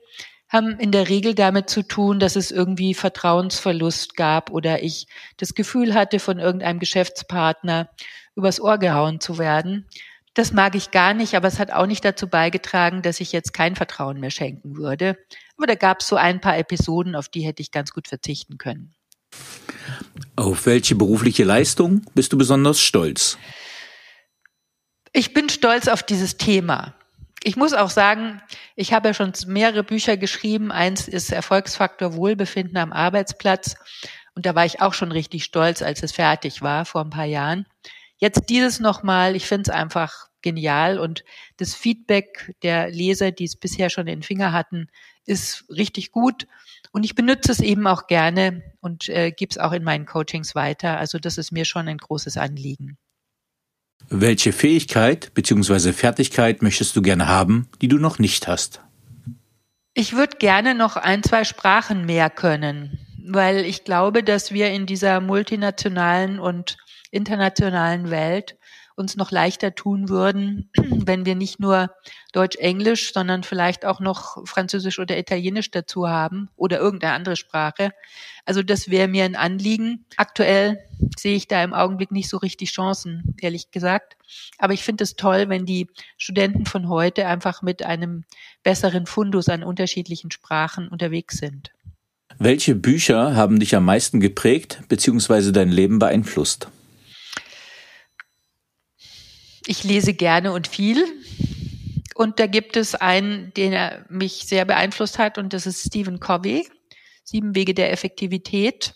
haben 0.49 0.79
in 0.79 0.93
der 0.93 1.09
Regel 1.09 1.35
damit 1.35 1.69
zu 1.69 1.83
tun, 1.83 2.21
dass 2.21 2.37
es 2.37 2.51
irgendwie 2.51 2.95
Vertrauensverlust 2.95 4.17
gab 4.17 4.51
oder 4.51 4.83
ich 4.83 5.07
das 5.37 5.55
Gefühl 5.55 5.95
hatte, 5.95 6.19
von 6.19 6.39
irgendeinem 6.39 6.79
Geschäftspartner 6.79 7.91
übers 8.35 8.61
Ohr 8.61 8.79
gehauen 8.79 9.21
zu 9.21 9.39
werden. 9.39 9.87
Das 10.35 10.53
mag 10.53 10.75
ich 10.75 10.91
gar 10.91 11.15
nicht, 11.15 11.35
aber 11.35 11.49
es 11.49 11.59
hat 11.59 11.73
auch 11.73 11.87
nicht 11.87 12.05
dazu 12.05 12.29
beigetragen, 12.29 13.03
dass 13.03 13.21
ich 13.21 13.33
jetzt 13.33 13.53
kein 13.55 13.75
Vertrauen 13.75 14.21
mehr 14.21 14.31
schenken 14.31 14.77
würde. 14.77 15.17
Aber 15.57 15.67
da 15.67 15.75
gab 15.75 16.01
es 16.01 16.09
so 16.09 16.17
ein 16.17 16.41
paar 16.41 16.59
Episoden, 16.59 17.17
auf 17.17 17.29
die 17.29 17.41
hätte 17.41 17.63
ich 17.63 17.71
ganz 17.71 17.93
gut 17.93 18.07
verzichten 18.07 18.59
können. 18.59 18.96
Auf 20.37 20.67
welche 20.67 20.95
berufliche 20.95 21.45
Leistung 21.45 22.03
bist 22.15 22.33
du 22.33 22.39
besonders 22.39 22.81
stolz? 22.81 23.39
Ich 25.13 25.33
bin 25.33 25.49
stolz 25.49 25.89
auf 25.89 26.03
dieses 26.03 26.37
Thema 26.37 26.95
ich 27.47 27.55
muss 27.55 27.75
auch 27.75 27.91
sagen, 27.91 28.43
ich 28.75 28.93
habe 28.93 29.07
ja 29.07 29.15
schon 29.15 29.33
mehrere 29.47 29.85
Bücher 29.85 30.17
geschrieben. 30.17 30.73
Eins 30.73 31.07
ist 31.07 31.31
Erfolgsfaktor 31.31 32.15
Wohlbefinden 32.15 32.77
am 32.77 32.93
Arbeitsplatz. 32.93 33.77
Und 34.35 34.47
da 34.47 34.57
war 34.57 34.65
ich 34.67 34.81
auch 34.81 34.95
schon 34.95 35.13
richtig 35.13 35.45
stolz, 35.45 35.81
als 35.81 36.03
es 36.03 36.11
fertig 36.11 36.61
war 36.61 36.85
vor 36.85 37.03
ein 37.03 37.11
paar 37.11 37.25
Jahren. 37.25 37.65
Jetzt 38.17 38.49
dieses 38.49 38.81
nochmal, 38.81 39.37
ich 39.37 39.47
finde 39.47 39.71
es 39.71 39.77
einfach 39.77 40.27
genial 40.43 40.99
und 40.99 41.23
das 41.57 41.77
Feedback 41.77 42.53
der 42.65 42.91
Leser, 42.91 43.31
die 43.31 43.45
es 43.45 43.55
bisher 43.55 43.91
schon 43.91 44.09
in 44.09 44.19
den 44.19 44.23
Finger 44.25 44.51
hatten, 44.51 44.89
ist 45.25 45.67
richtig 45.71 46.11
gut. 46.11 46.49
Und 46.97 47.05
ich 47.05 47.15
benutze 47.15 47.53
es 47.53 47.61
eben 47.61 47.87
auch 47.87 48.07
gerne 48.07 48.63
und 48.81 49.11
äh, 49.11 49.31
gebe 49.31 49.51
es 49.51 49.59
auch 49.59 49.73
in 49.73 49.85
meinen 49.85 50.07
Coachings 50.07 50.55
weiter. 50.55 50.97
Also 50.97 51.19
das 51.19 51.37
ist 51.37 51.53
mir 51.53 51.67
schon 51.67 51.89
ein 51.89 51.99
großes 51.99 52.39
Anliegen. 52.39 52.97
Welche 54.09 54.51
Fähigkeit 54.51 55.35
bzw. 55.35 55.93
Fertigkeit 55.93 56.63
möchtest 56.63 56.97
du 56.97 57.03
gerne 57.03 57.29
haben, 57.29 57.69
die 57.83 57.89
du 57.89 57.99
noch 57.99 58.19
nicht 58.19 58.49
hast? 58.49 58.81
Ich 59.93 60.15
würde 60.15 60.39
gerne 60.39 60.75
noch 60.75 60.97
ein, 60.97 61.23
zwei 61.23 61.45
Sprachen 61.45 62.07
mehr 62.07 62.31
können, 62.31 62.99
weil 63.29 63.67
ich 63.67 63.85
glaube, 63.85 64.23
dass 64.23 64.53
wir 64.53 64.71
in 64.71 64.87
dieser 64.87 65.21
multinationalen 65.21 66.39
und 66.39 66.79
internationalen 67.11 68.09
Welt 68.09 68.57
uns 68.97 69.17
noch 69.17 69.31
leichter 69.31 69.75
tun 69.75 70.09
würden, 70.09 70.71
wenn 70.77 71.27
wir 71.27 71.35
nicht 71.35 71.61
nur 71.61 71.91
Deutsch-Englisch, 72.33 73.13
sondern 73.13 73.43
vielleicht 73.45 73.85
auch 73.85 74.01
noch 74.01 74.47
Französisch 74.47 74.99
oder 74.99 75.17
Italienisch 75.19 75.71
dazu 75.71 76.09
haben 76.09 76.49
oder 76.57 76.79
irgendeine 76.79 77.13
andere 77.13 77.37
Sprache. 77.37 77.93
Also 78.45 78.63
das 78.63 78.91
wäre 78.91 79.09
mir 79.09 79.25
ein 79.25 79.37
Anliegen. 79.37 80.07
Aktuell 80.17 80.79
sehe 81.17 81.37
ich 81.37 81.47
da 81.47 81.63
im 81.63 81.75
Augenblick 81.75 82.11
nicht 82.11 82.29
so 82.29 82.39
richtig 82.39 82.73
Chancen, 82.73 83.37
ehrlich 83.41 83.71
gesagt. 83.71 84.17
Aber 84.59 84.73
ich 84.73 84.83
finde 84.83 85.05
es 85.05 85.17
toll, 85.17 85.49
wenn 85.49 85.67
die 85.67 85.89
Studenten 86.17 86.67
von 86.67 86.89
heute 86.89 87.27
einfach 87.27 87.63
mit 87.63 87.85
einem 87.85 88.25
besseren 88.63 89.07
Fundus 89.07 89.49
an 89.49 89.63
unterschiedlichen 89.63 90.31
Sprachen 90.31 90.89
unterwegs 90.89 91.39
sind. 91.39 91.71
Welche 92.39 92.75
Bücher 92.75 93.35
haben 93.35 93.61
dich 93.61 93.75
am 93.75 93.85
meisten 93.85 94.21
geprägt 94.21 94.83
bzw. 94.89 95.53
dein 95.53 95.71
Leben 95.71 95.99
beeinflusst? 95.99 96.69
Ich 99.69 99.83
lese 99.83 100.15
gerne 100.15 100.53
und 100.53 100.69
viel. 100.69 101.05
Und 102.15 102.39
da 102.39 102.47
gibt 102.47 102.77
es 102.77 102.95
einen, 102.95 103.53
der 103.55 104.07
mich 104.09 104.47
sehr 104.47 104.65
beeinflusst 104.65 105.19
hat, 105.19 105.39
und 105.39 105.53
das 105.53 105.67
ist 105.67 105.87
Stephen 105.87 106.21
Covey, 106.21 106.67
Sieben 107.25 107.57
Wege 107.57 107.75
der 107.75 107.93
Effektivität. 107.93 108.95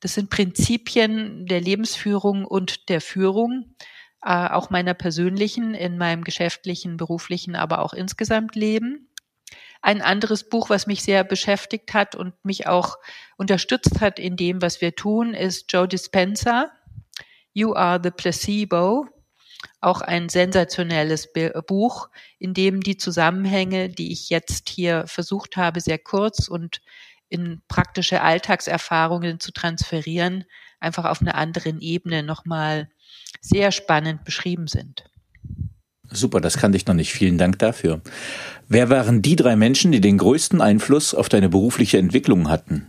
Das 0.00 0.14
sind 0.14 0.28
Prinzipien 0.28 1.46
der 1.46 1.62
Lebensführung 1.62 2.44
und 2.44 2.90
der 2.90 3.00
Führung, 3.00 3.74
äh, 4.22 4.48
auch 4.48 4.68
meiner 4.68 4.92
persönlichen, 4.92 5.72
in 5.72 5.96
meinem 5.96 6.22
geschäftlichen, 6.22 6.98
beruflichen, 6.98 7.56
aber 7.56 7.80
auch 7.80 7.94
insgesamt 7.94 8.54
Leben. 8.54 9.08
Ein 9.80 10.02
anderes 10.02 10.48
Buch, 10.50 10.68
was 10.68 10.86
mich 10.86 11.02
sehr 11.02 11.24
beschäftigt 11.24 11.94
hat 11.94 12.14
und 12.14 12.34
mich 12.44 12.66
auch 12.66 12.98
unterstützt 13.38 14.02
hat 14.02 14.18
in 14.18 14.36
dem, 14.36 14.60
was 14.60 14.82
wir 14.82 14.94
tun, 14.94 15.32
ist 15.32 15.72
Joe 15.72 15.88
Dispenza. 15.88 16.70
You 17.54 17.74
are 17.74 17.98
the 18.02 18.10
placebo 18.10 19.08
auch 19.80 20.00
ein 20.00 20.28
sensationelles 20.28 21.32
Buch, 21.66 22.08
in 22.38 22.54
dem 22.54 22.80
die 22.80 22.96
Zusammenhänge, 22.96 23.88
die 23.88 24.12
ich 24.12 24.30
jetzt 24.30 24.68
hier 24.68 25.04
versucht 25.06 25.56
habe, 25.56 25.80
sehr 25.80 25.98
kurz 25.98 26.48
und 26.48 26.80
in 27.28 27.62
praktische 27.68 28.22
Alltagserfahrungen 28.22 29.40
zu 29.40 29.52
transferieren, 29.52 30.44
einfach 30.80 31.04
auf 31.04 31.22
einer 31.22 31.34
anderen 31.36 31.80
Ebene 31.80 32.22
nochmal 32.22 32.90
sehr 33.40 33.72
spannend 33.72 34.24
beschrieben 34.24 34.66
sind. 34.66 35.04
Super, 36.12 36.40
das 36.40 36.58
kannte 36.58 36.76
ich 36.76 36.86
noch 36.86 36.94
nicht. 36.94 37.12
Vielen 37.12 37.38
Dank 37.38 37.60
dafür. 37.60 38.00
Wer 38.68 38.90
waren 38.90 39.22
die 39.22 39.36
drei 39.36 39.54
Menschen, 39.54 39.92
die 39.92 40.00
den 40.00 40.18
größten 40.18 40.60
Einfluss 40.60 41.14
auf 41.14 41.28
deine 41.28 41.48
berufliche 41.48 41.98
Entwicklung 41.98 42.48
hatten? 42.48 42.86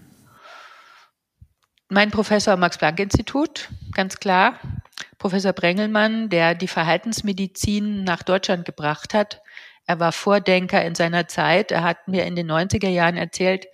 Mein 1.90 2.10
Professor 2.10 2.56
Max 2.56 2.78
Planck 2.78 3.00
Institut, 3.00 3.70
ganz 3.92 4.18
klar. 4.18 4.60
Professor 5.22 5.54
Brengelmann, 5.54 6.30
der 6.30 6.56
die 6.56 6.68
Verhaltensmedizin 6.68 8.04
nach 8.04 8.24
Deutschland 8.24 8.66
gebracht 8.66 9.14
hat. 9.14 9.44
Er 9.86 10.00
war 10.00 10.12
Vordenker 10.14 10.84
in 10.84 10.96
seiner 10.96 11.28
Zeit. 11.28 11.72
Er 11.72 11.84
hat 11.84 12.08
mir 12.08 12.26
in 12.26 12.36
den 12.36 12.50
90er 12.50 12.90
Jahren 12.90 13.18
erzählt, 13.18 13.68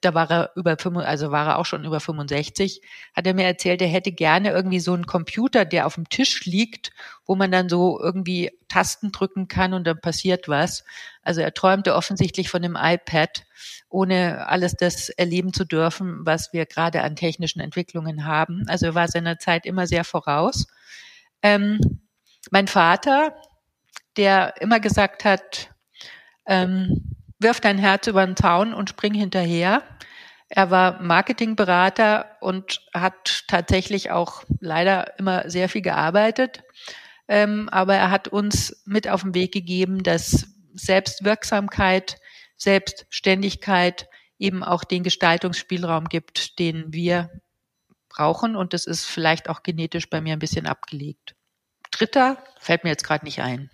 da 0.00 0.14
war 0.14 0.30
er 0.30 0.50
über, 0.56 0.76
also 1.06 1.30
war 1.30 1.46
er 1.48 1.58
auch 1.58 1.66
schon 1.66 1.84
über 1.84 2.00
65, 2.00 2.80
hat 3.14 3.26
er 3.26 3.34
mir 3.34 3.44
erzählt, 3.44 3.82
er 3.82 3.88
hätte 3.88 4.12
gerne 4.12 4.50
irgendwie 4.50 4.80
so 4.80 4.94
einen 4.94 5.06
Computer, 5.06 5.64
der 5.64 5.86
auf 5.86 5.96
dem 5.96 6.08
Tisch 6.08 6.44
liegt, 6.44 6.92
wo 7.26 7.34
man 7.34 7.50
dann 7.50 7.68
so 7.68 8.00
irgendwie 8.00 8.52
Tasten 8.68 9.12
drücken 9.12 9.48
kann 9.48 9.74
und 9.74 9.86
dann 9.86 10.00
passiert 10.00 10.48
was. 10.48 10.84
Also 11.22 11.40
er 11.40 11.52
träumte 11.52 11.94
offensichtlich 11.94 12.48
von 12.48 12.62
dem 12.62 12.76
iPad, 12.80 13.44
ohne 13.88 14.46
alles 14.46 14.74
das 14.74 15.08
erleben 15.08 15.52
zu 15.52 15.64
dürfen, 15.64 16.24
was 16.24 16.52
wir 16.52 16.66
gerade 16.66 17.02
an 17.02 17.16
technischen 17.16 17.60
Entwicklungen 17.60 18.24
haben. 18.24 18.64
Also 18.68 18.86
er 18.86 18.94
war 18.94 19.08
seiner 19.08 19.38
Zeit 19.38 19.66
immer 19.66 19.86
sehr 19.86 20.04
voraus. 20.04 20.66
Ähm, 21.42 22.00
mein 22.50 22.68
Vater, 22.68 23.34
der 24.16 24.54
immer 24.60 24.80
gesagt 24.80 25.24
hat, 25.24 25.70
ähm, 26.46 27.05
wirf 27.38 27.60
dein 27.60 27.78
Herz 27.78 28.06
über 28.06 28.24
den 28.24 28.36
Zaun 28.36 28.74
und 28.74 28.90
spring 28.90 29.14
hinterher. 29.14 29.82
Er 30.48 30.70
war 30.70 31.02
Marketingberater 31.02 32.36
und 32.40 32.80
hat 32.94 33.44
tatsächlich 33.48 34.10
auch 34.10 34.44
leider 34.60 35.18
immer 35.18 35.50
sehr 35.50 35.68
viel 35.68 35.82
gearbeitet. 35.82 36.62
Ähm, 37.28 37.68
aber 37.70 37.96
er 37.96 38.10
hat 38.10 38.28
uns 38.28 38.82
mit 38.84 39.08
auf 39.08 39.22
den 39.22 39.34
Weg 39.34 39.52
gegeben, 39.52 40.04
dass 40.04 40.46
Selbstwirksamkeit, 40.74 42.18
Selbstständigkeit 42.56 44.08
eben 44.38 44.62
auch 44.62 44.84
den 44.84 45.02
Gestaltungsspielraum 45.02 46.04
gibt, 46.04 46.58
den 46.58 46.92
wir 46.92 47.30
brauchen. 48.08 48.54
Und 48.54 48.72
das 48.72 48.86
ist 48.86 49.04
vielleicht 49.04 49.48
auch 49.48 49.62
genetisch 49.62 50.08
bei 50.08 50.20
mir 50.20 50.34
ein 50.34 50.38
bisschen 50.38 50.66
abgelegt. 50.66 51.34
Dritter 51.90 52.38
fällt 52.60 52.84
mir 52.84 52.90
jetzt 52.90 53.04
gerade 53.04 53.24
nicht 53.24 53.40
ein. 53.40 53.70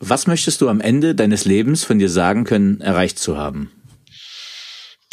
Was 0.00 0.26
möchtest 0.26 0.60
du 0.60 0.68
am 0.68 0.80
Ende 0.80 1.14
deines 1.14 1.44
Lebens 1.44 1.84
von 1.84 1.98
dir 1.98 2.08
sagen 2.08 2.44
können, 2.44 2.80
erreicht 2.80 3.18
zu 3.18 3.36
haben? 3.36 3.70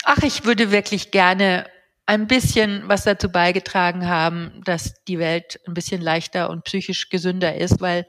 Ach, 0.03 0.23
ich 0.23 0.45
würde 0.45 0.71
wirklich 0.71 1.11
gerne 1.11 1.67
ein 2.05 2.25
bisschen 2.25 2.83
was 2.87 3.03
dazu 3.03 3.29
beigetragen 3.29 4.07
haben, 4.07 4.61
dass 4.65 5.03
die 5.07 5.19
Welt 5.19 5.59
ein 5.67 5.75
bisschen 5.75 6.01
leichter 6.01 6.49
und 6.49 6.63
psychisch 6.63 7.09
gesünder 7.09 7.55
ist, 7.55 7.81
weil 7.81 8.07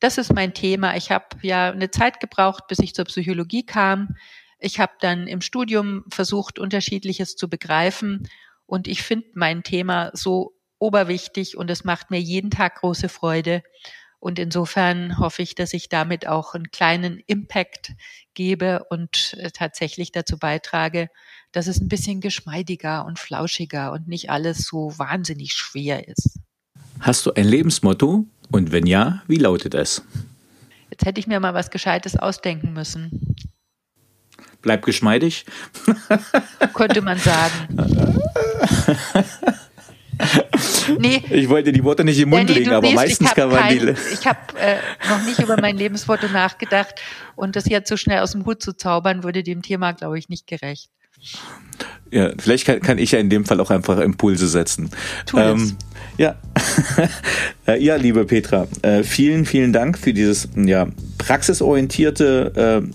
das 0.00 0.16
ist 0.16 0.32
mein 0.32 0.54
Thema. 0.54 0.96
Ich 0.96 1.10
habe 1.10 1.26
ja 1.42 1.70
eine 1.70 1.90
Zeit 1.90 2.18
gebraucht, 2.18 2.66
bis 2.68 2.78
ich 2.78 2.94
zur 2.94 3.04
Psychologie 3.04 3.66
kam. 3.66 4.16
Ich 4.58 4.80
habe 4.80 4.92
dann 5.00 5.26
im 5.26 5.42
Studium 5.42 6.04
versucht, 6.10 6.58
unterschiedliches 6.58 7.36
zu 7.36 7.50
begreifen 7.50 8.26
und 8.64 8.88
ich 8.88 9.02
finde 9.02 9.26
mein 9.34 9.62
Thema 9.62 10.10
so 10.14 10.54
oberwichtig 10.78 11.56
und 11.56 11.70
es 11.70 11.84
macht 11.84 12.10
mir 12.10 12.20
jeden 12.20 12.50
Tag 12.50 12.76
große 12.76 13.08
Freude. 13.08 13.62
Und 14.22 14.38
insofern 14.38 15.18
hoffe 15.18 15.42
ich, 15.42 15.56
dass 15.56 15.74
ich 15.74 15.88
damit 15.88 16.28
auch 16.28 16.54
einen 16.54 16.70
kleinen 16.70 17.20
Impact 17.26 17.90
gebe 18.34 18.84
und 18.88 19.34
äh, 19.38 19.50
tatsächlich 19.50 20.12
dazu 20.12 20.38
beitrage, 20.38 21.08
dass 21.50 21.66
es 21.66 21.80
ein 21.80 21.88
bisschen 21.88 22.20
geschmeidiger 22.20 23.04
und 23.04 23.18
flauschiger 23.18 23.90
und 23.90 24.06
nicht 24.06 24.30
alles 24.30 24.58
so 24.58 24.96
wahnsinnig 24.96 25.54
schwer 25.54 26.06
ist. 26.06 26.38
Hast 27.00 27.26
du 27.26 27.32
ein 27.32 27.46
Lebensmotto? 27.46 28.24
Und 28.52 28.70
wenn 28.70 28.86
ja, 28.86 29.24
wie 29.26 29.38
lautet 29.38 29.74
es? 29.74 30.04
Jetzt 30.88 31.04
hätte 31.04 31.18
ich 31.18 31.26
mir 31.26 31.40
mal 31.40 31.54
was 31.54 31.72
Gescheites 31.72 32.16
ausdenken 32.16 32.74
müssen. 32.74 33.34
Bleib 34.60 34.84
geschmeidig? 34.84 35.46
Könnte 36.74 37.02
man 37.02 37.18
sagen. 37.18 38.20
nee. 40.98 41.22
Ich 41.30 41.48
wollte 41.48 41.72
die 41.72 41.82
Worte 41.84 42.04
nicht 42.04 42.18
im 42.18 42.30
Mund 42.30 42.48
nee, 42.48 42.54
legen, 42.54 42.70
aber 42.70 42.90
meistens 42.92 43.34
kann 43.34 43.50
man 43.50 43.60
kein, 43.60 43.78
die. 43.78 43.94
Ich 44.12 44.26
habe 44.26 44.38
äh, 44.58 44.76
noch 45.08 45.24
nicht 45.24 45.38
über 45.38 45.60
mein 45.60 45.76
Lebensmotto 45.76 46.28
nachgedacht 46.28 47.00
und 47.36 47.56
das 47.56 47.68
jetzt 47.68 47.88
so 47.88 47.96
schnell 47.96 48.20
aus 48.20 48.32
dem 48.32 48.44
Hut 48.44 48.62
zu 48.62 48.76
zaubern, 48.76 49.22
würde 49.24 49.42
dem 49.42 49.62
Thema, 49.62 49.92
glaube 49.92 50.18
ich, 50.18 50.28
nicht 50.28 50.46
gerecht. 50.46 50.90
Ja, 52.10 52.30
vielleicht 52.38 52.66
kann, 52.66 52.80
kann 52.80 52.98
ich 52.98 53.12
ja 53.12 53.18
in 53.18 53.30
dem 53.30 53.44
Fall 53.44 53.60
auch 53.60 53.70
einfach 53.70 53.98
Impulse 53.98 54.48
setzen. 54.48 54.90
Tu 55.26 55.38
ähm, 55.38 55.76
ja. 56.18 56.36
Äh, 57.64 57.80
ja, 57.80 57.94
liebe 57.94 58.24
Petra, 58.24 58.66
äh, 58.82 59.04
vielen, 59.04 59.46
vielen 59.46 59.72
Dank 59.72 59.96
für 59.96 60.12
dieses 60.12 60.48
ja, 60.56 60.88
praxisorientierte 61.18 62.82
äh, 62.82 62.92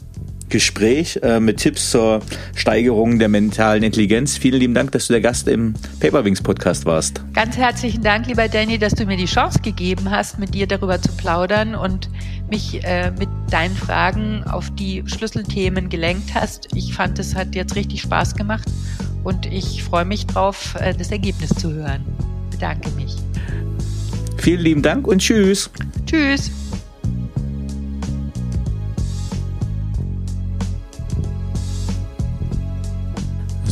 Gespräch 0.49 1.19
äh, 1.23 1.39
mit 1.39 1.57
Tipps 1.57 1.91
zur 1.91 2.21
Steigerung 2.55 3.19
der 3.19 3.29
mentalen 3.29 3.83
Intelligenz. 3.83 4.37
Vielen 4.37 4.59
lieben 4.59 4.73
Dank, 4.73 4.91
dass 4.91 5.07
du 5.07 5.13
der 5.13 5.21
Gast 5.21 5.47
im 5.47 5.73
Paperwings 5.99 6.41
Podcast 6.41 6.85
warst. 6.85 7.21
Ganz 7.33 7.57
herzlichen 7.57 8.01
Dank, 8.01 8.27
lieber 8.27 8.47
Danny, 8.47 8.77
dass 8.77 8.93
du 8.93 9.05
mir 9.05 9.17
die 9.17 9.25
Chance 9.25 9.59
gegeben 9.59 10.09
hast, 10.09 10.39
mit 10.39 10.53
dir 10.53 10.67
darüber 10.67 11.01
zu 11.01 11.11
plaudern 11.13 11.75
und 11.75 12.09
mich 12.49 12.83
äh, 12.83 13.11
mit 13.11 13.29
deinen 13.49 13.75
Fragen 13.75 14.43
auf 14.43 14.69
die 14.75 15.03
Schlüsselthemen 15.05 15.89
gelenkt 15.89 16.33
hast. 16.33 16.69
Ich 16.75 16.93
fand, 16.93 17.19
es 17.19 17.35
hat 17.35 17.55
jetzt 17.55 17.75
richtig 17.75 18.01
Spaß 18.01 18.35
gemacht 18.35 18.67
und 19.23 19.45
ich 19.45 19.83
freue 19.83 20.05
mich 20.05 20.25
drauf, 20.27 20.75
äh, 20.79 20.93
das 20.93 21.11
Ergebnis 21.11 21.49
zu 21.49 21.73
hören. 21.73 22.05
Bedanke 22.51 22.89
mich. 22.91 23.15
Vielen 24.37 24.61
lieben 24.61 24.81
Dank 24.81 25.07
und 25.07 25.19
tschüss. 25.19 25.69
Tschüss. 26.05 26.51